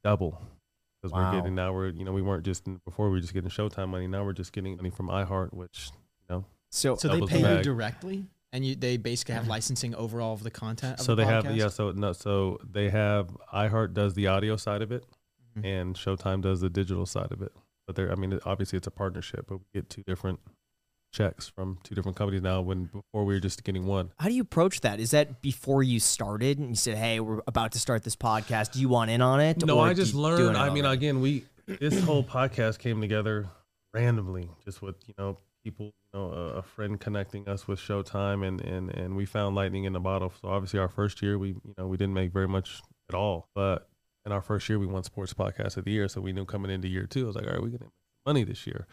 double 0.05 0.41
because 1.01 1.13
Wow. 1.13 1.31
we're 1.33 1.39
getting 1.41 1.55
now 1.55 1.73
we're 1.73 1.89
you 1.89 2.05
know 2.05 2.13
we 2.13 2.23
weren't 2.23 2.45
just 2.45 2.65
before 2.85 3.07
we 3.07 3.13
were 3.13 3.21
just 3.21 3.33
getting 3.35 3.51
Showtime 3.51 3.89
money. 3.89 4.07
Now 4.07 4.25
we're 4.25 4.33
just 4.33 4.53
getting 4.53 4.77
money 4.77 4.91
from 4.91 5.09
iHeart, 5.09 5.53
which 5.53 5.91
you 6.29 6.35
know. 6.37 6.45
So, 6.71 6.97
So 6.97 7.09
they 7.09 7.15
Doubles 7.15 7.31
the 7.31 7.41
pay 7.43 7.57
you 7.57 7.63
directly, 7.63 8.27
and 8.53 8.65
you 8.65 8.75
they 8.77 8.97
basically 8.97 9.35
have 9.35 9.49
licensing 9.49 9.95
over 9.95 10.21
all 10.21 10.35
of 10.35 10.43
the 10.43 10.51
content. 10.51 11.01
Of 11.01 11.07
so 11.07 11.15
the 11.15 11.25
they 11.25 11.29
have 11.31 11.57
yeah. 11.57 11.69
So 11.69 11.93
no. 11.93 12.13
So 12.13 12.59
they 12.69 12.91
have 12.91 13.29
iHeart 13.53 13.95
does 13.95 14.15
the 14.15 14.27
audio 14.27 14.57
side 14.57 14.83
of 14.83 14.93
it, 14.93 15.05
Mhm. 15.57 15.65
and 15.65 15.97
Showtime 15.97 16.43
does 16.43 16.61
the 16.61 16.71
digital 16.71 17.07
side 17.07 17.33
of 17.33 17.41
it. 17.43 17.53
But 17.87 17.97
they're 17.97 18.13
I 18.13 18.17
mean 18.17 18.39
obviously 18.45 18.77
it's 18.77 18.87
a 18.87 18.91
partnership, 18.91 19.47
but 19.49 19.59
we 19.59 19.65
get 19.73 19.89
two 19.89 20.03
different 20.03 20.41
checks 21.13 21.49
from 21.49 21.79
two 21.83 21.95
different 21.95 22.17
companies 22.17 22.43
now. 22.43 22.61
When 22.61 22.85
before 22.85 23.25
we 23.25 23.35
were 23.35 23.41
just 23.41 23.65
getting 23.65 23.87
one. 23.87 24.11
how 24.19 24.29
do 24.29 24.35
you 24.35 24.43
approach 24.43 24.81
that? 24.83 25.01
Is 25.01 25.13
that 25.13 25.43
before 25.43 25.83
you 25.83 26.01
started 26.01 26.59
and 26.59 26.71
you 26.71 26.77
said, 26.77 26.97
"Hey, 26.97 27.21
we're 27.21 27.41
about 27.47 27.73
to 27.73 27.79
start 27.79 28.05
this 28.05 28.17
podcast. 28.17 28.73
Do 28.73 28.81
you 28.81 28.89
want 28.89 29.11
in 29.11 29.23
on 29.23 29.41
it?" 29.41 29.65
No, 29.65 29.81
I 29.81 29.95
just 29.95 30.15
learned. 30.15 30.57
I 30.57 30.71
mean, 30.71 30.85
again, 30.85 31.21
we 31.21 31.45
this 31.67 32.01
whole 32.03 32.25
podcast 32.25 32.79
came 32.79 33.01
together 33.01 33.49
randomly, 33.95 34.51
just 34.65 34.83
with 34.83 34.97
you 35.07 35.15
know 35.19 35.39
people, 35.65 35.87
you 35.87 36.19
know, 36.19 36.33
a, 36.33 36.59
a 36.59 36.63
friend 36.63 36.99
connecting 37.01 37.49
us 37.49 37.67
with 37.67 37.79
Showtime, 37.79 38.47
and 38.47 38.61
and 38.61 38.91
and 38.91 39.17
we 39.17 39.27
found 39.27 39.55
lightning 39.55 39.85
in 39.85 39.93
the 39.93 40.01
bottle. 40.01 40.33
So 40.41 40.49
obviously, 40.49 40.79
our 40.79 40.89
first 40.89 41.23
year, 41.23 41.39
we 41.39 41.49
you 41.49 41.75
know 41.77 41.87
we 41.87 41.97
didn't 41.97 42.15
make 42.15 42.33
very 42.33 42.49
much 42.49 42.81
at 43.09 43.15
all, 43.15 43.49
but 43.55 43.89
in 44.27 44.33
our 44.33 44.43
first 44.43 44.69
year, 44.69 44.79
we 44.79 44.87
won 44.87 45.03
Sports 45.05 45.33
Podcast 45.33 45.77
of 45.77 45.85
the 45.85 45.91
Year. 45.91 46.09
So 46.09 46.21
we 46.21 46.33
knew 46.33 46.45
coming 46.45 46.71
into 46.71 46.89
year 46.89 47.07
two, 47.07 47.25
I 47.25 47.27
was 47.27 47.37
like, 47.37 47.47
all 47.47 47.53
right, 47.53 47.63
we're 47.63 47.69
gonna 47.69 47.85
make 47.85 48.27
money 48.27 48.45
this 48.45 48.67
year. 48.67 48.87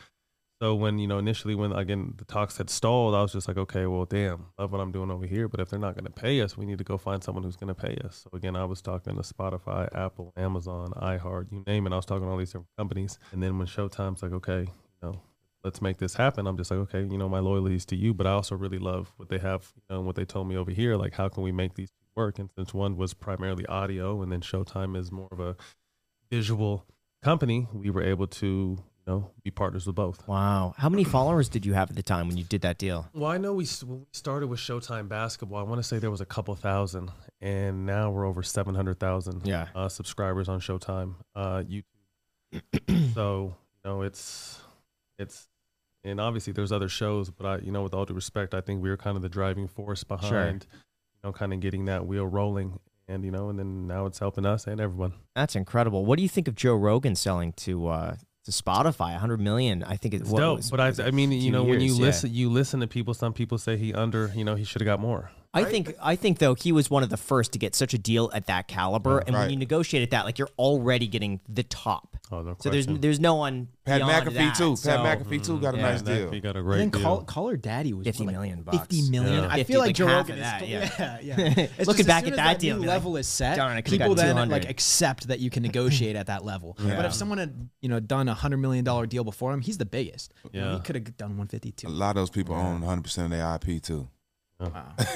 So 0.61 0.73
when 0.73 0.99
you 0.99 1.07
know 1.07 1.17
initially 1.17 1.53
when 1.53 1.73
again 1.73 2.13
the 2.17 2.23
talks 2.23 2.57
had 2.57 2.69
stalled, 2.69 3.13
I 3.13 3.21
was 3.21 3.33
just 3.33 3.47
like, 3.47 3.57
okay, 3.57 3.87
well, 3.87 4.05
damn, 4.05 4.45
love 4.57 4.71
what 4.71 4.79
I'm 4.79 4.91
doing 4.91 5.11
over 5.11 5.25
here, 5.25 5.49
but 5.49 5.59
if 5.59 5.69
they're 5.69 5.79
not 5.79 5.95
going 5.95 6.05
to 6.05 6.11
pay 6.11 6.41
us, 6.41 6.57
we 6.57 6.65
need 6.65 6.77
to 6.77 6.83
go 6.85 6.97
find 6.97 7.21
someone 7.21 7.43
who's 7.43 7.57
going 7.57 7.73
to 7.73 7.75
pay 7.75 7.97
us. 8.05 8.23
So 8.23 8.35
again, 8.35 8.55
I 8.55 8.63
was 8.63 8.81
talking 8.81 9.15
to 9.15 9.21
Spotify, 9.21 9.93
Apple, 9.93 10.31
Amazon, 10.37 10.93
iHeart, 10.95 11.51
you 11.51 11.63
name 11.67 11.87
it. 11.87 11.93
I 11.93 11.97
was 11.97 12.05
talking 12.05 12.25
to 12.25 12.31
all 12.31 12.37
these 12.37 12.49
different 12.49 12.69
companies, 12.77 13.19
and 13.33 13.43
then 13.43 13.57
when 13.57 13.67
Showtime's 13.67 14.23
like, 14.23 14.31
okay, 14.31 14.61
you 14.61 15.01
know, 15.01 15.21
let's 15.65 15.81
make 15.81 15.97
this 15.97 16.13
happen. 16.13 16.47
I'm 16.47 16.55
just 16.55 16.71
like, 16.71 16.79
okay, 16.81 17.01
you 17.03 17.17
know, 17.17 17.27
my 17.27 17.39
loyalty 17.39 17.75
is 17.75 17.85
to 17.87 17.95
you, 17.95 18.13
but 18.13 18.25
I 18.25 18.31
also 18.31 18.55
really 18.55 18.79
love 18.79 19.11
what 19.17 19.27
they 19.29 19.39
have, 19.39 19.73
you 19.75 19.81
know, 19.89 19.97
and 19.97 20.05
what 20.05 20.15
they 20.15 20.23
told 20.23 20.47
me 20.47 20.55
over 20.55 20.71
here. 20.71 20.95
Like, 20.95 21.15
how 21.15 21.27
can 21.27 21.43
we 21.43 21.51
make 21.51 21.73
these 21.73 21.89
work? 22.15 22.39
And 22.39 22.49
since 22.55 22.73
one 22.73 22.95
was 22.95 23.13
primarily 23.13 23.65
audio, 23.65 24.21
and 24.21 24.31
then 24.31 24.39
Showtime 24.39 24.95
is 24.95 25.11
more 25.11 25.27
of 25.31 25.39
a 25.41 25.57
visual 26.31 26.85
company, 27.23 27.67
we 27.73 27.89
were 27.89 28.03
able 28.03 28.27
to, 28.27 28.77
you 29.05 29.13
know, 29.13 29.31
be 29.43 29.51
partners 29.51 29.85
with 29.85 29.95
both. 29.95 30.27
Wow. 30.27 30.73
How 30.77 30.89
many 30.89 31.03
followers 31.03 31.47
did 31.49 31.65
you 31.65 31.73
have 31.73 31.89
at 31.89 31.95
the 31.95 32.03
time 32.03 32.27
when 32.27 32.37
you 32.37 32.43
did 32.43 32.61
that 32.61 32.77
deal? 32.77 33.07
Well, 33.13 33.29
I 33.31 33.37
know 33.37 33.53
we 33.53 33.65
when 33.85 33.99
we 34.01 34.05
started 34.11 34.47
with 34.47 34.59
Showtime 34.59 35.07
basketball. 35.07 35.59
I 35.59 35.63
want 35.63 35.79
to 35.79 35.83
say 35.87 35.99
there 35.99 36.11
was 36.11 36.21
a 36.21 36.25
couple 36.25 36.55
thousand, 36.55 37.11
and 37.41 37.85
now 37.85 38.09
we're 38.11 38.25
over 38.25 38.41
seven 38.43 38.73
hundred 38.75 38.99
thousand 38.99 39.45
Yeah. 39.45 39.67
uh, 39.75 39.89
subscribers 39.89 40.49
on 40.49 40.59
Showtime 40.59 41.15
uh, 41.35 41.63
YouTube. 42.53 43.13
so 43.13 43.55
you 43.83 43.89
know, 43.91 44.01
it's 44.01 44.59
it's 45.19 45.47
and 46.03 46.19
obviously 46.19 46.53
there's 46.53 46.71
other 46.71 46.89
shows, 46.89 47.29
but 47.29 47.45
I 47.45 47.57
you 47.59 47.71
know, 47.71 47.83
with 47.83 47.93
all 47.93 48.05
due 48.05 48.13
respect, 48.13 48.53
I 48.53 48.61
think 48.61 48.81
we 48.81 48.89
were 48.89 48.97
kind 48.97 49.15
of 49.15 49.21
the 49.23 49.29
driving 49.29 49.67
force 49.67 50.03
behind, 50.03 50.65
you 50.71 50.79
know, 51.23 51.31
kind 51.33 51.53
of 51.53 51.59
getting 51.59 51.85
that 51.85 52.05
wheel 52.07 52.25
rolling, 52.25 52.79
and 53.07 53.23
you 53.23 53.31
know, 53.31 53.49
and 53.49 53.59
then 53.59 53.85
now 53.87 54.05
it's 54.07 54.19
helping 54.19 54.45
us 54.45 54.65
and 54.67 54.81
everyone. 54.81 55.13
That's 55.35 55.55
incredible. 55.55 56.05
What 56.05 56.17
do 56.17 56.23
you 56.23 56.29
think 56.29 56.47
of 56.47 56.55
Joe 56.55 56.75
Rogan 56.75 57.15
selling 57.15 57.53
to 57.53 57.87
uh, 57.87 58.15
to 58.45 58.51
Spotify? 58.51 59.11
100 59.11 59.39
million. 59.39 59.83
I 59.83 59.97
think 59.97 60.13
it 60.13 60.21
It's 60.21 60.31
dope, 60.31 60.57
was- 60.57 60.71
but 60.71 60.79
I 60.79 60.93
I 61.07 61.11
mean, 61.11 61.31
you 61.31 61.51
know, 61.51 61.63
when 61.63 61.81
you? 61.81 61.93
Yeah. 61.93 62.01
listen, 62.05 62.33
you 62.33 62.49
listen 62.49 62.79
to 62.79 62.87
people. 62.87 63.13
Some 63.13 63.33
people 63.33 63.57
say 63.57 63.77
he 63.77 63.93
under, 63.93 64.31
you 64.35 64.43
know, 64.43 64.55
he 64.55 64.63
should 64.63 64.81
have 64.81 64.85
got 64.85 64.99
more. 64.99 65.31
I 65.55 65.63
think 65.63 65.95
I 66.01 66.15
think 66.15 66.39
though 66.39 66.53
he 66.53 66.71
was 66.71 66.89
one 66.89 67.03
of 67.03 67.09
the 67.09 67.17
first 67.17 67.53
to 67.53 67.59
get 67.59 67.75
such 67.75 67.93
a 67.93 67.97
deal 67.97 68.29
at 68.33 68.47
that 68.47 68.67
caliber, 68.67 69.19
and 69.19 69.35
when 69.35 69.49
you 69.49 69.55
negotiate 69.57 70.03
at 70.03 70.11
that, 70.11 70.25
like 70.25 70.37
you're 70.39 70.49
already 70.57 71.07
getting 71.07 71.39
the 71.47 71.63
top. 71.63 72.17
Oh, 72.31 72.41
no 72.41 72.55
So 72.59 72.69
there's 72.69 72.87
there's 72.87 73.19
no 73.19 73.35
one. 73.35 73.67
Pat 73.85 73.99
beyond 73.99 74.27
McAfee 74.27 74.33
that, 74.33 74.55
too. 74.55 74.75
so- 74.75 74.89
Pat 74.97 75.19
McAfee 75.19 75.45
too 75.45 75.59
got 75.59 75.75
a 75.75 75.77
mm-hmm. 75.77 75.85
Yeah, 75.85 75.91
nice 75.91 76.01
deal. 76.01 76.31
He 76.31 76.39
got 76.39 76.55
a 76.55 76.59
And 76.59 76.67
great 76.67 76.77
then 76.79 76.89
deal. 76.89 77.01
Call, 77.01 77.21
Caller 77.23 77.55
Daddy 77.55 77.93
was 77.93 78.05
50 78.05 78.23
what, 78.23 78.27
like 78.27 78.33
million 78.33 78.63
bucks. 78.63 78.77
50 78.79 79.09
million. 79.11 79.43
Yeah. 79.43 79.47
I 79.47 79.57
50, 79.57 79.73
feel 79.73 79.79
like, 79.79 79.87
like 79.89 79.95
Joe 79.95 80.07
half 80.07 80.27
Rogan 80.27 80.31
of 80.31 80.37
is 80.39 80.43
that, 80.43 80.57
still- 80.57 80.69
yeah. 80.69 81.17
yeah, 81.21 81.35
yeah. 81.37 81.53
It's 81.57 81.77
just 81.77 81.87
Looking 81.87 81.99
as 82.01 82.07
back 82.07 82.23
soon 82.23 82.33
at 82.33 82.39
as 82.39 82.45
that 82.45 82.59
deal, 82.59 82.75
new 82.77 82.81
be 82.81 82.87
like, 82.87 82.95
level 82.95 83.17
is 83.17 83.27
set. 83.27 83.55
"Darn, 83.57 83.77
I 83.77 83.81
could've 83.81 83.99
people 83.99 84.15
then 84.15 84.33
200." 84.35 84.51
like 84.51 84.67
accept 84.69 85.27
that 85.27 85.39
you 85.39 85.51
can 85.51 85.61
negotiate 85.69 86.15
at 86.15 86.25
that 86.27 86.43
level. 86.43 86.75
Yeah. 86.79 86.95
But 86.95 87.05
if 87.05 87.13
someone 87.13 87.37
had 87.37 87.69
you 87.79 87.89
know 87.89 87.99
done 87.99 88.27
a 88.27 88.33
hundred 88.33 88.57
million 88.57 88.83
dollar 88.83 89.05
deal 89.05 89.23
before 89.23 89.53
him, 89.53 89.61
he's 89.61 89.77
the 89.77 89.85
biggest. 89.85 90.33
Yeah. 90.51 90.73
he 90.73 90.79
could 90.79 90.95
have 90.95 91.17
done 91.17 91.37
one 91.37 91.47
fifty 91.47 91.71
two. 91.71 91.87
A 91.87 91.89
lot 91.89 92.09
of 92.11 92.15
those 92.15 92.31
people 92.31 92.55
own 92.55 92.81
100 92.81 93.03
percent 93.03 93.31
of 93.31 93.37
their 93.37 93.55
IP 93.55 93.83
too. 93.83 94.09
Wow. 94.59 94.93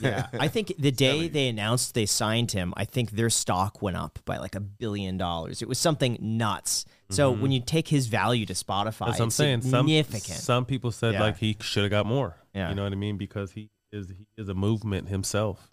Yeah, 0.00 0.28
I 0.38 0.48
think 0.48 0.72
the 0.78 0.90
day 0.92 1.28
they 1.28 1.48
announced 1.48 1.94
they 1.94 2.06
signed 2.06 2.52
him, 2.52 2.72
I 2.76 2.84
think 2.84 3.12
their 3.12 3.30
stock 3.30 3.82
went 3.82 3.96
up 3.96 4.18
by 4.24 4.38
like 4.38 4.54
a 4.54 4.60
billion 4.60 5.16
dollars. 5.16 5.62
It 5.62 5.68
was 5.68 5.78
something 5.78 6.18
nuts. 6.20 6.84
So 7.10 7.32
mm-hmm. 7.32 7.42
when 7.42 7.52
you 7.52 7.60
take 7.60 7.88
his 7.88 8.06
value 8.06 8.46
to 8.46 8.52
Spotify, 8.52 8.84
That's 8.84 9.00
what 9.00 9.20
I'm 9.20 9.26
it's 9.28 9.36
saying. 9.36 9.62
Some 9.62 9.86
significant. 9.86 10.38
some 10.38 10.64
people 10.64 10.90
said 10.90 11.14
Yeah. 11.14 11.20
like 11.22 11.38
he 11.38 11.56
should 11.60 11.84
have 11.84 11.90
got 11.90 12.06
more. 12.06 12.36
Yeah. 12.54 12.68
You 12.68 12.74
know 12.74 12.84
what 12.84 12.92
I 12.92 12.96
mean? 12.96 13.16
Because 13.16 13.52
he 13.52 13.70
is 13.92 14.08
he 14.10 14.26
is 14.36 14.48
a 14.48 14.54
movement 14.54 15.08
himself. 15.08 15.72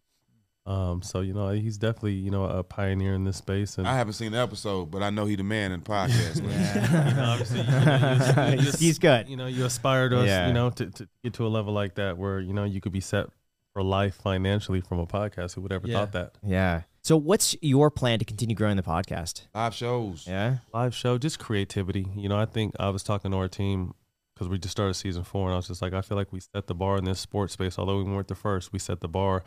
Um, 0.66 1.02
so 1.02 1.20
you 1.20 1.34
know 1.34 1.50
he's 1.50 1.78
definitely 1.78 2.14
you 2.14 2.32
know 2.32 2.46
a 2.46 2.64
pioneer 2.64 3.14
in 3.16 3.26
this 3.26 3.36
space, 3.38 3.78
and 3.78 3.86
I 3.88 3.96
haven't 3.98 4.14
seen 4.14 4.32
the 4.32 4.38
episode, 4.40 4.92
but 4.92 5.04
I 5.04 5.10
know 5.10 5.26
he 5.26 5.36
the 5.36 5.44
man 5.44 5.74
in 5.74 5.82
the 5.82 5.86
podcast. 5.86 6.42
man. 6.42 7.08
you 7.10 7.16
know, 7.16 7.24
obviously 7.26 7.60
you, 7.60 7.66
know, 7.68 8.48
you- 8.48 8.52
you- 8.54 8.58
you- 8.68 8.72
He's 8.80 8.98
good. 9.00 9.28
You 9.28 9.36
know, 9.36 9.48
you 9.48 9.66
aspire 9.66 10.08
to 10.10 10.26
Yeah. 10.26 10.48
you 10.48 10.54
know 10.54 10.70
to, 10.70 10.86
to 10.90 11.08
get 11.24 11.34
to 11.34 11.46
a 11.46 11.50
level 11.50 11.74
like 11.74 11.96
that 11.96 12.18
where 12.18 12.40
you 12.40 12.54
know 12.54 12.64
you 12.64 12.80
could 12.80 12.94
be 12.94 13.02
set 13.02 13.28
for 13.74 13.84
life 13.84 14.16
financially 14.16 14.80
from 14.80 15.00
a 15.00 15.06
podcast. 15.08 15.56
Who 15.56 15.62
would 15.62 15.74
ever 15.74 15.88
Yeah. 15.88 15.98
thought 16.00 16.12
that? 16.14 16.38
yeah. 16.46 16.84
So 17.02 17.18
what's 17.18 17.54
your 17.62 17.92
plan 17.92 18.20
to 18.20 18.24
continue 18.26 18.56
growing 18.56 18.78
the 18.78 18.84
podcast? 18.84 19.48
Live 19.54 19.74
shows. 19.76 20.26
Yeah. 20.26 20.60
live 20.74 20.96
show, 20.96 21.18
just 21.18 21.38
creativity. 21.38 22.08
You 22.16 22.30
know, 22.30 22.38
I 22.40 22.46
think 22.46 22.76
I 22.80 22.88
was 22.92 23.04
talking 23.04 23.32
to 23.32 23.38
our 23.38 23.50
team 23.50 23.94
because 24.34 24.48
we 24.48 24.58
just 24.58 24.72
started 24.72 24.94
season 24.94 25.26
four, 25.26 25.48
and 25.48 25.54
I 25.54 25.58
was 25.58 25.68
just 25.68 25.82
like, 25.82 25.92
I 25.92 26.02
feel 26.02 26.16
like 26.18 26.32
we 26.32 26.40
set 26.40 26.68
the 26.68 26.74
bar 26.74 26.98
in 26.98 27.04
this 27.04 27.20
sports 27.20 27.52
space. 27.54 27.78
Although 27.78 27.98
we 27.98 28.04
weren't 28.04 28.30
the 28.30 28.36
first, 28.36 28.72
we 28.72 28.80
set 28.80 29.02
the 29.02 29.10
bar, 29.10 29.44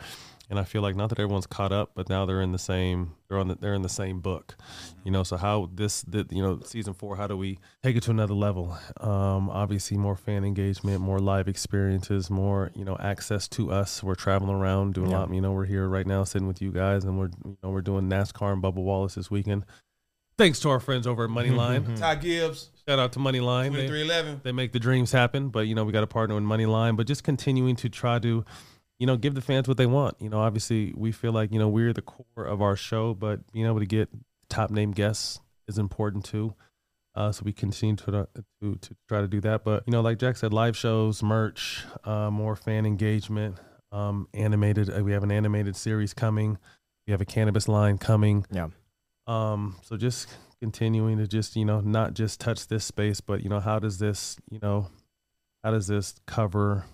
and 0.49 0.59
I 0.59 0.63
feel 0.63 0.81
like 0.81 0.95
not 0.95 1.09
that 1.09 1.19
everyone's 1.19 1.47
caught 1.47 1.71
up, 1.71 1.91
but 1.93 2.09
now 2.09 2.25
they're 2.25 2.41
in 2.41 2.51
the 2.51 2.59
same 2.59 3.15
they're 3.27 3.37
on 3.37 3.49
the, 3.49 3.55
they're 3.55 3.73
in 3.73 3.81
the 3.81 3.89
same 3.89 4.21
book, 4.21 4.55
you 5.03 5.11
know. 5.11 5.23
So 5.23 5.37
how 5.37 5.69
this 5.73 6.01
the, 6.03 6.25
you 6.29 6.41
know 6.41 6.61
season 6.63 6.93
four, 6.93 7.15
how 7.15 7.27
do 7.27 7.35
we 7.35 7.59
take 7.83 7.95
it 7.95 8.03
to 8.03 8.11
another 8.11 8.33
level? 8.33 8.77
Um, 9.01 9.49
obviously, 9.49 9.97
more 9.97 10.15
fan 10.15 10.43
engagement, 10.43 11.01
more 11.01 11.19
live 11.19 11.47
experiences, 11.47 12.29
more 12.29 12.71
you 12.75 12.85
know 12.85 12.97
access 12.99 13.47
to 13.49 13.71
us. 13.71 14.01
We're 14.01 14.15
traveling 14.15 14.55
around 14.55 14.93
doing 14.93 15.11
a 15.11 15.19
lot. 15.19 15.33
You 15.33 15.41
know, 15.41 15.51
we're 15.51 15.65
here 15.65 15.87
right 15.87 16.07
now 16.07 16.23
sitting 16.23 16.47
with 16.47 16.61
you 16.61 16.71
guys, 16.71 17.03
and 17.03 17.17
we're 17.19 17.29
you 17.45 17.57
know 17.63 17.69
we're 17.69 17.81
doing 17.81 18.09
NASCAR 18.09 18.53
and 18.53 18.63
Bubba 18.63 18.75
Wallace 18.75 19.15
this 19.15 19.29
weekend. 19.29 19.65
Thanks 20.37 20.59
to 20.59 20.69
our 20.69 20.79
friends 20.79 21.07
over 21.07 21.23
at 21.23 21.31
Moneyline. 21.31 21.99
Ty 21.99 22.15
Gibbs, 22.15 22.69
Shout 22.87 22.99
out 22.99 23.11
to 23.13 23.19
Moneyline. 23.19 23.73
They- 23.73 23.87
2311. 23.87 24.41
they 24.43 24.51
make 24.51 24.71
the 24.71 24.79
dreams 24.79 25.11
happen. 25.11 25.49
But 25.49 25.61
you 25.61 25.73
know, 25.75 25.83
we 25.83 25.91
got 25.91 26.01
to 26.01 26.07
partner 26.07 26.35
with 26.35 26.43
Moneyline. 26.43 26.95
But 26.95 27.07
just 27.07 27.23
continuing 27.23 27.75
to 27.77 27.89
try 27.89 28.19
to, 28.19 28.45
you 28.99 29.05
know, 29.05 29.17
give 29.17 29.35
the 29.35 29.41
fans 29.41 29.67
what 29.67 29.77
they 29.77 29.85
want. 29.85 30.15
You 30.19 30.29
know, 30.29 30.39
obviously 30.39 30.93
we 30.95 31.11
feel 31.11 31.31
like 31.31 31.51
you 31.51 31.59
know 31.59 31.69
we're 31.69 31.93
the 31.93 32.01
core 32.01 32.45
of 32.45 32.61
our 32.61 32.75
show, 32.75 33.13
but 33.13 33.51
being 33.51 33.65
able 33.65 33.79
to 33.79 33.85
get 33.85 34.09
top 34.49 34.71
name 34.71 34.91
guests 34.91 35.39
is 35.67 35.77
important 35.77 36.25
too. 36.25 36.53
Uh, 37.15 37.31
so 37.31 37.41
we 37.43 37.51
continue 37.51 37.95
to, 37.95 38.27
to 38.61 38.75
to 38.75 38.95
try 39.07 39.21
to 39.21 39.27
do 39.27 39.41
that. 39.41 39.63
But 39.63 39.83
you 39.87 39.91
know, 39.91 40.01
like 40.01 40.19
Jack 40.19 40.37
said, 40.37 40.53
live 40.53 40.77
shows, 40.77 41.23
merch, 41.23 41.83
uh, 42.03 42.29
more 42.29 42.55
fan 42.55 42.85
engagement, 42.85 43.57
um, 43.91 44.27
animated. 44.33 44.95
Uh, 44.95 45.03
we 45.03 45.13
have 45.13 45.23
an 45.23 45.31
animated 45.31 45.75
series 45.75 46.13
coming. 46.13 46.57
We 47.07 47.11
have 47.11 47.21
a 47.21 47.25
cannabis 47.25 47.67
line 47.67 47.97
coming. 47.97 48.45
Yeah. 48.51 48.67
Um, 49.25 49.77
so 49.81 49.97
just 49.97 50.27
continuing 50.61 51.17
to 51.17 51.27
just, 51.27 51.55
you 51.55 51.65
know, 51.65 51.81
not 51.81 52.13
just 52.13 52.39
touch 52.39 52.67
this 52.67 52.85
space, 52.85 53.21
but 53.21 53.43
you 53.43 53.49
know, 53.49 53.59
how 53.59 53.79
does 53.79 53.99
this, 53.99 54.37
you 54.49 54.59
know, 54.61 54.87
how 55.63 55.71
does 55.71 55.87
this 55.87 56.15
cover 56.25 56.85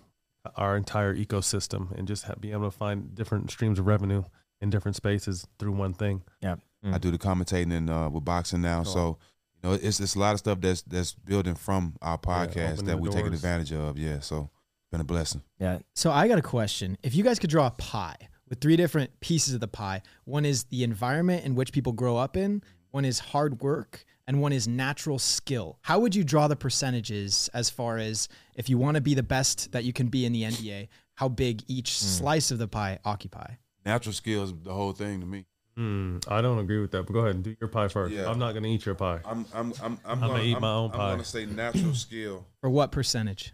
our 0.55 0.75
entire 0.77 1.15
ecosystem 1.15 1.91
and 1.97 2.07
just 2.07 2.23
ha- 2.25 2.35
be 2.39 2.51
able 2.51 2.69
to 2.69 2.71
find 2.77 3.15
different 3.15 3.49
streams 3.51 3.79
of 3.79 3.87
revenue 3.87 4.23
in 4.61 4.69
different 4.69 4.95
spaces 4.95 5.47
through 5.59 5.71
one 5.73 5.93
thing. 5.93 6.21
Yeah. 6.41 6.55
I 6.85 6.97
do 6.97 7.11
the 7.11 7.17
commentating 7.17 7.71
in, 7.71 7.89
uh, 7.89 8.09
with 8.09 8.25
boxing 8.25 8.61
now, 8.61 8.83
Cool. 8.83 8.93
so 8.93 9.17
you 9.63 9.69
know 9.69 9.75
it's 9.81 10.01
it's 10.01 10.15
a 10.15 10.19
lot 10.19 10.33
of 10.33 10.39
stuff 10.39 10.59
that's 10.59 10.81
that's 10.81 11.13
building 11.13 11.55
from 11.55 11.95
our 12.01 12.17
podcast 12.17 12.73
opening 12.73 12.85
that 12.87 12.99
we're 12.99 13.11
taking 13.11 13.33
advantage 13.33 13.71
of. 13.71 13.97
Yeah, 13.97 14.19
so 14.19 14.49
been 14.91 14.99
a 14.99 15.05
blessing. 15.05 15.41
Yeah. 15.59 15.79
So 15.95 16.11
I 16.11 16.27
got 16.27 16.39
a 16.39 16.41
question. 16.41 16.97
If 17.01 17.15
you 17.15 17.23
guys 17.23 17.39
could 17.39 17.49
draw 17.49 17.67
a 17.67 17.71
pie 17.71 18.17
with 18.49 18.59
three 18.59 18.75
different 18.75 19.17
pieces 19.21 19.53
of 19.53 19.61
the 19.61 19.67
pie, 19.69 20.01
one 20.25 20.43
is 20.45 20.65
the 20.65 20.83
environment 20.83 21.45
in 21.45 21.55
which 21.55 21.71
people 21.71 21.93
grow 21.93 22.17
up 22.17 22.35
in, 22.35 22.61
one 22.91 23.05
is 23.05 23.17
hard 23.19 23.61
work, 23.61 24.03
and 24.27 24.41
one 24.41 24.53
is 24.53 24.67
natural 24.67 25.19
skill. 25.19 25.77
How 25.81 25.99
would 25.99 26.15
you 26.15 26.23
draw 26.23 26.47
the 26.47 26.55
percentages 26.55 27.49
as 27.53 27.69
far 27.69 27.97
as 27.97 28.27
if 28.55 28.69
you 28.69 28.77
want 28.77 28.95
to 28.95 29.01
be 29.01 29.13
the 29.13 29.23
best 29.23 29.71
that 29.71 29.83
you 29.83 29.93
can 29.93 30.07
be 30.07 30.25
in 30.25 30.31
the 30.33 30.43
NBA, 30.43 30.87
how 31.15 31.29
big 31.29 31.63
each 31.67 31.97
slice 31.97 32.51
of 32.51 32.57
the 32.57 32.67
pie 32.67 32.99
occupy? 33.05 33.53
Natural 33.85 34.13
skill 34.13 34.43
is 34.43 34.53
the 34.63 34.73
whole 34.73 34.93
thing 34.93 35.19
to 35.19 35.25
me. 35.25 35.45
Hmm, 35.75 36.17
I 36.27 36.41
don't 36.41 36.59
agree 36.59 36.79
with 36.79 36.91
that, 36.91 37.07
but 37.07 37.13
go 37.13 37.19
ahead 37.21 37.35
and 37.35 37.43
do 37.43 37.55
your 37.59 37.67
pie 37.67 37.87
first. 37.87 38.13
Yeah. 38.13 38.29
I'm 38.29 38.37
not 38.37 38.53
gonna 38.53 38.67
eat 38.67 38.85
your 38.85 38.93
pie. 38.95 39.19
I'm 39.25 39.45
I'm 39.53 39.73
I'm 39.81 39.99
I'm, 40.05 40.19
gonna 40.19 40.43
eat 40.43 40.59
my 40.59 40.71
own 40.71 40.91
I'm 40.91 40.97
pie. 40.97 41.11
gonna 41.11 41.23
say 41.23 41.45
natural 41.47 41.95
skill, 41.95 42.45
For 42.61 42.69
what 42.69 42.91
percentage? 42.91 43.53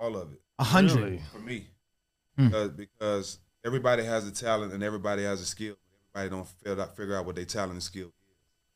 all 0.00 0.16
of 0.16 0.32
it 0.32 0.40
A 0.58 0.64
hundred. 0.64 0.96
Really? 0.96 1.20
for 1.32 1.38
me, 1.38 1.66
because, 2.36 2.70
because 2.70 3.38
everybody 3.64 4.02
has 4.02 4.26
a 4.26 4.32
talent 4.32 4.72
and 4.72 4.82
everybody 4.82 5.22
has 5.22 5.40
a 5.40 5.46
skill. 5.46 5.76
Everybody 6.14 6.36
don't 6.36 6.48
figure 6.48 6.82
out 6.82 6.96
figure 6.96 7.16
out 7.16 7.24
what 7.26 7.36
their 7.36 7.44
talent 7.44 7.72
and 7.72 7.82
skill 7.82 8.08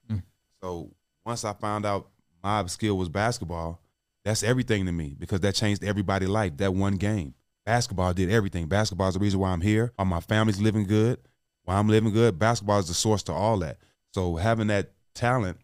is. 0.09 0.11
Hmm. 0.11 0.19
So 0.63 0.91
once 1.25 1.45
I 1.45 1.53
found 1.53 1.87
out 1.87 2.09
my 2.43 2.65
skill 2.67 2.97
was 2.99 3.09
basketball, 3.09 3.81
that's 4.25 4.43
everything 4.43 4.87
to 4.87 4.93
me 4.93 5.15
because 5.19 5.41
that 5.41 5.55
changed 5.55 5.85
everybody's 5.85 6.29
life. 6.29 6.57
That 6.57 6.75
one 6.75 6.97
game, 6.97 7.35
basketball 7.65 8.13
did 8.15 8.31
everything. 8.31 8.67
Basketball 8.69 9.09
is 9.09 9.15
the 9.15 9.21
reason 9.21 9.41
why 9.41 9.51
I'm 9.51 9.61
here. 9.61 9.93
Why 9.97 10.05
my 10.05 10.21
family's 10.21 10.61
living 10.61 10.87
good. 10.87 11.19
Why 11.65 11.77
I'm 11.77 11.89
living 11.89 12.13
good. 12.13 12.39
Basketball 12.39 12.79
is 12.79 12.89
the 12.89 12.95
source 12.95 13.23
to 13.25 13.33
all 13.33 13.59
that. 13.59 13.79
So 14.13 14.37
having 14.37 14.69
that 14.69 14.93
talent, 15.15 15.59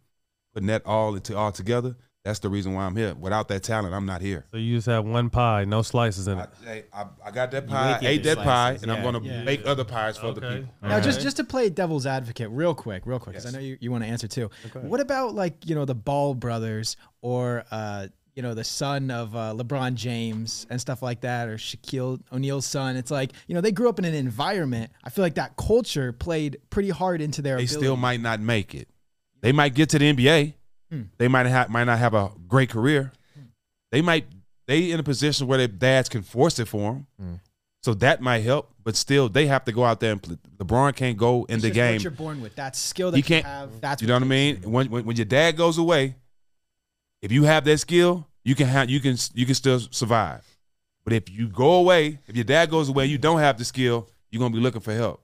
putting 0.53 0.69
that 0.69 0.85
all 0.87 1.15
into 1.15 1.37
all 1.37 1.53
together, 1.53 1.97
that's 2.25 2.39
the 2.41 2.49
reason 2.51 2.75
why 2.75 2.85
I'm 2.85 2.95
here. 2.97 3.15
Without 3.15 3.49
that 3.49 3.63
talent, 3.63 3.95
I'm 3.95 4.05
not 4.07 4.21
here. 4.21 4.45
So 4.51 4.59
you 4.59 4.77
just 4.77 4.87
have 4.89 5.05
one 5.07 5.31
pie, 5.31 5.65
no 5.65 5.83
slices 5.83 6.29
in 6.29 6.39
it. 6.39 6.51
hey, 6.65 6.85
I, 6.93 7.07
I 7.25 7.31
got 7.31 7.51
that 7.53 7.67
pie, 7.67 7.95
ate 7.97 8.01
the 8.01 8.07
ate 8.09 8.21
other 8.21 8.35
that 8.35 8.45
pie, 8.45 8.71
slices, 8.73 8.83
and 8.83 8.93
I'm 8.93 8.99
yeah. 8.99 9.05
gonna 9.05 9.21
Yeah. 9.25 9.43
make 9.45 9.65
other 9.67 9.85
pies 9.85 10.19
for 10.19 10.27
other 10.27 10.45
Okay. 10.45 10.57
people. 10.61 10.75
Now, 10.83 10.97
All 10.97 11.01
just 11.01 11.19
right. 11.19 11.23
just 11.25 11.37
to 11.39 11.45
play 11.45 11.71
devil's 11.71 12.07
advocate, 12.07 12.51
real 12.51 12.75
quick, 12.75 13.05
real 13.07 13.19
quick, 13.19 13.37
because 13.37 13.47
I 13.47 13.57
know 13.57 13.63
you, 13.65 13.79
you 13.81 13.91
want 13.91 14.05
to 14.05 14.11
answer 14.11 14.29
too. 14.29 14.51
Okay. 14.67 14.81
What 14.87 15.01
about 15.01 15.35
like 15.35 15.67
you 15.67 15.75
know 15.75 15.85
the 15.85 15.95
Ball 15.95 16.35
brothers 16.35 16.97
or 17.23 17.65
uh, 17.71 18.09
you 18.37 18.43
know 18.43 18.53
the 18.55 18.65
son 18.65 19.11
of 19.11 19.35
uh, 19.35 19.55
LeBron 19.57 19.95
James 19.95 20.67
and 20.71 20.79
stuff 20.81 21.03
like 21.03 21.23
that, 21.23 21.49
or 21.49 21.57
Shaquille 21.57 22.21
O'Neal's 22.33 22.67
son? 22.67 22.97
It's 22.97 23.11
like 23.11 23.33
you 23.47 23.55
know 23.55 23.61
they 23.63 23.73
grew 23.73 23.89
up 23.89 23.99
in 23.99 24.05
an 24.05 24.15
environment. 24.15 24.93
I 25.05 25.09
feel 25.11 25.23
like 25.25 25.35
that 25.37 25.57
culture 25.57 26.13
played 26.13 26.59
pretty 26.69 26.91
hard 26.91 27.23
into 27.23 27.41
their. 27.41 27.57
They 27.57 27.65
ability. 27.65 27.81
still 27.87 27.97
might 27.97 28.21
not 28.21 28.41
make 28.41 28.75
it. 28.75 28.89
They 29.41 29.53
might 29.53 29.75
get 29.75 29.89
to 29.91 29.99
the 29.99 30.13
NBA. 30.13 30.53
Hmm. 30.91 31.03
They 31.19 31.29
might 31.29 31.47
have 31.47 31.69
might 31.71 31.85
not 31.85 31.99
have 31.99 32.15
a 32.15 32.31
great 32.49 32.69
career. 32.71 33.13
They 33.93 34.03
might 34.03 34.27
they 34.67 34.91
in 34.91 35.01
a 35.01 35.03
position 35.03 35.47
where 35.47 35.59
their 35.59 35.69
dads 35.69 36.09
can 36.09 36.23
force 36.23 36.59
it 36.59 36.67
for 36.69 36.93
them. 36.93 37.07
Hmm. 37.19 37.35
So 37.83 37.95
that 37.95 38.21
might 38.21 38.41
help, 38.41 38.75
but 38.85 38.95
still 38.95 39.29
they 39.29 39.47
have 39.47 39.65
to 39.65 39.73
go 39.73 39.85
out 39.85 40.01
there 40.01 40.13
and 40.13 40.23
play. 40.23 40.37
LeBron 40.59 40.95
can't 40.95 41.17
go 41.17 41.45
in 41.45 41.55
It's 41.55 41.63
the 41.63 41.69
just 41.69 41.75
game. 41.75 41.95
What 41.95 42.03
you're 42.03 42.11
born 42.11 42.41
with 42.43 42.55
that 42.57 42.77
skill 42.77 43.11
that 43.11 43.17
He 43.17 43.21
you 43.21 43.25
can't- 43.25 43.47
have. 43.47 43.81
That's 43.81 44.03
You 44.03 44.09
know 44.09 44.15
what 44.15 44.23
I 44.23 44.27
mean? 44.27 44.57
When, 44.63 44.91
when 44.91 45.05
when 45.07 45.17
your 45.17 45.25
dad 45.25 45.57
goes 45.57 45.79
away, 45.79 46.17
if 47.23 47.33
you 47.33 47.45
have 47.45 47.65
that 47.65 47.79
skill, 47.79 48.27
you 48.45 48.55
can 48.55 48.67
have 48.67 48.91
you 48.91 49.01
can 49.01 49.17
you 49.35 49.47
can 49.47 49.55
still 49.55 49.81
survive. 49.81 50.45
But 51.05 51.15
if 51.15 51.31
you 51.31 51.49
go 51.49 51.75
away, 51.75 52.19
if 52.27 52.37
your 52.37 52.45
dad 52.45 52.69
goes 52.71 52.89
away, 52.91 53.07
you 53.07 53.17
don't 53.17 53.39
have 53.39 53.57
the 53.59 53.65
skill, 53.65 54.09
you're 54.31 54.41
gonna 54.41 54.55
be 54.55 54.61
looking 54.61 54.81
for 54.83 54.93
help. 54.93 55.23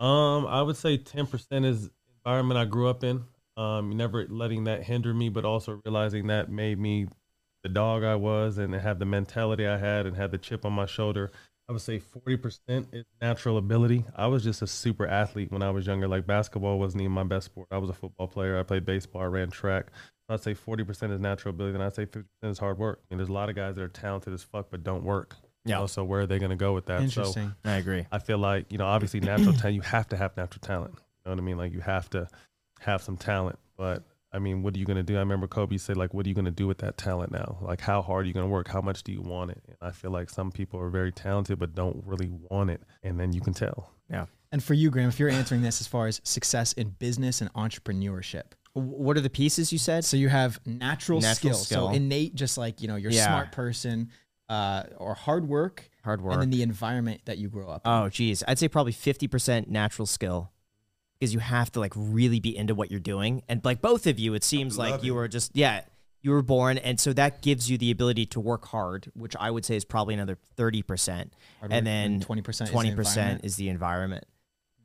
Um, 0.00 0.46
I 0.46 0.62
would 0.62 0.76
say 0.76 0.96
ten 0.96 1.26
percent 1.26 1.64
is 1.64 1.90
environment 2.24 2.58
I 2.58 2.64
grew 2.66 2.88
up 2.88 3.02
in. 3.02 3.24
Um, 3.58 3.90
never 3.96 4.24
letting 4.28 4.64
that 4.64 4.84
hinder 4.84 5.12
me, 5.12 5.28
but 5.30 5.44
also 5.44 5.80
realizing 5.84 6.28
that 6.28 6.48
made 6.48 6.78
me 6.78 7.08
the 7.64 7.68
dog 7.68 8.04
I 8.04 8.14
was 8.14 8.56
and 8.56 8.72
have 8.72 9.00
the 9.00 9.04
mentality 9.04 9.66
I 9.66 9.76
had 9.78 10.06
and 10.06 10.16
had 10.16 10.30
the 10.30 10.38
chip 10.38 10.64
on 10.64 10.72
my 10.72 10.86
shoulder. 10.86 11.32
I 11.68 11.72
would 11.72 11.82
say 11.82 11.98
forty 11.98 12.36
percent 12.36 12.88
is 12.92 13.04
natural 13.20 13.58
ability. 13.58 14.04
I 14.16 14.28
was 14.28 14.44
just 14.44 14.62
a 14.62 14.66
super 14.66 15.06
athlete 15.06 15.50
when 15.50 15.62
I 15.62 15.70
was 15.70 15.86
younger. 15.86 16.06
Like 16.08 16.26
basketball 16.26 16.78
wasn't 16.78 17.02
even 17.02 17.12
my 17.12 17.24
best 17.24 17.46
sport. 17.46 17.66
I 17.70 17.78
was 17.78 17.90
a 17.90 17.94
football 17.94 18.28
player. 18.28 18.58
I 18.58 18.62
played 18.62 18.86
baseball. 18.86 19.22
I 19.22 19.26
ran 19.26 19.50
track. 19.50 19.88
So 20.28 20.34
I'd 20.34 20.40
say 20.40 20.54
forty 20.54 20.84
percent 20.84 21.12
is 21.12 21.20
natural 21.20 21.52
ability, 21.52 21.74
and 21.74 21.82
I'd 21.82 21.94
say 21.96 22.04
fifty 22.04 22.28
percent 22.40 22.52
is 22.52 22.58
hard 22.58 22.78
work. 22.78 23.00
I 23.02 23.06
mean, 23.12 23.18
there's 23.18 23.28
a 23.28 23.32
lot 23.32 23.50
of 23.50 23.56
guys 23.56 23.74
that 23.74 23.82
are 23.82 23.88
talented 23.88 24.32
as 24.32 24.42
fuck 24.44 24.68
but 24.70 24.84
don't 24.84 25.02
work. 25.02 25.34
You 25.64 25.72
Yeah. 25.72 25.78
know, 25.80 25.86
so 25.86 26.04
where 26.04 26.20
are 26.20 26.26
they 26.26 26.38
going 26.38 26.50
to 26.50 26.56
go 26.56 26.72
with 26.72 26.86
that? 26.86 27.00
So 27.10 27.22
Interesting. 27.22 27.54
I 27.64 27.74
agree. 27.76 28.06
I 28.12 28.18
feel 28.20 28.38
like, 28.38 28.70
you 28.70 28.78
know, 28.78 28.86
obviously 28.86 29.20
natural 29.20 29.52
talent, 29.52 29.74
you 29.74 29.82
have 29.82 30.08
to 30.08 30.16
have 30.16 30.36
natural 30.36 30.60
talent. 30.60 30.94
You 30.94 31.00
know 31.26 31.32
what 31.32 31.38
I 31.38 31.42
mean? 31.42 31.58
Like 31.58 31.72
you 31.72 31.80
have 31.80 32.08
to 32.10 32.28
have 32.80 33.02
some 33.02 33.16
talent. 33.16 33.58
But 33.76 34.04
I 34.32 34.38
mean, 34.38 34.62
what 34.62 34.74
are 34.74 34.78
you 34.78 34.84
going 34.84 34.96
to 34.98 35.02
do? 35.02 35.16
I 35.16 35.20
remember 35.20 35.46
Kobe 35.46 35.76
said, 35.78 35.96
like, 35.96 36.12
what 36.12 36.26
are 36.26 36.28
you 36.28 36.34
going 36.34 36.44
to 36.44 36.50
do 36.50 36.66
with 36.66 36.78
that 36.78 36.96
talent 36.98 37.32
now? 37.32 37.58
Like, 37.62 37.80
how 37.80 38.02
hard 38.02 38.24
are 38.24 38.28
you 38.28 38.34
going 38.34 38.44
to 38.46 38.50
work? 38.50 38.68
How 38.68 38.80
much 38.82 39.02
do 39.02 39.12
you 39.12 39.22
want 39.22 39.50
it? 39.52 39.62
And 39.66 39.76
I 39.80 39.90
feel 39.90 40.10
like 40.10 40.28
some 40.30 40.50
people 40.50 40.78
are 40.80 40.90
very 40.90 41.12
talented, 41.12 41.58
but 41.58 41.74
don't 41.74 42.02
really 42.04 42.28
want 42.50 42.70
it. 42.70 42.82
And 43.02 43.18
then 43.18 43.32
you 43.32 43.40
can 43.40 43.54
tell. 43.54 43.90
Yeah. 44.10 44.26
And 44.52 44.62
for 44.62 44.74
you, 44.74 44.90
Graham, 44.90 45.08
if 45.08 45.18
you're 45.18 45.28
answering 45.30 45.62
this 45.62 45.80
as 45.80 45.86
far 45.86 46.06
as 46.08 46.20
success 46.24 46.72
in 46.74 46.90
business 46.90 47.40
and 47.40 47.52
entrepreneurship, 47.54 48.52
What 48.74 49.16
are 49.16 49.20
the 49.20 49.30
pieces 49.30 49.72
you 49.72 49.78
said? 49.78 50.04
So 50.04 50.16
you 50.16 50.28
have 50.28 50.60
natural, 50.66 51.20
Natural 51.20 51.54
skill. 51.54 51.64
skill. 51.64 51.88
So 51.88 51.94
innate, 51.94 52.34
just 52.34 52.56
like 52.58 52.80
you 52.80 52.86
know, 52.88 52.96
you're 52.96 53.10
a 53.10 53.14
Yeah. 53.14 53.26
smart 53.26 53.50
person, 53.52 54.10
uh, 54.48 54.84
or 54.98 55.14
hard 55.14 55.48
work, 55.48 55.90
Hard 56.04 56.20
work. 56.20 56.32
and 56.34 56.40
then 56.42 56.50
the 56.50 56.62
environment 56.62 57.22
that 57.24 57.38
you 57.38 57.48
grow 57.48 57.68
up. 57.68 57.86
in. 57.86 57.90
Oh, 57.92 58.08
geez. 58.08 58.44
I'd 58.46 58.58
say 58.58 58.68
probably 58.68 58.92
50% 58.92 59.68
natural 59.68 60.06
skill 60.06 60.52
because 61.18 61.32
you 61.34 61.40
have 61.40 61.70
to 61.72 61.80
like 61.80 61.92
really 61.96 62.40
be 62.40 62.56
into 62.56 62.74
what 62.74 62.90
you're 62.90 63.00
doing. 63.00 63.42
And 63.48 63.64
like 63.64 63.80
both 63.80 64.06
of 64.06 64.18
you, 64.18 64.34
it 64.34 64.44
seems 64.44 64.78
like 64.78 65.02
you 65.02 65.12
it. 65.14 65.16
were 65.16 65.28
just, 65.28 65.50
yeah, 65.54 65.82
you 66.22 66.30
were 66.30 66.42
born. 66.42 66.78
And 66.78 66.98
so 67.00 67.12
that 67.12 67.42
gives 67.42 67.70
you 67.70 67.76
the 67.78 67.90
ability 67.90 68.26
to 68.26 68.40
work 68.40 68.66
hard, 68.66 69.10
which 69.14 69.34
I 69.38 69.50
would 69.50 69.64
say 69.64 69.76
is 69.76 69.84
probably 69.84 70.14
another 70.14 70.38
30%. 70.56 71.30
Hard 71.60 71.72
and 71.72 71.86
then 71.86 72.20
twenty 72.20 72.42
percent. 72.42 72.70
20% 72.70 73.44
is 73.44 73.56
the 73.56 73.68
environment. 73.68 74.24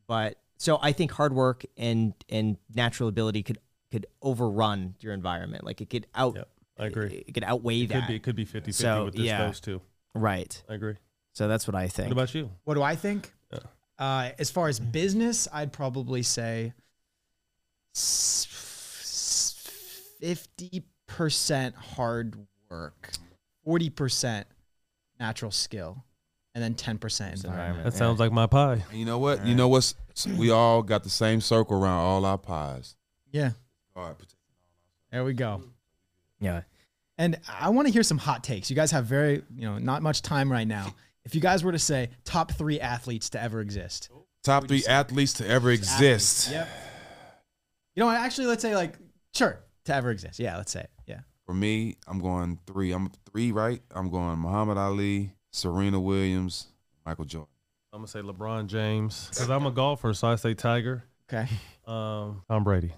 But 0.08 0.38
so 0.58 0.80
I 0.82 0.92
think 0.92 1.12
hard 1.12 1.34
work 1.34 1.66
and, 1.78 2.14
and 2.30 2.58
natural 2.74 3.10
ability 3.10 3.44
could, 3.44 3.60
could 3.92 4.06
overrun 4.22 4.96
your 5.02 5.14
environment. 5.14 5.64
Like 5.64 5.82
it 5.82 5.90
could 5.90 6.08
out, 6.16 6.36
Yep. 6.36 6.50
I 6.80 6.86
agree. 6.88 7.24
it 7.28 7.34
could 7.34 7.44
outweigh 7.44 7.82
It 7.82 7.90
that. 7.90 7.94
could 8.02 8.08
be, 8.08 8.16
it 8.16 8.24
could 8.24 8.36
be 8.36 8.46
50 8.46 8.72
50 8.72 8.72
So, 8.72 9.06
with 9.06 9.14
this, 9.16 9.24
yeah. 9.26 9.46
those 9.46 9.60
two. 9.60 9.82
Right. 10.16 10.62
I 10.68 10.74
agree. 10.74 10.96
So 11.34 11.48
that's 11.48 11.68
what 11.68 11.76
I 11.76 11.88
think. 11.88 12.08
What 12.10 12.14
about 12.14 12.34
you? 12.36 12.50
What 12.64 12.74
do 12.76 12.82
I 12.84 12.96
think? 12.96 13.32
Yeah. 14.04 14.16
Uh, 14.16 14.32
as 14.40 14.52
far 14.52 14.68
as 14.68 14.80
business, 14.80 15.48
I'd 15.54 15.72
probably 15.72 16.24
say 16.24 16.74
fifty 20.20 20.84
percent 21.08 21.76
hard 21.76 22.36
work, 22.70 23.12
forty 23.64 23.90
percent 23.90 24.48
natural 25.20 25.52
skill, 25.52 26.04
and 26.56 26.64
then 26.64 26.74
ten 26.74 26.98
percent 26.98 27.44
environment. 27.44 27.86
That 27.86 27.94
sounds 27.94 28.20
like 28.20 28.32
my 28.32 28.48
pie. 28.48 28.84
And 28.90 29.00
you 29.00 29.06
know 29.06 29.20
what? 29.20 29.46
You 29.46 29.56
know 29.56 29.68
what's 29.68 29.96
we 30.38 30.52
all 30.52 30.82
got 30.84 31.04
the 31.04 31.10
same 31.10 31.42
circle 31.42 31.78
around 31.78 32.00
all 32.00 32.26
our 32.26 32.38
pies. 32.38 32.96
Yeah, 33.32 33.52
All 33.96 34.06
right, 34.06 34.16
there 35.12 35.24
we 35.24 35.34
go. 35.34 35.64
yeah. 36.40 36.62
And 37.18 37.40
I 37.48 37.70
want 37.70 37.88
to 37.88 37.94
hear 37.94 38.02
some 38.04 38.18
hot 38.18 38.44
takes. 38.44 38.72
You 38.72 38.76
guys 38.76 38.90
have 38.92 39.06
very, 39.06 39.44
you 39.56 39.66
know, 39.66 39.78
not 39.78 40.02
much 40.02 40.24
time 40.24 40.52
right 40.52 40.68
now. 40.68 40.94
If 41.26 41.36
you 41.36 41.42
guys 41.42 41.64
were 41.64 41.72
to 41.72 41.80
say 41.80 42.10
top 42.26 42.52
three 42.52 42.80
athletes 42.80 43.30
to 43.32 43.42
ever 43.42 43.62
exist, 43.62 44.10
Top 44.44 44.68
three 44.68 44.84
athletes 44.86 45.34
to 45.34 45.48
ever 45.48 45.72
exist. 45.72 46.52
Yep. 46.52 46.68
You 47.96 48.02
know 48.02 48.08
what? 48.08 48.18
Actually, 48.18 48.48
let's 48.48 48.62
say 48.62 48.76
like 48.76 48.98
sure 49.34 49.60
to 49.86 49.94
ever 49.96 50.12
exist. 50.12 50.38
Yeah, 50.40 50.58
let's 50.58 50.72
say 50.72 50.82
it. 50.82 50.90
Yeah. 51.08 51.20
For 51.46 51.54
me, 51.54 51.96
I'm 52.08 52.20
going 52.20 52.60
three. 52.68 52.92
I'm 52.92 53.10
three, 53.32 53.52
right? 53.52 53.82
I'm 53.92 54.10
going 54.10 54.40
Muhammad 54.40 54.78
Ali, 54.78 55.32
Serena 55.52 56.00
Williams, 56.00 56.68
Michael 57.06 57.26
Jordan. 57.26 57.48
I'm 57.94 58.00
gonna 58.00 58.08
say 58.08 58.22
LeBron 58.22 58.68
James 58.68 59.30
because 59.30 59.50
I'm 59.50 59.66
a 59.66 59.72
golfer, 59.72 60.14
so 60.14 60.28
I 60.28 60.36
say 60.36 60.54
Tiger. 60.56 61.04
Okay. 61.32 61.48
Um, 61.88 62.42
Tom 62.50 62.64
Brady. 62.64 62.94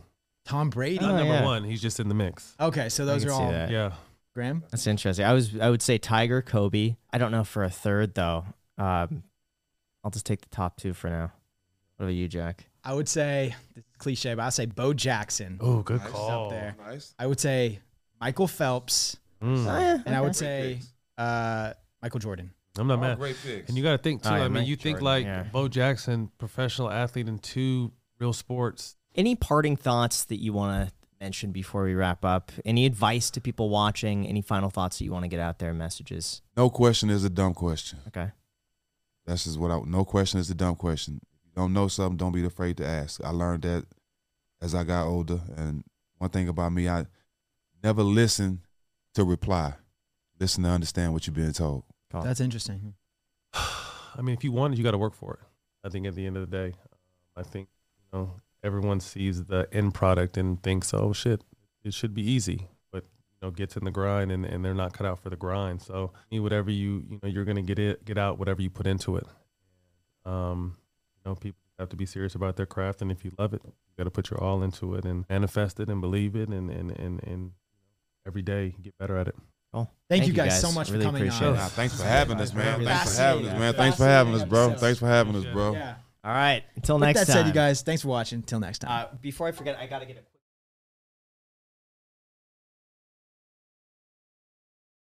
Tom 0.46 0.70
Brady. 0.70 1.00
Not 1.00 1.12
Oh, 1.12 1.18
number 1.18 1.34
yeah. 1.34 1.44
one. 1.46 1.64
He's 1.64 1.82
just 1.82 2.00
in 2.00 2.08
the 2.08 2.16
mix. 2.16 2.56
Okay, 2.60 2.90
so 2.90 3.06
those 3.06 3.24
can 3.24 3.32
are 3.32 3.36
see 3.36 3.44
all 3.44 3.52
that. 3.52 3.70
Yeah. 3.70 3.92
Graham. 4.36 4.64
That's 4.70 4.86
interesting. 4.86 5.26
I 5.26 5.34
was 5.34 5.58
I 5.60 5.70
would 5.72 5.82
say 5.82 5.98
Tiger, 5.98 6.42
Kobe. 6.44 6.98
I 7.12 7.18
don't 7.18 7.32
know 7.32 7.44
for 7.44 7.64
a 7.64 7.70
third 7.70 8.14
though. 8.14 8.46
Um, 8.78 9.24
I'll 10.04 10.12
just 10.12 10.26
take 10.28 10.42
the 10.42 10.50
top 10.50 10.78
two 10.78 10.94
for 10.94 11.10
now. 11.10 11.32
What 11.98 12.06
about 12.06 12.14
you, 12.16 12.28
Jack? 12.28 12.66
I 12.84 12.94
would 12.94 13.08
say 13.10 13.56
this 13.74 13.84
is 13.86 13.96
cliche, 13.98 14.34
but 14.36 14.44
I'll 14.44 14.52
say 14.52 14.66
Bo 14.68 14.94
Jackson. 14.94 15.58
Oh, 15.62 15.82
good 15.82 16.02
Nice. 16.02 16.10
call. 16.12 16.46
up 16.46 16.52
there. 16.52 16.76
Nice. 16.86 17.16
I 17.18 17.26
would 17.26 17.40
say 17.40 17.80
Michael 18.22 18.48
Phelps, 18.48 19.18
Mm. 19.42 19.66
Oh, 19.68 19.80
yeah, 19.80 19.98
and 20.06 20.16
I 20.16 20.22
would 20.22 20.36
say 20.36 20.80
uh, 21.18 21.74
Michael 22.02 22.20
Jordan. 22.20 22.52
I'm 22.78 22.88
not 22.88 22.96
All 22.96 23.02
mad. 23.02 23.18
great 23.18 23.36
picks. 23.42 23.70
And 23.70 23.78
you 23.78 23.84
got 23.84 23.92
to 23.92 23.98
think 23.98 24.22
too. 24.24 24.30
Oh, 24.30 24.36
yeah, 24.36 24.42
I 24.42 24.48
mean, 24.50 24.54
Mike 24.64 24.68
you 24.68 24.76
think 24.76 25.02
like 25.02 25.24
yeah. 25.26 25.44
Bo 25.44 25.68
Jackson, 25.68 26.30
professional 26.38 26.90
athlete 26.92 27.28
in 27.28 27.40
two 27.40 27.92
real 28.20 28.34
sports. 28.34 28.98
Any 29.16 29.36
parting 29.36 29.76
thoughts 29.78 30.26
that 30.26 30.38
you 30.42 30.52
want 30.54 30.90
to 30.90 30.94
mention 31.20 31.52
before 31.52 31.84
we 31.84 31.94
wrap 31.94 32.24
up? 32.26 32.52
Any 32.64 32.86
advice 32.86 33.30
to 33.32 33.42
people 33.42 33.70
watching? 33.70 34.28
Any 34.28 34.42
final 34.42 34.70
thoughts 34.70 34.98
that 34.98 35.06
you 35.06 35.12
want 35.12 35.24
to 35.24 35.30
get 35.30 35.40
out 35.40 35.60
there? 35.60 35.74
Messages? 35.74 36.42
No 36.56 36.70
question 36.70 37.10
is 37.10 37.24
a 37.24 37.30
dumb 37.30 37.54
question. 37.54 38.00
Okay. 38.08 38.32
That's 39.26 39.46
just 39.46 39.60
what 39.60 39.72
I. 39.72 39.80
No 39.86 40.06
question 40.06 40.40
is 40.40 40.50
a 40.50 40.56
dumb 40.56 40.76
question. 40.76 41.20
If 41.34 41.46
you 41.46 41.52
don't 41.56 41.74
know 41.74 41.88
something, 41.88 42.18
don't 42.18 42.32
be 42.32 42.46
afraid 42.46 42.78
to 42.78 42.86
ask. 42.86 43.24
I 43.24 43.30
learned 43.30 43.64
that 43.64 43.86
as 44.62 44.76
I 44.76 44.84
got 44.84 45.08
older. 45.08 45.40
And 45.58 45.84
one 46.18 46.30
thing 46.30 46.48
about 46.48 46.72
me, 46.72 46.88
I 46.88 47.06
never 47.84 48.04
listen 48.04 48.62
to 49.16 49.24
reply. 49.24 49.74
Listen 50.40 50.64
to 50.64 50.70
understand 50.70 51.14
what 51.14 51.26
you're 51.26 51.34
being 51.34 51.54
told. 51.54 51.84
That's 52.12 52.40
interesting. 52.40 52.94
I 53.54 54.22
mean, 54.22 54.36
if 54.36 54.44
you 54.44 54.52
want 54.52 54.74
it, 54.74 54.78
you 54.78 54.84
got 54.84 54.92
to 54.92 54.98
work 54.98 55.14
for 55.14 55.34
it. 55.34 55.40
I 55.86 55.90
think 55.90 56.08
at 56.08 56.16
the 56.16 56.26
end 56.26 56.38
of 56.38 56.50
the 56.50 56.58
day, 56.58 56.74
I 57.36 57.44
think 57.44 57.68
you 58.14 58.20
know 58.20 58.42
everyone 58.66 59.00
sees 59.00 59.46
the 59.46 59.68
end 59.72 59.94
product 59.94 60.36
and 60.38 60.62
thinks, 60.64 60.94
"Oh 60.94 61.14
shit, 61.14 61.44
it 61.84 61.94
should 61.94 62.14
be 62.14 62.24
easy," 62.30 62.68
but 62.92 63.04
you 63.04 63.38
know 63.48 63.52
gets 63.52 63.78
in 63.78 63.84
the 63.86 63.92
grind 63.92 64.32
and, 64.32 64.44
and 64.46 64.66
they're 64.66 64.74
not 64.74 64.94
cut 64.94 65.06
out 65.06 65.20
for 65.20 65.30
the 65.30 65.36
grind. 65.36 65.82
So 65.82 66.12
you- 66.30 66.42
whatever 66.44 66.72
you 66.72 67.04
you 67.10 67.20
know 67.22 67.30
you're 67.30 67.46
gonna 67.46 67.62
get 67.62 67.80
it 67.80 68.04
get 68.04 68.18
out 68.18 68.40
whatever 68.40 68.62
you 68.62 68.70
put 68.70 68.88
into 68.88 69.16
it. 69.18 69.26
Um, 70.26 70.76
you 71.24 71.30
know, 71.30 71.36
people 71.36 71.60
have 71.80 71.90
to 71.90 71.96
be 71.96 72.06
serious 72.06 72.36
about 72.36 72.56
their 72.56 72.66
craft, 72.66 73.02
and 73.02 73.12
if 73.12 73.24
you 73.24 73.32
love 73.38 73.54
it, 73.54 73.62
you 73.64 73.72
got 73.98 74.06
to 74.06 74.12
put 74.12 74.30
your 74.32 74.42
all 74.44 74.64
into 74.64 74.96
it 74.96 75.06
and 75.06 75.26
manifest 75.30 75.80
it 75.80 75.90
and 75.90 76.02
believe 76.02 76.36
it, 76.36 76.50
and 76.50 76.70
and 76.72 76.92
and 76.92 77.24
and 77.24 77.52
every 78.26 78.42
day 78.42 78.74
get 78.82 78.98
better 78.98 79.18
at 79.18 79.28
it. 79.28 79.36
Cool. 79.74 79.92
Thank, 80.10 80.26
you 80.26 80.34
guys, 80.34 80.60
so 80.62 80.72
much 80.72 80.90
Really 80.90 81.04
for 81.04 81.10
coming 81.10 81.22
appreciate 81.24 81.50
on. 81.50 81.56
it. 81.58 81.60
Thanks 81.72 82.00
for 82.00 82.08
having 82.08 82.40
us, 82.40 82.54
man. 82.54 82.82
Thanks 82.84 83.16
for 83.16 83.22
having 83.22 83.46
us, 83.48 83.60
man. 83.60 83.74
Thanks 83.74 83.98
for 83.98 84.06
having 84.06 84.34
us, 84.34 84.44
bro. 84.46 84.74
Thanks 84.74 85.00
for 85.00 85.08
having 85.08 85.36
us, 85.36 85.46
bro. 85.46 85.74
Yeah. 85.74 85.96
All 86.26 86.32
right. 86.32 86.64
Until 86.76 86.96
With 86.96 87.04
next 87.04 87.20
that 87.20 87.28
time. 87.28 87.34
said, 87.36 87.48
you 87.48 87.54
guys, 87.54 87.84
thanks 87.84 88.02
for 88.02 88.08
watching. 88.08 88.40
Until 88.40 88.60
next 88.60 88.80
time. 88.80 89.08
Uh, 89.14 89.16
before 89.22 89.48
I 89.48 89.52
forget, 89.52 89.78
I 89.78 89.86
got 89.86 90.00
to 90.00 90.06
get 90.06 90.18
a 90.18 90.22
quick. 90.22 90.35